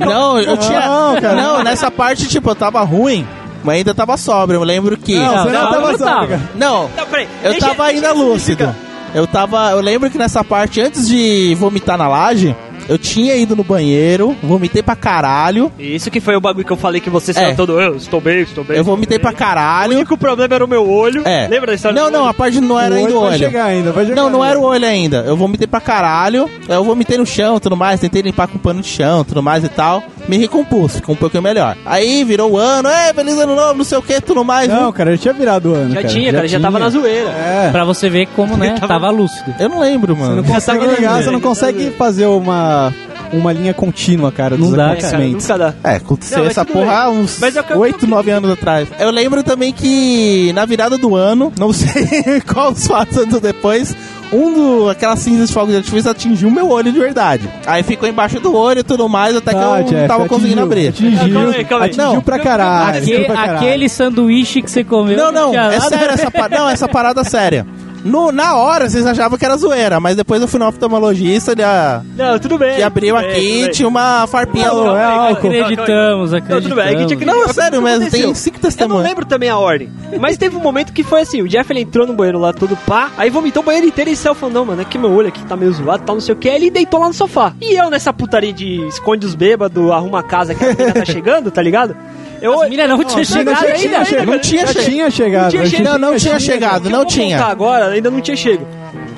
Não, 0.00 0.40
eu 0.40 0.56
tinha. 0.56 0.80
Não, 0.80 1.20
cara. 1.20 1.34
Não, 1.42 1.62
nessa 1.62 1.90
parte, 1.90 2.26
tipo, 2.26 2.50
eu 2.50 2.54
tava 2.54 2.80
ruim, 2.82 3.26
mas 3.66 3.76
ainda 3.78 3.94
tava 3.94 4.16
sóbrio. 4.16 4.58
Eu 4.60 4.64
lembro 4.64 4.96
que. 4.96 5.18
Não, 5.18 5.28
você 5.42 5.50
não, 5.50 5.52
não, 5.52 5.60
eu 5.62 5.70
tava 5.82 5.98
sóbrio. 5.98 6.40
Não, 6.54 6.90
Não, 6.96 7.06
peraí. 7.06 7.28
eu 7.42 7.50
deixa- 7.50 7.66
tava 7.68 7.84
ainda 7.84 8.12
lúcido. 8.12 8.74
Eu 9.14 9.26
tava. 9.26 9.70
Eu 9.70 9.80
lembro 9.80 10.10
que 10.10 10.18
nessa 10.18 10.42
parte, 10.44 10.80
antes 10.80 11.08
de 11.08 11.54
vomitar 11.58 11.96
na 11.96 12.06
laje, 12.06 12.54
eu 12.88 12.98
tinha 12.98 13.34
ido 13.34 13.56
no 13.56 13.64
banheiro, 13.64 14.36
vomitei 14.42 14.82
pra 14.82 14.94
caralho. 14.94 15.72
Isso 15.78 16.10
que 16.10 16.20
foi 16.20 16.36
o 16.36 16.40
bagulho 16.40 16.66
que 16.66 16.72
eu 16.72 16.76
falei 16.76 17.00
que 17.00 17.08
você 17.08 17.32
saiu 17.32 17.48
É. 17.50 17.54
todo. 17.54 17.80
Eu 17.80 17.96
estou 17.96 18.20
bem, 18.20 18.40
estou 18.42 18.62
bem. 18.62 18.76
Eu 18.76 18.84
vomitei 18.84 19.18
pra 19.18 19.30
O 19.30 19.34
caralho. 19.34 19.96
único 19.96 20.18
problema 20.18 20.54
era 20.54 20.64
o 20.64 20.68
meu 20.68 20.86
olho. 20.90 21.22
É. 21.26 21.46
Lembra 21.48 21.68
da 21.68 21.74
história 21.74 21.98
Não, 21.98 22.10
do 22.10 22.12
não, 22.12 22.20
olho? 22.22 22.30
a 22.30 22.34
parte 22.34 22.60
não 22.60 22.78
era 22.78 22.94
O 22.94 22.98
ainda 22.98 23.10
o 23.12 23.20
vai 23.20 23.28
olho. 23.30 23.38
chegar 23.38 23.64
ainda, 23.64 23.92
vai 23.92 24.04
chegar 24.04 24.16
Não, 24.22 24.28
não 24.30 24.42
ainda. 24.42 24.50
era 24.54 24.60
o 24.60 24.64
olho 24.64 24.86
ainda. 24.86 25.16
Eu 25.26 25.36
vomitei 25.36 25.66
pra 25.66 25.80
caralho. 25.80 26.50
Eu 26.68 26.84
vomitei 26.84 27.16
no 27.16 27.24
chão 27.26 27.58
tudo 27.58 27.76
mais. 27.76 28.00
Tentei 28.00 28.20
limpar 28.22 28.48
com 28.48 28.58
pano 28.58 28.82
de 28.82 28.88
chão 28.88 29.24
tudo 29.24 29.42
mais 29.42 29.64
e 29.64 29.68
tal. 29.68 30.02
Me 30.28 30.36
recompus, 30.38 30.96
ficou 30.96 31.14
um 31.14 31.18
pouquinho 31.18 31.42
melhor. 31.42 31.76
Aí 31.86 32.24
virou 32.24 32.52
o 32.52 32.58
ano, 32.58 32.88
é, 32.88 33.12
feliz 33.14 33.38
ano 33.38 33.54
novo, 33.54 33.74
não 33.74 33.84
sei 33.84 33.96
o 33.98 34.02
que, 34.02 34.20
tudo 34.20 34.44
mais. 34.44 34.68
Não, 34.68 34.92
cara, 34.92 35.10
ele 35.10 35.18
tinha 35.18 35.32
virado 35.32 35.70
o 35.70 35.74
ano. 35.74 35.90
Já 35.90 36.02
cara. 36.02 36.08
tinha, 36.14 36.32
cara, 36.32 36.48
já 36.48 36.58
tava 36.60 36.78
na 36.78 36.88
zoeira. 36.90 37.30
É. 37.30 37.68
pra 37.70 37.84
você 37.84 38.08
ver 38.10 38.26
como, 38.34 38.56
né, 38.56 38.74
tava 38.86 39.08
lúcido. 39.10 39.54
Eu 39.60 39.68
não 39.68 39.80
lembro, 39.80 40.14
Você 40.16 40.20
mano. 40.22 40.36
não 40.36 40.44
consegue 40.44 40.78
tava 40.80 40.92
ligar, 40.94 41.22
você 41.22 41.30
não 41.30 41.40
consegue 41.40 41.90
fazer 41.92 42.26
uma, 42.26 42.92
uma 43.32 43.52
linha 43.52 43.72
contínua, 43.72 44.32
cara, 44.32 44.56
dos 44.56 44.70
Não 44.70 44.76
dá, 44.76 44.82
É, 44.92 44.96
cara, 44.96 44.98
acontecimentos. 45.16 45.48
nunca 45.48 45.58
dá. 45.58 45.74
É, 45.84 45.96
aconteceu 45.96 46.38
Não, 46.38 46.46
essa 46.46 46.64
porra 46.64 46.92
há 46.92 47.10
uns 47.10 47.38
Mas 47.40 47.54
é 47.56 47.60
o 47.60 47.64
que 47.64 47.72
eu- 47.72 47.78
8, 47.78 48.06
9 48.06 48.30
anos 48.30 48.50
atrás. 48.50 48.88
Eu 48.98 49.10
lembro 49.10 49.42
também 49.44 49.72
que 49.72 50.52
na 50.54 50.64
virada 50.64 50.98
do 50.98 51.14
ano, 51.14 51.52
não 51.58 51.70
sei 51.74 52.40
qual 52.52 52.72
os 52.72 52.86
fatos 52.86 53.16
anos 53.16 53.40
depois, 53.40 53.94
um 54.32 54.52
do, 54.52 54.90
aquelas 54.90 55.18
cinzas 55.20 55.48
de 55.48 55.54
fogo 55.54 55.70
de 55.70 55.76
artifício 55.76 56.10
atingiu 56.10 56.50
meu 56.50 56.68
olho 56.70 56.92
de 56.92 56.98
verdade. 56.98 57.48
Aí 57.66 57.82
ficou 57.82 58.08
embaixo 58.08 58.40
do 58.40 58.54
olho 58.54 58.80
e 58.80 58.82
tudo 58.82 59.08
mais, 59.08 59.36
até 59.36 59.52
que 59.52 59.56
Ah, 59.58 59.78
eu 59.80 59.84
Jeff, 59.84 59.94
não 60.00 60.08
tava 60.08 60.26
conseguindo 60.28 60.62
abrir. 60.62 60.88
Atingiu, 60.88 61.18
Calma 61.34 61.50
aí, 61.54 61.64
calma 61.64 61.84
aí. 61.84 61.90
atingiu 61.90 62.12
Não. 62.14 62.20
pra 62.22 62.38
caralho. 62.38 62.88
Aque- 62.88 62.98
atingiu 62.98 63.24
pra 63.26 63.34
caralho. 63.34 63.56
aquele 63.58 63.88
sanduíche 63.88 64.62
que 64.62 64.70
você 64.70 64.84
comeu. 64.84 65.16
Não, 65.16 65.32
não, 65.32 65.50
tinha 65.50 65.62
é 65.72 65.80
sério 65.80 66.10
essa, 66.14 66.30
pa- 66.30 66.48
não, 66.48 66.68
essa 66.68 66.88
parada 66.88 67.20
é 67.20 67.24
séria. 67.24 67.66
No, 68.06 68.30
na 68.32 68.56
hora, 68.56 68.88
vocês 68.88 69.04
achavam 69.04 69.36
que 69.36 69.44
era 69.44 69.56
zoeira, 69.56 69.98
mas 70.00 70.16
depois 70.16 70.40
eu 70.40 70.48
fui 70.48 70.58
no 70.60 70.66
oftalmologista, 70.68 71.52
ele 71.52 71.62
ah, 71.62 72.02
Não, 72.16 72.38
tudo 72.38 72.56
bem. 72.58 72.76
que 72.76 72.82
abriu 72.82 73.14
tudo 73.16 73.26
aqui 73.26 73.62
bem. 73.62 73.70
tinha 73.70 73.88
uma 73.88 74.26
farpinha 74.26 74.68
Não, 74.68 74.84
calma 74.84 74.98
aí, 74.98 75.04
calma 75.06 75.26
aí. 75.26 75.32
Acreditamos, 75.60 76.32
Não, 76.32 76.40
tudo 76.62 76.74
bem. 76.74 76.86
É 76.86 76.94
que 76.94 77.06
tinha 77.06 77.18
que 77.18 77.24
Não, 77.24 77.44
é 77.44 77.52
sério 77.52 77.78
aconteceu? 77.86 78.10
tem 78.10 78.34
cinco 78.34 78.56
Eu 78.56 78.60
não 78.62 78.70
testemunhas. 78.70 79.04
lembro 79.08 79.24
também 79.26 79.48
a 79.48 79.58
ordem. 79.58 79.90
Mas 80.20 80.36
teve 80.38 80.56
um 80.56 80.60
momento 80.60 80.92
que 80.92 81.02
foi 81.02 81.20
assim: 81.22 81.42
o 81.42 81.48
Jeff 81.48 81.70
ele 81.72 81.80
entrou 81.80 82.06
no 82.06 82.12
banheiro 82.14 82.38
lá 82.38 82.52
todo 82.52 82.76
pá, 82.76 83.10
aí 83.16 83.28
vomitou 83.28 83.62
o 83.62 83.66
banheiro 83.66 83.86
inteiro 83.86 84.10
e 84.10 84.16
saiu 84.16 84.34
falando: 84.34 84.54
Não, 84.54 84.64
mano, 84.64 84.82
é 84.82 84.84
que 84.84 84.96
meu 84.98 85.10
olho 85.12 85.28
aqui 85.28 85.44
tá 85.44 85.56
meio 85.56 85.72
zoado 85.72 86.04
tal, 86.04 86.14
não 86.16 86.20
sei 86.22 86.34
o 86.34 86.38
que. 86.38 86.48
Aí 86.48 86.56
ele 86.56 86.70
deitou 86.70 87.00
lá 87.00 87.08
no 87.08 87.14
sofá. 87.14 87.52
E 87.60 87.74
eu 87.74 87.90
nessa 87.90 88.12
putaria 88.12 88.52
de 88.52 88.86
esconde 88.86 89.26
os 89.26 89.34
bêbados, 89.34 89.90
arruma 89.90 90.20
a 90.20 90.22
casa 90.22 90.54
que 90.54 90.64
a 90.64 90.68
menina 90.68 90.92
tá 90.92 91.04
chegando, 91.06 91.50
tá 91.50 91.60
ligado? 91.60 91.96
Eu. 92.40 92.62
As 92.62 92.68
mina 92.70 92.86
não 92.88 93.02
tinha 93.04 93.16
Não, 93.18 93.24
chegado 93.24 93.54
já 93.60 93.66
ainda. 93.66 93.78
tinha 93.78 94.04
chegado. 94.04 94.26
Não 94.26 94.38
tinha 94.38 94.66
chegado. 94.66 94.84
tinha 94.84 95.10
chegado. 95.10 95.42
Não 95.42 95.50
tinha 95.50 95.66
chegado. 95.68 95.98
Não, 95.98 96.10
não 96.10 96.16
tinha 96.18 96.40
chegado, 96.40 96.90
não 96.90 97.04
tinha. 97.04 97.44
agora, 97.44 97.86
ainda 97.88 98.10
não 98.10 98.20
tinha 98.20 98.36
chego. 98.36 98.66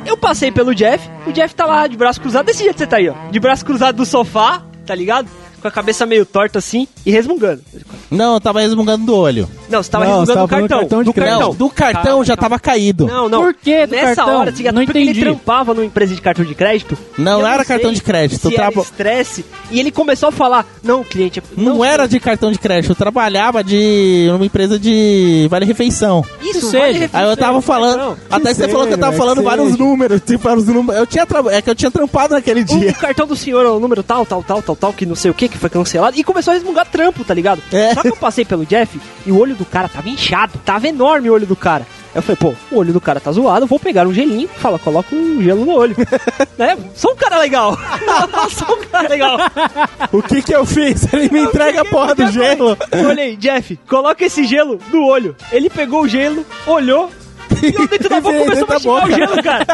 Eu 0.07 0.17
passei 0.17 0.51
pelo 0.51 0.75
Jeff, 0.75 1.09
o 1.27 1.33
Jeff 1.33 1.55
tá 1.55 1.67
lá 1.67 1.87
de 1.87 1.97
braço 1.97 2.21
cruzado, 2.21 2.47
desse 2.47 2.61
jeito 2.61 2.75
que 2.75 2.79
você 2.81 2.87
tá 2.87 2.97
aí, 2.97 3.09
ó. 3.09 3.15
De 3.31 3.39
braço 3.39 3.65
cruzado 3.65 3.97
do 3.97 4.07
sofá, 4.07 4.63
tá 4.87 4.95
ligado? 4.95 5.29
Com 5.61 5.69
a 5.69 5.71
cabeça 5.71 6.07
meio 6.07 6.25
torta 6.25 6.59
assim 6.59 6.87
e 7.05 7.11
resmungando. 7.11 7.63
Não, 8.11 8.35
eu 8.35 8.41
tava 8.41 8.61
resmungando 8.61 9.05
do 9.05 9.15
olho. 9.17 9.49
Não, 9.69 9.83
você 9.83 9.91
tava 9.91 10.05
Não, 10.07 10.13
você 10.25 10.33
resmungando 10.33 10.35
tava 10.35 10.47
do 10.47 10.69
cartão. 10.69 10.79
cartão 10.81 11.03
do 11.05 11.13
crédito. 11.13 11.31
cartão. 11.31 11.49
Não, 11.51 11.55
do 11.57 11.71
cartão 11.71 12.25
já 12.25 12.37
tava 12.37 12.59
caído. 12.59 13.07
Não, 13.07 13.29
não. 13.29 13.43
Por 13.43 13.55
que 13.55 13.87
do 13.87 13.91
Nessa 13.95 14.17
cartão? 14.17 14.39
hora, 14.41 14.53
tá 14.53 14.73
Não 14.73 14.85
porque 14.85 14.99
ele 14.99 15.11
entendi. 15.11 15.21
trampava 15.21 15.75
numa 15.75 15.85
empresa 15.85 16.15
de 16.15 16.21
cartão 16.23 16.45
de 16.45 16.55
crédito. 16.55 16.97
Não, 17.19 17.41
não 17.43 17.47
era 17.49 17.65
cartão 17.65 17.93
de 17.93 18.01
crédito, 18.03 18.49
Se 18.49 18.55
traba- 18.55 18.81
estresse. 18.81 19.45
E 19.71 19.79
ele 19.79 19.91
começou 19.91 20.31
a 20.31 20.33
falar: 20.33 20.67
Não, 20.83 21.05
cliente. 21.05 21.43
Não 21.57 21.85
era 21.85 22.07
de 22.07 22.19
cartão 22.19 22.51
de 22.51 22.59
crédito, 22.59 22.93
eu 22.93 22.97
trabalhava 22.97 23.63
de 23.63 24.29
numa 24.33 24.47
empresa 24.47 24.79
de 24.79 25.47
vale 25.51 25.67
refeição. 25.67 26.25
Isso, 26.41 26.71
seja. 26.71 26.79
vale 26.79 26.93
refeição, 26.95 27.21
Aí 27.21 27.29
eu 27.29 27.37
tava 27.37 27.61
falando, 27.61 27.97
cartão. 27.99 28.17
até 28.31 28.49
você 28.51 28.55
seja, 28.63 28.69
falou 28.71 28.87
que 28.87 28.93
eu 28.95 28.99
tava 28.99 29.13
que 29.13 29.19
falando 29.19 29.37
seja. 29.39 29.49
vários 29.51 29.77
números, 29.77 30.21
tipo, 30.25 30.39
vários 30.45 30.67
números. 30.67 30.99
Eu 31.01 31.07
tinha 31.07 31.27
tra- 31.27 31.45
é 31.55 31.61
que 31.63 31.69
eu 31.71 31.75
tinha 31.75 31.91
trampado 31.91 32.35
naquele 32.35 32.65
dia. 32.65 32.91
O 32.91 32.95
cartão 32.95 33.27
do 33.27 33.37
senhor 33.37 33.65
é 33.67 33.69
o 33.69 33.79
número 33.79 34.03
tal, 34.03 34.25
tal, 34.25 34.43
tal, 34.43 34.63
tal, 34.63 34.77
tal, 34.77 34.93
que 34.93 35.05
não 35.05 35.15
sei 35.15 35.31
o 35.31 35.35
que, 35.35 35.49
que 35.49 35.59
foi 35.59 35.69
cancelado. 35.69 36.19
E 36.19 36.25
começou 36.25 36.53
a 36.53 36.55
resmungar 36.55 36.87
trampo, 36.87 37.23
tá 37.25 37.35
ligado? 37.35 37.61
É. 37.73 37.95
Só 37.99 38.03
que 38.03 38.09
eu 38.09 38.17
passei 38.17 38.45
pelo 38.45 38.65
Jeff 38.65 39.01
e 39.27 39.33
o 39.33 39.39
olho 39.39 39.55
do 39.55 39.65
cara 39.65 39.89
tava 39.89 40.09
inchado. 40.09 40.59
Tava 40.65 40.87
enorme 40.89 41.29
o 41.29 41.33
olho 41.33 41.47
do 41.47 41.57
cara. 41.57 41.87
Eu 42.15 42.23
falei, 42.23 42.37
pô, 42.37 42.55
o 42.75 42.79
olho 42.79 42.93
do 42.93 43.01
cara 43.01 43.21
tá 43.21 43.31
zoado, 43.31 43.67
vou 43.67 43.79
pegar 43.79 44.07
um 44.07 44.13
gelinho. 44.13 44.49
Fala, 44.49 44.79
coloca 44.79 45.15
um 45.15 45.43
gelo 45.43 45.65
no 45.65 45.73
olho. 45.73 45.97
né? 46.57 46.77
Sou 46.95 47.13
um 47.13 47.17
cara 47.17 47.39
legal. 47.39 47.79
Sou 48.51 48.77
um 48.77 48.85
cara 48.87 49.09
legal. 49.09 49.37
O 50.13 50.23
que 50.23 50.43
que 50.43 50.55
eu 50.55 50.65
fiz? 50.65 51.13
Ele 51.13 51.29
me 51.31 51.41
entrega 51.47 51.83
a 51.83 51.85
porra 51.85 52.15
do 52.15 52.27
gelo. 52.31 52.77
Eu 52.91 53.09
olhei, 53.09 53.37
Jeff, 53.37 53.79
coloca 53.89 54.25
esse 54.25 54.45
gelo 54.45 54.79
no 54.93 55.05
olho. 55.05 55.37
Ele 55.53 55.69
pegou 55.69 56.03
o 56.03 56.09
gelo, 56.09 56.45
olhou. 56.67 57.11
E 57.63 57.75
eu 57.75 57.89
dentro 57.89 58.09
da 58.09 58.21
boca 58.21 58.39
começou 58.39 58.99
a 58.99 59.05
o 59.05 59.11
gelo, 59.11 59.43
cara. 59.43 59.67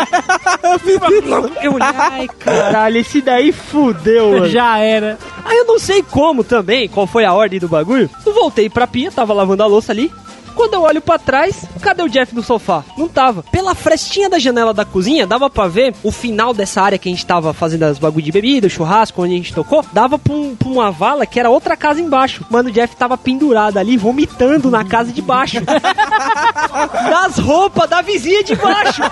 Eu 1.62 1.72
olhei, 1.74 1.88
ai 1.96 2.28
caralho, 2.38 2.98
esse 2.98 3.20
daí 3.20 3.52
fudeu, 3.52 4.30
mano. 4.32 4.48
Já 4.48 4.78
era. 4.78 5.18
Aí 5.44 5.56
eu 5.58 5.66
não 5.66 5.78
sei 5.78 6.02
como 6.02 6.42
também, 6.44 6.88
qual 6.88 7.06
foi 7.06 7.24
a 7.24 7.32
ordem 7.32 7.60
do 7.60 7.68
bagulho. 7.68 8.08
Eu 8.24 8.32
voltei 8.34 8.68
pra 8.68 8.86
pia, 8.86 9.10
tava 9.12 9.32
lavando 9.32 9.62
a 9.62 9.66
louça 9.66 9.92
ali. 9.92 10.10
Quando 10.54 10.74
eu 10.74 10.82
olho 10.82 11.00
pra 11.00 11.18
trás, 11.18 11.64
cadê 11.82 12.00
o 12.04 12.08
Jeff 12.08 12.32
no 12.32 12.40
sofá? 12.40 12.84
Não 12.96 13.08
tava. 13.08 13.42
Pela 13.50 13.74
frestinha 13.74 14.30
da 14.30 14.38
janela 14.38 14.72
da 14.72 14.84
cozinha, 14.84 15.26
dava 15.26 15.50
pra 15.50 15.66
ver 15.66 15.92
o 16.00 16.12
final 16.12 16.54
dessa 16.54 16.80
área 16.80 16.96
que 16.96 17.08
a 17.08 17.12
gente 17.12 17.26
tava 17.26 17.52
fazendo 17.52 17.82
as 17.82 17.98
bagulho 17.98 18.24
de 18.24 18.30
bebida, 18.30 18.68
o 18.68 18.70
churrasco, 18.70 19.20
onde 19.20 19.34
a 19.34 19.36
gente 19.36 19.52
tocou. 19.52 19.84
Dava 19.92 20.16
pra, 20.16 20.32
um- 20.32 20.54
pra 20.54 20.68
uma 20.68 20.92
vala 20.92 21.26
que 21.26 21.40
era 21.40 21.50
outra 21.50 21.76
casa 21.76 22.00
embaixo. 22.00 22.46
Mano, 22.48 22.68
o 22.68 22.72
Jeff 22.72 22.94
tava 22.94 23.18
pendurado 23.18 23.78
ali, 23.78 23.96
vomitando 23.96 24.70
na 24.70 24.84
casa 24.84 25.10
de 25.12 25.20
baixo. 25.20 25.56
das 27.11 27.38
roupas 27.38 27.88
da 27.88 28.03
vizinha 28.03 28.42
de 28.44 28.55
baixo. 28.55 29.03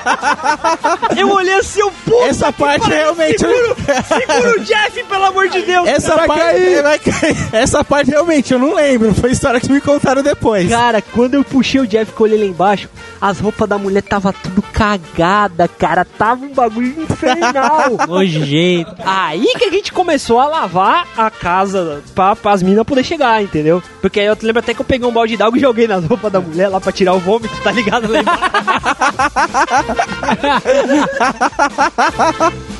Eu 1.16 1.30
olhei 1.30 1.54
assim, 1.54 1.80
eu, 1.80 1.92
puta 2.04 2.24
Essa 2.26 2.52
parte 2.52 2.82
pariu, 2.82 2.96
realmente- 3.14 3.38
Segura, 3.38 4.02
segura 4.02 4.56
o 4.56 4.60
Jeff, 4.60 5.04
pelo 5.04 5.24
amor 5.24 5.48
de 5.48 5.62
Deus. 5.62 5.88
Essa 5.88 6.16
Vai 6.16 6.26
parte, 6.26 6.42
cair. 6.42 6.82
vai 6.82 6.98
cair. 6.98 7.36
Essa 7.52 7.84
parte 7.84 8.10
realmente 8.10 8.52
eu 8.52 8.58
não 8.58 8.74
lembro. 8.74 9.14
Foi 9.14 9.30
história 9.30 9.60
que 9.60 9.70
me 9.70 9.80
contaram 9.80 10.22
depois. 10.22 10.68
Cara, 10.68 11.00
quando 11.02 11.34
eu 11.34 11.44
puxei 11.44 11.80
o 11.80 11.86
Jeff 11.86 12.12
que 12.12 12.20
eu 12.20 12.24
olhei 12.26 12.38
lá 12.38 12.44
embaixo, 12.46 12.88
as 13.20 13.38
roupas 13.40 13.68
da 13.68 13.78
mulher 13.78 14.02
tava 14.02 14.32
tudo 14.32 14.62
cagada, 14.62 15.66
cara. 15.68 16.04
Tava 16.04 16.44
um 16.44 16.52
bagulho 16.52 17.02
infernal. 17.02 17.90
Nojento. 18.06 18.94
Aí 19.04 19.46
que 19.58 19.64
a 19.64 19.70
gente 19.70 19.92
começou 19.92 20.38
a 20.40 20.46
lavar 20.46 21.06
a 21.16 21.30
casa 21.30 22.02
pra, 22.14 22.36
as 22.44 22.62
minas 22.62 22.84
poder 22.84 23.04
chegar, 23.04 23.42
entendeu? 23.42 23.82
Porque 24.00 24.20
aí 24.20 24.26
eu 24.26 24.36
lembro 24.42 24.60
até 24.60 24.74
que 24.74 24.80
eu 24.80 24.84
peguei 24.84 25.06
um 25.08 25.12
balde 25.12 25.36
d'água 25.36 25.56
e 25.56 25.60
joguei 25.60 25.86
nas 25.88 26.04
roupas 26.04 26.30
da 26.32 26.40
mulher 26.40 26.68
lá 26.68 26.80
pra 26.80 26.91
tirar 26.92 27.14
o 27.14 27.20
vômito, 27.20 27.54
tá 27.62 27.72
ligado? 27.72 28.06
Lá. 28.10 28.20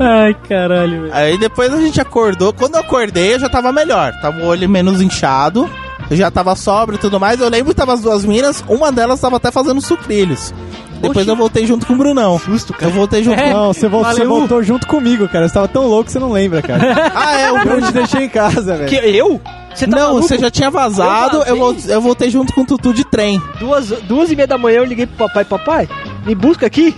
Ai, 0.00 0.34
caralho, 0.48 1.02
velho. 1.02 1.14
Aí 1.14 1.38
depois 1.38 1.72
a 1.72 1.80
gente 1.80 2.00
acordou. 2.00 2.52
Quando 2.52 2.74
eu 2.74 2.80
acordei, 2.80 3.34
eu 3.34 3.40
já 3.40 3.48
tava 3.48 3.72
melhor. 3.72 4.12
Tava 4.20 4.38
o 4.38 4.46
olho 4.46 4.68
menos 4.68 5.00
inchado. 5.00 5.68
Eu 6.12 6.16
já 6.18 6.30
tava 6.30 6.54
sóbrio 6.54 6.96
e 6.96 7.00
tudo 7.00 7.18
mais. 7.18 7.40
Eu 7.40 7.48
lembro 7.48 7.70
que 7.72 7.74
tava 7.80 7.94
as 7.94 8.00
duas 8.00 8.24
minas. 8.24 8.62
Uma 8.68 8.92
delas 8.92 9.20
tava 9.20 9.36
até 9.36 9.50
fazendo 9.50 9.80
sucrilhos. 9.80 10.52
Depois 11.00 11.26
eu 11.26 11.34
voltei 11.34 11.66
junto 11.66 11.84
com 11.86 11.94
o 11.94 11.96
Brunão. 11.96 12.38
Susto, 12.38 12.72
cara. 12.72 12.84
Eu 12.86 12.90
voltei 12.90 13.24
junto 13.24 13.42
com 13.42 13.50
Não, 13.50 13.72
você, 13.72 13.88
vol- 13.88 14.04
você 14.04 14.24
voltou 14.24 14.62
junto 14.62 14.86
comigo, 14.86 15.26
cara. 15.28 15.48
Você 15.48 15.54
tava 15.54 15.66
tão 15.66 15.86
louco 15.88 16.04
que 16.04 16.12
você 16.12 16.18
não 16.20 16.30
lembra, 16.30 16.62
cara. 16.62 17.10
Ah, 17.14 17.40
é, 17.40 17.50
o 17.50 17.56
Eu 17.58 17.64
Bruno. 17.64 17.86
te 17.86 17.92
deixei 17.92 18.24
em 18.24 18.28
casa, 18.28 18.76
velho. 18.76 18.88
Que 18.88 18.94
eu? 18.96 19.40
Você 19.74 19.86
tá 19.86 19.96
Não, 19.96 20.08
maluco? 20.08 20.28
você 20.28 20.38
já 20.38 20.50
tinha 20.50 20.70
vazado. 20.70 21.38
Eu 21.38 21.56
Eu, 21.56 21.76
eu 21.88 22.00
voltei 22.00 22.30
junto 22.30 22.52
com 22.52 22.60
o 22.60 22.64
Tutu 22.66 22.92
de 22.94 23.04
trem. 23.04 23.42
Duas, 23.58 23.88
duas 24.02 24.30
e 24.30 24.36
meia 24.36 24.46
da 24.46 24.56
manhã 24.58 24.76
eu 24.78 24.84
liguei 24.84 25.06
pro 25.06 25.26
papai, 25.26 25.44
papai, 25.44 25.88
me 26.24 26.34
busca 26.36 26.66
aqui. 26.66 26.94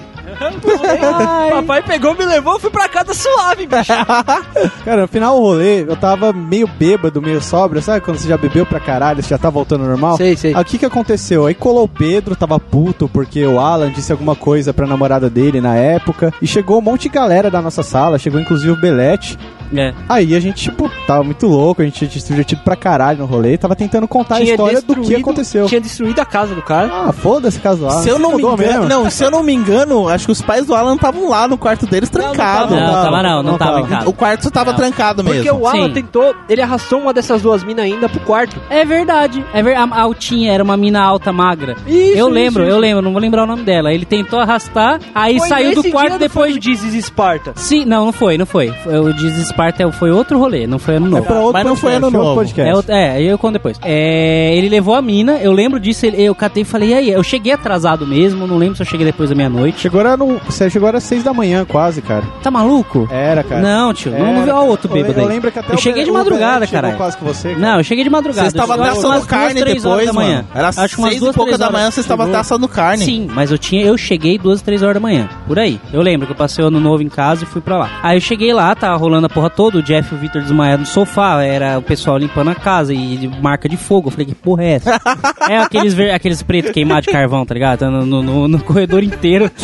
Papai 1.51 1.83
pegou, 1.83 2.14
me 2.14 2.25
levou, 2.25 2.59
fui 2.59 2.70
pra 2.70 2.88
casa 2.88 3.14
suave, 3.14 3.66
bicho. 3.66 3.92
Cara, 4.85 5.03
no 5.03 5.09
final 5.09 5.37
do 5.37 5.42
rolê, 5.42 5.83
eu 5.83 5.97
tava 5.97 6.33
meio 6.33 6.66
bêbado, 6.66 7.23
meio 7.23 7.40
sóbrio, 7.40 7.83
sabe? 7.83 8.01
Quando 8.01 8.18
você 8.18 8.29
já 8.29 8.37
bebeu 8.37 8.66
pra 8.66 8.81
caralho, 8.81 9.23
você 9.23 9.29
já 9.29 9.38
tá 9.38 9.51
voltando 9.51 9.83
ao 9.83 9.88
normal. 9.88 10.16
Sei, 10.16 10.37
sei. 10.37 10.55
Aí 10.55 10.62
o 10.62 10.64
que 10.64 10.79
que 10.79 10.87
aconteceu? 10.87 11.47
Aí 11.47 11.55
colou 11.55 11.85
o 11.85 11.88
Pedro, 11.88 12.37
tava 12.37 12.59
puto 12.59 13.09
porque 13.09 13.44
o 13.47 13.59
Alan 13.59 13.90
disse 13.90 14.12
alguma 14.12 14.35
coisa 14.35 14.73
pra 14.73 14.87
namorada 14.87 15.29
dele 15.31 15.61
na 15.61 15.75
época. 15.75 16.33
E 16.40 16.47
chegou 16.47 16.79
um 16.79 16.83
monte 16.83 17.03
de 17.03 17.09
galera 17.11 17.51
da 17.51 17.61
nossa 17.61 17.83
sala, 17.83 18.18
chegou 18.18 18.40
inclusive 18.40 18.73
o 18.73 18.77
Belete. 18.77 19.38
É. 19.74 19.92
Aí 20.09 20.35
a 20.35 20.40
gente, 20.40 20.62
tipo, 20.64 20.90
tava 21.07 21.22
muito 21.24 21.46
louco, 21.46 21.83
a 21.83 21.85
gente 21.85 22.07
tinha 22.07 22.20
se 22.20 22.29
divertido 22.29 22.62
pra 22.64 22.77
caralho 22.77 23.18
no 23.18 23.27
rolê, 23.27 23.57
tava 23.57 23.74
tentando 23.77 24.07
contar 24.09 24.37
a 24.37 24.40
história 24.42 24.81
do 24.81 24.87
que 24.87 24.94
destruído- 25.00 25.20
aconteceu. 25.20 25.66
Tinha 25.66 25.81
destruído 25.81 26.18
a 26.20 26.24
casa 26.24 26.55
do 26.55 26.62
cara. 26.62 26.90
Ah, 26.92 27.12
foda-se 27.12 27.59
caso 27.61 27.81
do 27.81 27.88
Alan. 27.88 28.03
se 28.03 28.09
eu 28.09 28.18
não 28.18 28.37
me 28.37 28.42
engano, 28.42 28.57
mesmo. 28.59 28.85
não, 28.88 29.11
se 29.11 29.22
eu 29.24 29.31
não 29.31 29.42
me 29.42 29.53
engano, 29.55 30.09
acho 30.09 30.27
que 30.27 30.33
os 30.33 30.40
pais 30.42 30.66
do 30.66 30.74
Alan 30.74 30.94
estavam 30.94 31.29
lá 31.29 31.46
no 31.48 31.57
quarto 31.59 31.87
deles 31.87 32.09
trancado. 32.11 32.74
Não, 32.74 32.92
tava 32.92 33.22
não, 33.22 33.42
não 33.42 33.53
não 33.53 33.59
tava 33.59 33.87
casa. 33.87 34.09
O 34.09 34.12
quarto 34.12 34.50
tava 34.50 34.70
Não. 34.72 34.79
trancado 34.79 35.22
Porque 35.24 35.42
mesmo. 35.42 35.59
o 35.61 35.66
Alan 35.66 35.88
Sim. 35.88 35.92
tentou, 35.94 36.35
ele 36.48 36.61
arrastou 36.62 37.00
uma 37.00 37.12
dessas 37.12 37.42
duas 37.42 37.62
minas 37.64 37.85
ainda 37.85 38.09
pro 38.09 38.20
quarto. 38.20 38.57
É 38.70 38.85
verdade. 38.85 39.44
É 39.53 39.62
ver... 39.62 39.77
A 39.77 40.00
altinha 40.00 40.53
era 40.53 40.62
uma 40.62 40.77
mina 40.77 41.03
alta, 41.03 41.33
magra. 41.33 41.77
Isso, 41.87 42.16
eu 42.18 42.29
lembro, 42.29 42.62
isso, 42.62 42.70
eu 42.70 42.77
isso. 42.77 42.79
lembro, 42.81 43.03
não 43.03 43.12
vou 43.12 43.20
lembrar 43.20 43.44
o 43.44 43.46
nome 43.46 43.62
dela. 43.62 43.92
Ele 43.92 44.05
tentou 44.05 44.38
arrastar, 44.38 45.00
aí 45.14 45.38
Foi 45.38 45.48
saiu 45.48 45.74
do 45.74 45.85
quarto 45.90 46.11
dia, 46.11 46.18
depois. 46.18 46.55
Não 46.55 46.55
foi 46.55 46.59
o 46.59 46.62
Jesus 46.62 46.94
Esparta. 46.94 47.53
Sim, 47.57 47.85
não, 47.85 48.07
não 48.07 48.12
foi, 48.12 48.37
não 48.38 48.46
foi. 48.46 48.70
Foi- 48.83 48.98
O 48.98 49.12
Desesparta 49.55 49.93
foi 49.93 50.11
outro 50.11 50.38
rolê, 50.38 50.67
não 50.67 50.79
foi 50.79 50.97
ano 50.97 51.07
É 51.07 51.11
novo. 51.11 51.23
pra 51.25 51.37
outro 51.38 51.53
Mas 51.53 51.64
não 51.64 51.77
foi 51.77 51.95
ano 51.95 52.09
é 52.09 52.11
novo. 52.11 52.35
podcast. 52.35 52.90
É, 52.90 53.21
é, 53.21 53.23
eu 53.23 53.38
conto 53.38 53.53
depois. 53.55 53.79
É, 53.83 54.55
ele 54.57 54.69
levou 54.69 54.95
a 54.95 55.03
mina, 55.03 55.38
eu 55.38 55.53
lembro 55.53 55.79
disso, 55.79 56.05
ele- 56.07 56.21
eu 56.23 56.35
catei 56.35 56.62
e 56.62 56.67
falei, 56.67 56.90
e 56.90 56.95
aí? 56.95 57.11
Eu 57.11 57.23
cheguei 57.23 57.53
atrasado 57.53 58.07
mesmo, 58.07 58.47
não 58.47 58.57
lembro 58.59 58.77
se 58.77 58.83
eu 58.83 58.87
cheguei 58.87 59.07
depois 59.07 59.31
da 59.31 59.37
meia-noite. 59.37 59.79
Chegou 59.81 60.01
era 60.01 60.17
no, 60.17 60.38
você 60.47 60.69
chegou 60.69 60.88
era 60.88 61.01
seis 61.01 61.23
da 61.23 61.33
manhã 61.33 61.64
quase, 61.64 62.03
cara. 62.03 62.25
Tá 62.43 62.51
maluco? 62.51 63.09
Era, 63.11 63.43
cara. 63.45 63.61
Não, 63.61 63.95
tio, 63.95 64.11
não, 64.11 64.19
Era, 64.19 64.27
não 64.27 64.35
viu 64.45 64.53
cara. 64.55 64.64
o 64.64 64.69
outro 64.69 64.88
Eu 64.90 64.95
bêbado 64.95 65.21
Eu 65.21 65.27
aí. 65.27 65.29
lembro 65.35 65.53
que 65.53 65.59
até 65.59 65.73
Eu 65.73 65.79
cheguei 65.79 66.05
de 66.05 66.11
madrugada, 66.11 66.67
caralho. 66.67 66.97
quase 66.97 67.17
que 67.17 67.25
você, 67.25 67.49
cara. 67.51 67.61
Não, 67.61 67.79
eu 67.79 67.85
cheguei 67.85 68.05
de 68.05 68.11
madrugada. 68.11 68.49
Eu 68.55 68.62
até 68.62 68.73
cheguei 68.73 68.88
assando 68.90 69.27
carne 69.27 69.62
depois, 69.64 70.07
da 70.07 70.12
manhã. 70.12 70.37
mano. 70.37 70.49
Era 70.55 70.69
Acho 70.69 71.03
seis 71.03 71.21
duas, 71.21 71.35
e 71.35 71.38
pouca 71.38 71.57
da 71.59 71.71
manhã, 71.71 71.90
vocês 71.90 72.05
estavam 72.05 72.27
até 72.27 72.37
assando 72.37 72.67
carne. 72.69 73.05
Sim, 73.05 73.29
mas 73.33 73.51
eu 73.51 73.59
tinha, 73.59 73.85
eu 73.85 73.97
cheguei 73.97 74.38
duas, 74.38 74.61
três 74.62 74.83
horas 74.83 74.95
da 74.95 75.01
manhã, 75.01 75.29
por 75.47 75.59
aí. 75.59 75.81
Eu 75.93 76.03
lembro 76.03 76.27
que 76.27 76.33
eu 76.33 76.37
passei 76.37 76.64
o 76.64 76.69
ano 76.69 76.81
novo 76.81 77.03
em 77.03 77.09
casa 77.09 77.45
e 77.45 77.47
fui 77.47 77.61
pra 77.61 77.77
lá. 77.79 77.90
Aí 78.03 78.17
eu 78.17 78.21
cheguei 78.21 78.53
lá, 78.53 78.75
tava 78.75 78.97
rolando 78.97 79.27
a 79.27 79.29
porra 79.29 79.43
toda, 79.50 79.78
o 79.78 79.83
Jeff 79.83 80.12
e 80.12 80.16
o 80.16 80.20
Victor 80.20 80.42
desmaiados 80.42 80.88
no 80.88 80.92
sofá, 80.92 81.42
era 81.42 81.78
o 81.78 81.83
pessoal 81.83 82.16
limpando 82.18 82.50
a 82.50 82.54
casa 82.54 82.92
e 82.94 83.28
marca 83.40 83.68
de 83.68 83.76
fogo. 83.76 84.09
Eu 84.09 84.12
falei, 84.12 84.26
que 84.26 84.35
porra 84.35 84.64
é 84.64 84.70
essa? 84.72 85.00
é 85.48 85.59
aqueles, 85.59 85.94
ver, 85.94 86.11
aqueles 86.12 86.42
pretos 86.42 86.70
queimados 86.72 87.07
de 87.07 87.12
carvão, 87.12 87.44
tá 87.46 87.54
ligado? 87.54 87.90
No, 87.90 88.04
no- 88.07 88.22
no- 88.22 88.48
no 88.48 88.59
corredor 88.62 89.02
inteiro. 89.02 89.50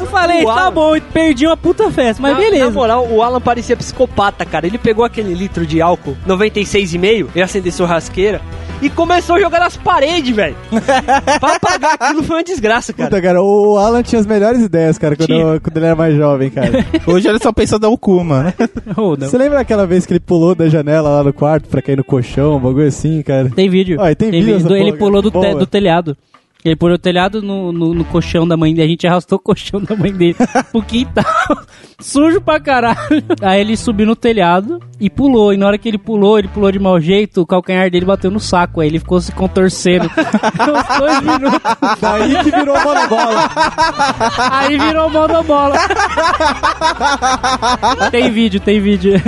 eu 0.00 0.06
falei, 0.06 0.44
Uau. 0.44 0.54
tá 0.56 0.70
bom, 0.70 1.00
perdi 1.12 1.46
uma 1.46 1.56
puta 1.56 1.90
festa, 1.90 2.20
mas 2.22 2.32
Na- 2.32 2.38
beleza. 2.38 2.64
Na 2.66 2.70
moral, 2.70 3.06
o 3.10 3.22
Alan 3.22 3.40
parecia 3.40 3.76
psicopata, 3.76 4.44
cara. 4.44 4.66
Ele 4.66 4.78
pegou 4.78 5.04
aquele 5.04 5.34
litro 5.34 5.66
de 5.66 5.80
álcool 5.80 6.16
96,5 6.26 7.28
e 7.34 7.42
acendeu 7.42 7.72
churrasqueira 7.72 8.40
e 8.82 8.90
começou 8.90 9.36
a 9.36 9.40
jogar 9.40 9.60
nas 9.60 9.76
paredes, 9.76 10.34
velho. 10.34 10.56
pra 11.40 11.56
apagar 11.56 11.94
aquilo 11.98 12.22
foi 12.22 12.36
uma 12.36 12.44
desgraça, 12.44 12.92
cara. 12.92 13.08
Puta, 13.08 13.22
cara, 13.22 13.42
o 13.42 13.76
Alan 13.78 14.02
tinha 14.02 14.20
as 14.20 14.26
melhores 14.26 14.60
ideias, 14.62 14.98
cara, 14.98 15.16
quando, 15.16 15.30
eu- 15.32 15.60
quando 15.60 15.76
ele 15.76 15.86
era 15.86 15.94
mais 15.96 16.16
jovem, 16.16 16.50
cara. 16.50 16.70
Hoje 17.06 17.28
ele 17.28 17.38
só 17.38 17.52
pensa 17.52 17.78
dar 17.78 17.88
o 17.88 17.96
cu, 17.96 18.22
mano. 18.24 18.52
Não. 18.96 19.16
Você 19.16 19.38
lembra 19.38 19.58
daquela 19.58 19.86
vez 19.86 20.04
que 20.04 20.12
ele 20.12 20.20
pulou 20.20 20.54
da 20.54 20.68
janela 20.68 21.08
lá 21.08 21.24
no 21.24 21.32
quarto 21.32 21.68
pra 21.68 21.80
cair 21.80 21.96
no 21.96 22.04
colchão, 22.04 22.56
um 22.56 22.60
bagulho 22.60 22.86
assim, 22.88 23.22
cara? 23.22 23.50
Tem 23.50 23.68
vídeo. 23.68 23.96
Ó, 24.00 24.08
e 24.08 24.14
tem 24.14 24.30
vídeo 24.30 24.54
dessa 24.54 24.68
do- 24.68 24.76
Ele 24.76 24.92
pulou 24.94 25.22
do, 25.22 25.30
te- 25.30 25.54
do 25.54 25.66
telhado. 25.66 26.16
Ele 26.64 26.76
pulou 26.76 26.96
do 26.96 27.00
telhado 27.00 27.42
no, 27.42 27.72
no, 27.72 27.92
no 27.92 28.04
colchão 28.04 28.46
da 28.46 28.56
mãe 28.56 28.72
dele. 28.72 28.86
A 28.86 28.90
gente 28.90 29.06
arrastou 29.06 29.36
o 29.36 29.42
colchão 29.42 29.80
da 29.80 29.96
mãe 29.96 30.12
dele 30.12 30.36
pro 30.70 30.80
quintal. 30.82 31.24
Sujo 31.98 32.40
pra 32.40 32.60
caralho. 32.60 32.98
Aí 33.40 33.60
ele 33.60 33.76
subiu 33.76 34.06
no 34.06 34.14
telhado 34.14 34.80
e 35.00 35.10
pulou. 35.10 35.52
E 35.52 35.56
na 35.56 35.66
hora 35.66 35.78
que 35.78 35.88
ele 35.88 35.98
pulou, 35.98 36.38
ele 36.38 36.46
pulou 36.48 36.70
de 36.70 36.78
mau 36.78 37.00
jeito. 37.00 37.42
O 37.42 37.46
calcanhar 37.46 37.90
dele 37.90 38.06
bateu 38.06 38.30
no 38.30 38.38
saco. 38.38 38.80
Aí 38.80 38.88
ele 38.88 39.00
ficou 39.00 39.20
se 39.20 39.32
contorcendo. 39.32 40.08
Uns 40.14 40.98
dois 40.98 41.20
minutos. 41.20 41.60
Daí 42.00 42.44
que 42.44 42.50
virou 42.50 42.80
bola 42.80 43.06
bola. 43.08 43.50
Aí 44.52 44.78
virou 44.78 45.10
bola. 45.10 45.78
tem 48.10 48.30
vídeo, 48.30 48.60
tem 48.60 48.80
vídeo. 48.80 49.20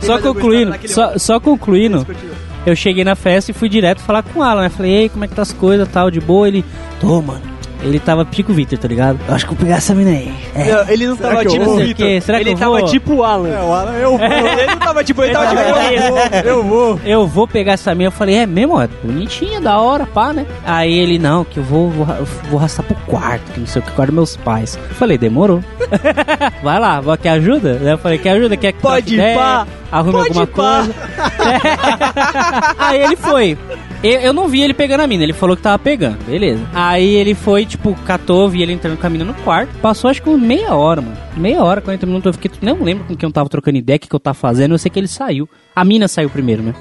Só 0.00 0.18
concluindo, 0.18 0.74
só, 0.88 1.18
só 1.18 1.40
concluindo, 1.40 2.06
eu 2.66 2.74
cheguei 2.74 3.04
na 3.04 3.14
festa 3.14 3.50
e 3.50 3.54
fui 3.54 3.68
direto 3.68 4.00
falar 4.00 4.22
com 4.22 4.40
o 4.40 4.42
Alan, 4.42 4.62
né? 4.62 4.68
Falei, 4.68 4.92
ei, 4.92 5.08
como 5.08 5.24
é 5.24 5.28
que 5.28 5.34
tá 5.34 5.42
as 5.42 5.52
coisas, 5.52 5.88
tal, 5.88 6.10
de 6.10 6.20
boa? 6.20 6.48
Ele, 6.48 6.64
tô, 7.00 7.20
mano. 7.20 7.42
Ele 7.82 7.98
tava 7.98 8.24
pico 8.24 8.52
Victor, 8.52 8.78
tá 8.78 8.86
ligado? 8.86 9.18
Eu 9.26 9.34
acho 9.34 9.46
que 9.46 9.52
eu 9.52 9.56
vou 9.56 9.64
pegar 9.64 9.76
essa 9.78 9.94
mina 9.94 10.10
aí. 10.10 10.32
É. 10.54 10.72
Não, 10.72 10.88
ele 10.90 11.06
não 11.06 11.16
Será 11.16 11.28
tava 11.30 11.40
que 11.40 11.46
eu 11.48 11.52
tipo 11.52 11.64
vou? 11.64 11.74
o 11.74 11.76
Sei 11.76 11.84
o 11.84 11.88
Vitor. 11.88 12.06
quê, 12.06 12.20
será 12.20 12.38
que 12.38 12.42
Ele 12.44 12.50
eu 12.52 12.58
tava 12.58 12.78
vou? 12.80 12.88
tipo 12.88 13.14
o 13.14 13.24
Alan. 13.24 13.48
É, 13.48 13.60
o 13.62 13.72
Alan, 13.72 13.92
eu 13.92 14.18
vou. 14.18 14.20
Ele 14.28 14.66
não 14.66 14.76
tava 14.78 15.04
tipo, 15.04 15.22
ele 15.22 15.32
tava 15.32 15.46
tipo. 15.46 15.60
Eu 15.62 16.10
vou. 16.12 16.20
Eu 16.44 16.62
vou. 16.64 17.00
eu 17.04 17.26
vou 17.26 17.48
pegar 17.48 17.72
essa 17.72 17.94
minha. 17.94 18.08
Eu 18.08 18.12
falei, 18.12 18.36
é 18.36 18.46
mesmo? 18.46 18.80
É 18.80 18.86
bonitinha, 19.02 19.60
da 19.60 19.78
hora, 19.78 20.04
pá, 20.06 20.32
né? 20.32 20.44
Aí 20.64 20.92
ele, 20.98 21.18
não, 21.18 21.44
que 21.44 21.56
eu 21.58 21.62
vou, 21.64 21.88
vou, 21.90 22.06
vou 22.50 22.58
arrastar 22.58 22.84
pro 22.84 22.94
quarto, 23.06 23.50
que 23.52 23.60
não 23.60 23.66
sei 23.66 23.80
o 23.80 23.84
que, 23.84 23.90
quarto 23.92 24.10
dos 24.10 24.14
meus 24.14 24.36
pais. 24.36 24.78
Eu 24.88 24.94
falei, 24.96 25.16
demorou. 25.16 25.62
Vai 26.62 26.78
lá, 26.78 27.00
vó, 27.00 27.16
quer 27.16 27.30
ajuda? 27.30 27.80
Eu 27.82 27.96
falei, 27.98 28.18
quer 28.18 28.30
ajuda? 28.32 28.56
Quer 28.56 28.72
que 28.72 28.80
Pode 28.80 28.96
troque 29.06 29.12
ir, 29.14 29.18
ideia? 29.18 29.36
pá. 29.38 29.66
Arrume 29.90 30.12
Pode 30.12 30.28
alguma 30.28 30.44
ir, 30.44 30.46
pá. 30.48 30.84
coisa. 30.84 30.94
Aí 32.78 33.02
ele 33.02 33.16
foi. 33.16 33.58
Eu, 34.02 34.12
eu 34.20 34.32
não 34.32 34.48
vi 34.48 34.62
ele 34.62 34.72
pegando 34.72 35.00
a 35.02 35.06
mina, 35.06 35.22
ele 35.22 35.32
falou 35.34 35.54
que 35.54 35.62
tava 35.62 35.78
pegando, 35.78 36.18
beleza. 36.24 36.62
Aí 36.72 37.14
ele 37.16 37.34
foi, 37.34 37.66
tipo, 37.66 37.94
catou, 38.06 38.48
vi 38.48 38.62
ele 38.62 38.72
entrando 38.72 38.96
com 38.98 39.06
a 39.06 39.10
mina 39.10 39.24
no 39.24 39.34
quarto. 39.34 39.70
Passou 39.82 40.08
acho 40.10 40.22
que 40.22 40.30
meia 40.30 40.74
hora, 40.74 41.02
mano. 41.02 41.16
Meia 41.36 41.62
hora, 41.62 41.80
40 41.82 42.06
minutos. 42.06 42.26
Eu 42.26 42.32
fiquei. 42.32 42.50
Não 42.62 42.82
lembro 42.82 43.04
com 43.04 43.14
quem 43.14 43.26
eu 43.28 43.32
tava 43.32 43.48
trocando 43.50 43.76
ideia, 43.76 43.96
o 43.96 44.00
que, 44.00 44.08
que 44.08 44.14
eu 44.14 44.20
tava 44.20 44.34
fazendo. 44.34 44.72
Eu 44.74 44.78
sei 44.78 44.90
que 44.90 44.98
ele 44.98 45.06
saiu. 45.08 45.46
A 45.76 45.84
mina 45.84 46.08
saiu 46.08 46.30
primeiro, 46.30 46.62
né? 46.62 46.74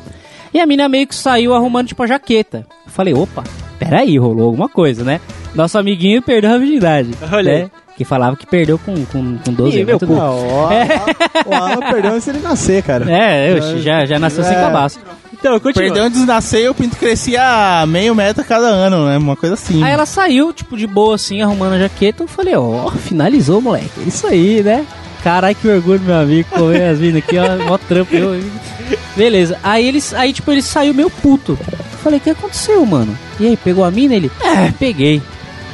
E 0.54 0.60
a 0.60 0.66
mina 0.66 0.88
meio 0.88 1.06
que 1.06 1.14
saiu 1.14 1.54
arrumando, 1.54 1.88
tipo, 1.88 2.02
a 2.04 2.08
jaqueta. 2.08 2.66
Eu 2.86 2.92
falei, 2.92 3.14
opa, 3.14 3.44
peraí, 3.78 4.18
rolou 4.18 4.46
alguma 4.46 4.70
coisa, 4.70 5.04
né? 5.04 5.20
Nosso 5.54 5.78
amiguinho 5.78 6.22
perdeu 6.22 6.52
a 6.52 6.58
virgindade. 6.58 7.10
Olha 7.32 7.64
né? 7.64 7.72
Que 7.98 8.06
falava 8.06 8.38
que 8.38 8.48
perdeu 8.48 8.80
com, 8.80 8.94
com, 9.06 9.38
com 9.38 9.54
12 9.54 9.78
Ih, 9.78 9.82
anos. 9.82 10.00
meu 10.00 10.00
bem. 10.10 10.18
Não, 10.18 10.48
o, 10.48 10.60
Alan, 10.66 11.06
o 11.46 11.54
Alan 11.54 11.92
perdeu 11.92 12.12
antes 12.14 12.24
de 12.24 12.30
ele 12.30 12.40
nascer, 12.40 12.82
cara. 12.82 13.06
É, 13.12 13.52
eu 13.52 13.82
já, 13.82 14.06
já 14.06 14.18
nasceu 14.18 14.42
sem 14.44 14.56
É. 14.56 14.62
cabaço. 14.62 15.00
Então, 15.40 15.58
continua. 15.60 15.86
Perdeu 15.86 16.04
antes 16.04 16.20
de 16.20 16.26
nascer 16.26 16.66
e 16.66 16.70
o 16.70 16.76
pinto 16.76 16.98
crescia 16.98 17.86
meio 17.88 18.14
metro 18.14 18.44
cada 18.44 18.68
ano, 18.68 19.08
né? 19.08 19.18
Uma 19.18 19.38
coisa 19.38 19.56
assim. 19.56 19.82
Aí 19.82 19.92
ela 19.94 20.06
saiu, 20.06 20.52
tipo, 20.52 20.76
de 20.76 20.86
boa 20.86 21.16
assim, 21.16 21.42
arrumando 21.42 21.74
a 21.74 21.80
jaqueta. 21.80 22.24
Eu 22.24 22.28
falei, 22.28 22.56
ó, 22.56 22.92
finalizou, 22.92 23.62
moleque. 23.62 24.02
Isso 24.06 24.28
aí, 24.28 24.62
né? 24.62 24.86
Caralho, 25.24 25.56
que 25.56 25.68
orgulho, 25.68 26.02
meu 26.02 26.16
amigo, 26.16 26.50
comer 26.50 26.84
as 26.84 27.00
minas 27.00 27.24
aqui, 27.24 27.38
ó, 27.38 27.58
mó 27.66 27.78
trampo. 27.78 28.14
Eu, 28.16 28.42
Beleza. 29.16 29.58
Aí 29.64 29.88
eles, 29.88 30.14
aí 30.14 30.34
tipo, 30.34 30.52
ele 30.52 30.62
saiu 30.62 30.94
meio 30.94 31.10
puto. 31.10 31.58
Eu 31.72 32.00
falei, 32.00 32.20
o 32.20 32.22
que 32.22 32.30
aconteceu, 32.30 32.86
mano? 32.86 33.18
E 33.40 33.48
aí, 33.48 33.58
pegou 33.58 33.84
a 33.84 33.92
mina? 33.92 34.16
Ele, 34.16 34.32
é, 34.42 34.72
peguei. 34.72 35.22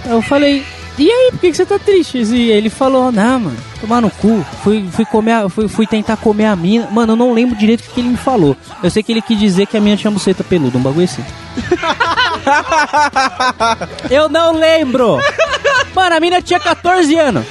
Eu 0.06 0.22
falei, 0.22 0.64
e 0.98 1.12
aí, 1.12 1.30
por 1.32 1.40
que, 1.40 1.52
que 1.52 1.58
você 1.58 1.66
tá 1.66 1.78
triste? 1.78 2.18
E 2.20 2.52
ele 2.52 2.70
falou, 2.70 3.12
não, 3.12 3.40
mano, 3.40 3.58
tomar 3.82 4.02
no 4.02 4.10
cu. 4.10 4.46
Fui, 4.64 4.88
fui, 4.92 5.06
comer 5.06 5.34
a- 5.34 5.50
fui, 5.50 5.68
fui 5.68 5.86
tentar 5.86 6.16
comer 6.18 6.46
a 6.46 6.56
mina. 6.56 6.88
Mano, 6.92 7.14
eu 7.14 7.18
não 7.18 7.34
lembro 7.34 7.56
direito 7.58 7.82
o 7.82 7.84
que, 7.84 7.90
que 7.96 8.00
ele 8.02 8.10
me 8.10 8.18
falou. 8.18 8.56
Eu 8.82 8.90
sei 8.90 9.04
que 9.04 9.12
ele 9.12 9.22
quis 9.22 9.38
dizer 9.40 9.66
que 9.68 9.76
a 9.76 9.82
mina 9.82 9.98
tinha 9.98 10.12
buceta 10.12 10.44
peluda, 10.44 10.78
um 10.78 10.82
bagulho 10.82 11.04
assim. 11.06 11.24
eu 14.10 14.30
não 14.30 14.54
lembro! 14.54 15.20
Mano, 15.94 16.16
a 16.16 16.20
mina 16.20 16.42
tinha 16.42 16.60
14 16.60 17.16
anos. 17.18 17.46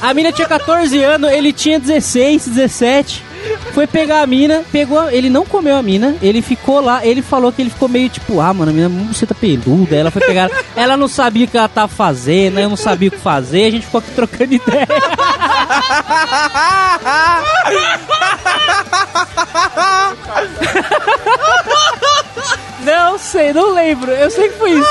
A 0.00 0.14
mina 0.14 0.30
tinha 0.32 0.46
14 0.46 1.02
anos, 1.02 1.30
ele 1.32 1.52
tinha 1.52 1.78
16, 1.80 2.46
17. 2.48 3.24
Foi 3.72 3.86
pegar 3.86 4.22
a 4.22 4.26
mina, 4.26 4.64
pegou, 4.72 5.10
ele 5.10 5.30
não 5.30 5.44
comeu 5.44 5.76
a 5.76 5.82
mina, 5.82 6.16
ele 6.20 6.42
ficou 6.42 6.80
lá, 6.80 7.04
ele 7.06 7.22
falou 7.22 7.52
que 7.52 7.62
ele 7.62 7.70
ficou 7.70 7.88
meio 7.88 8.08
tipo, 8.08 8.40
ah, 8.40 8.52
mano, 8.52 8.70
a 8.70 8.74
mina 8.74 8.88
você 9.12 9.26
tá 9.26 9.34
peluda, 9.34 9.94
ela 9.94 10.10
foi 10.10 10.22
pegar, 10.22 10.50
ela 10.74 10.96
não 10.96 11.08
sabia 11.08 11.44
o 11.44 11.48
que 11.48 11.56
ela 11.56 11.68
tava 11.68 11.88
fazendo, 11.88 12.58
eu 12.58 12.68
não 12.68 12.76
sabia 12.76 13.08
o 13.08 13.12
que 13.12 13.18
fazer, 13.18 13.66
a 13.66 13.70
gente 13.70 13.86
ficou 13.86 14.00
aqui 14.00 14.10
trocando 14.12 14.54
ideia. 14.54 14.88
Não 22.84 23.18
sei, 23.18 23.52
não 23.52 23.74
lembro, 23.74 24.10
eu 24.10 24.30
sei 24.30 24.48
que 24.48 24.58
foi 24.58 24.72
isso. 24.72 24.88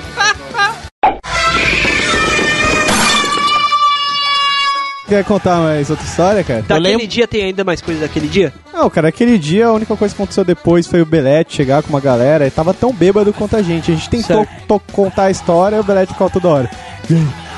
Quer 5.08 5.24
contar 5.24 5.58
mais 5.60 5.88
outra 5.88 6.04
história, 6.04 6.42
cara? 6.42 6.62
Daquele 6.62 6.88
lembro- 6.88 7.06
dia 7.06 7.28
tem 7.28 7.44
ainda 7.44 7.62
mais 7.62 7.80
coisa 7.80 8.00
daquele 8.00 8.26
dia? 8.26 8.52
Não, 8.72 8.90
cara, 8.90 9.08
aquele 9.08 9.38
dia 9.38 9.66
a 9.68 9.72
única 9.72 9.94
coisa 9.96 10.12
que 10.14 10.20
aconteceu 10.20 10.44
depois 10.44 10.86
foi 10.86 11.00
o 11.00 11.06
Belete 11.06 11.54
chegar 11.54 11.80
com 11.82 11.90
uma 11.90 12.00
galera 12.00 12.44
e 12.46 12.50
tava 12.50 12.74
tão 12.74 12.92
bêbado 12.92 13.32
quanto 13.32 13.54
a 13.56 13.62
gente. 13.62 13.92
A 13.92 13.94
gente 13.94 14.10
tentou 14.10 14.46
to- 14.66 14.82
contar 14.92 15.24
a 15.24 15.30
história 15.30 15.76
e 15.76 15.80
o 15.80 15.84
Belete 15.84 16.12
ficava 16.12 16.28
toda 16.30 16.48
hora. 16.48 16.70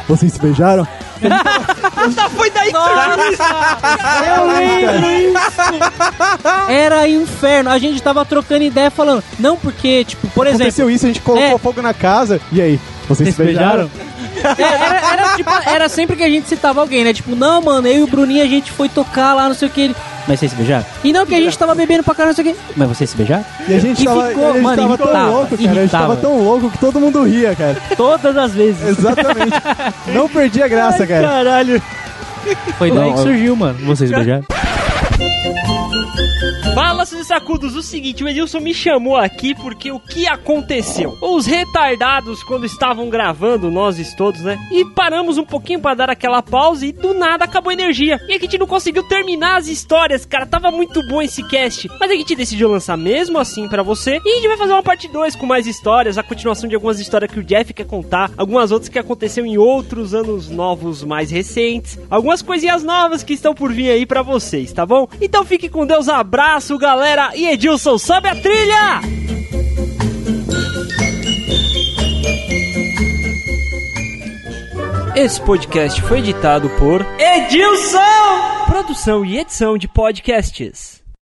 Vocês 0.07 0.33
se 0.33 0.39
beijaram? 0.41 0.87
Foi 2.37 2.51
daí 2.51 2.71
que 2.71 2.77
Eu 2.77 4.47
lembro 4.47 5.11
isso. 5.11 6.71
Era 6.71 7.09
inferno. 7.09 7.71
A 7.71 7.79
gente 7.79 8.01
tava 8.03 8.25
trocando 8.25 8.63
ideia 8.65 8.91
falando. 8.91 9.23
Não, 9.39 9.57
porque, 9.57 10.05
tipo, 10.05 10.27
por 10.29 10.47
exemplo. 10.47 10.63
Aconteceu 10.65 10.91
isso, 10.91 11.05
a 11.07 11.09
gente 11.09 11.21
colocou 11.21 11.57
É. 11.57 11.59
fogo 11.59 11.83
na 11.83 11.93
casa. 11.95 12.41
E 12.53 12.61
aí, 12.61 12.81
vocês, 13.09 13.31
Vocês 13.31 13.35
se 13.35 13.43
beijaram? 13.43 13.85
É, 13.85 14.09
era, 14.43 15.13
era, 15.13 15.37
tipo, 15.37 15.51
era 15.67 15.89
sempre 15.89 16.17
que 16.17 16.23
a 16.23 16.29
gente 16.29 16.49
citava 16.49 16.81
alguém, 16.81 17.05
né? 17.05 17.13
Tipo, 17.13 17.35
não, 17.35 17.61
mano, 17.63 17.87
eu 17.89 18.01
e 18.01 18.03
o 18.03 18.07
Bruninho 18.07 18.43
a 18.43 18.47
gente 18.47 18.71
foi 18.73 18.89
tocar 18.89 19.35
lá, 19.35 19.49
não 19.49 19.55
sei 19.55 19.69
o 19.69 19.71
que. 19.71 19.81
Ele... 19.81 19.97
Mas 20.27 20.41
vocês 20.41 20.51
se 20.53 20.57
beijaram? 20.59 20.85
E 21.03 21.13
não 21.13 21.25
que 21.25 21.35
a 21.35 21.41
gente 21.41 21.57
tava 21.57 21.75
bebendo 21.75 22.03
pra 22.03 22.15
caramba, 22.15 22.35
não 22.37 22.45
sei 22.45 22.53
o 22.53 22.55
que. 22.55 22.61
Mas 22.77 22.89
vocês 22.89 23.09
se 23.11 23.17
beijaram? 23.17 23.45
E 23.67 23.75
a 23.75 23.79
gente 23.79 24.03
E 24.03 24.05
tava, 24.05 24.29
ficou, 24.29 24.51
a 24.51 24.53
gente 24.53 24.63
mano, 24.63 24.77
tava 24.83 24.99
tão 24.99 25.07
irritava, 25.07 25.31
louco, 25.31 25.45
cara. 25.49 25.55
A 25.55 25.65
gente 25.65 25.77
irritava. 25.79 26.07
tava 26.09 26.17
tão 26.21 26.39
louco 26.45 26.71
que 26.71 26.79
todo 26.79 27.01
mundo 27.01 27.23
ria, 27.25 27.55
cara. 27.57 27.77
Todas 27.97 28.37
as 28.37 28.53
vezes. 28.53 28.99
Exatamente. 28.99 29.57
Não 30.09 30.29
perdi 30.29 30.63
a 30.63 30.69
graça, 30.69 31.07
cara. 31.07 31.27
Caralho. 31.27 31.83
Foi 32.79 32.91
daí 32.91 32.99
Não, 33.11 33.15
que 33.15 33.21
surgiu, 33.23 33.57
mano. 33.57 33.79
Vocês 33.85 34.09
se 34.11 34.17
beijaram? 34.17 34.45
Balanços 36.99 37.21
e 37.21 37.25
sacudos, 37.25 37.77
o 37.77 37.83
seguinte, 37.83 38.25
o 38.25 38.29
Edilson 38.29 38.59
me 38.59 38.75
chamou 38.75 39.17
aqui 39.17 39.55
porque 39.55 39.93
o 39.93 40.01
que 40.01 40.27
aconteceu? 40.27 41.17
Os 41.21 41.47
retardados, 41.47 42.43
quando 42.43 42.67
estavam 42.67 43.09
gravando, 43.09 43.71
nós 43.71 44.13
todos, 44.15 44.41
né? 44.41 44.59
E 44.73 44.85
paramos 44.85 45.39
um 45.39 45.45
pouquinho 45.45 45.79
pra 45.79 45.95
dar 45.95 46.11
aquela 46.11 46.43
pausa 46.43 46.85
e 46.85 46.91
do 46.91 47.15
nada 47.15 47.45
acabou 47.45 47.71
a 47.71 47.73
energia. 47.73 48.19
E 48.27 48.35
a 48.35 48.39
gente 48.41 48.59
não 48.59 48.67
conseguiu 48.67 49.05
terminar 49.05 49.59
as 49.59 49.69
histórias, 49.69 50.27
cara. 50.27 50.45
Tava 50.45 50.73
muito 50.73 51.01
bom 51.07 51.23
esse 51.23 51.41
cast. 51.45 51.89
Mas 52.01 52.11
a 52.11 52.15
gente 52.15 52.35
decidiu 52.35 52.69
lançar 52.69 52.97
mesmo 52.97 53.39
assim 53.39 53.69
pra 53.69 53.85
você. 53.85 54.21
E 54.25 54.33
a 54.33 54.35
gente 54.35 54.49
vai 54.49 54.57
fazer 54.57 54.73
uma 54.73 54.83
parte 54.83 55.07
2 55.07 55.37
com 55.37 55.47
mais 55.47 55.69
histórias, 55.69 56.19
a 56.19 56.23
continuação 56.25 56.69
de 56.69 56.75
algumas 56.75 56.99
histórias 56.99 57.31
que 57.31 57.39
o 57.39 57.45
Jeff 57.45 57.73
quer 57.73 57.87
contar, 57.87 58.33
algumas 58.37 58.73
outras 58.73 58.89
que 58.89 58.99
aconteceram 58.99 59.47
em 59.47 59.57
outros 59.57 60.15
anos 60.15 60.51
novos 60.51 61.05
mais 61.05 61.31
recentes, 61.31 61.97
algumas 62.11 62.43
coisinhas 62.43 62.83
novas 62.83 63.23
que 63.23 63.35
estão 63.35 63.55
por 63.55 63.73
vir 63.73 63.89
aí 63.89 64.05
pra 64.05 64.21
vocês, 64.21 64.73
tá 64.73 64.85
bom? 64.85 65.07
Então 65.21 65.45
fique 65.45 65.69
com 65.69 65.87
Deus, 65.87 66.09
abraço, 66.09 66.77
galera. 66.89 67.33
E 67.35 67.47
Edilson, 67.47 67.99
sobe 67.99 68.29
a 68.29 68.35
trilha! 68.35 69.01
Esse 75.15 75.39
podcast 75.43 76.01
foi 76.03 76.21
editado 76.21 76.71
por 76.79 77.05
Edilson! 77.19 77.99
Produção 78.67 79.23
e 79.23 79.39
edição 79.39 79.77
de 79.77 79.87
podcasts. 79.87 80.98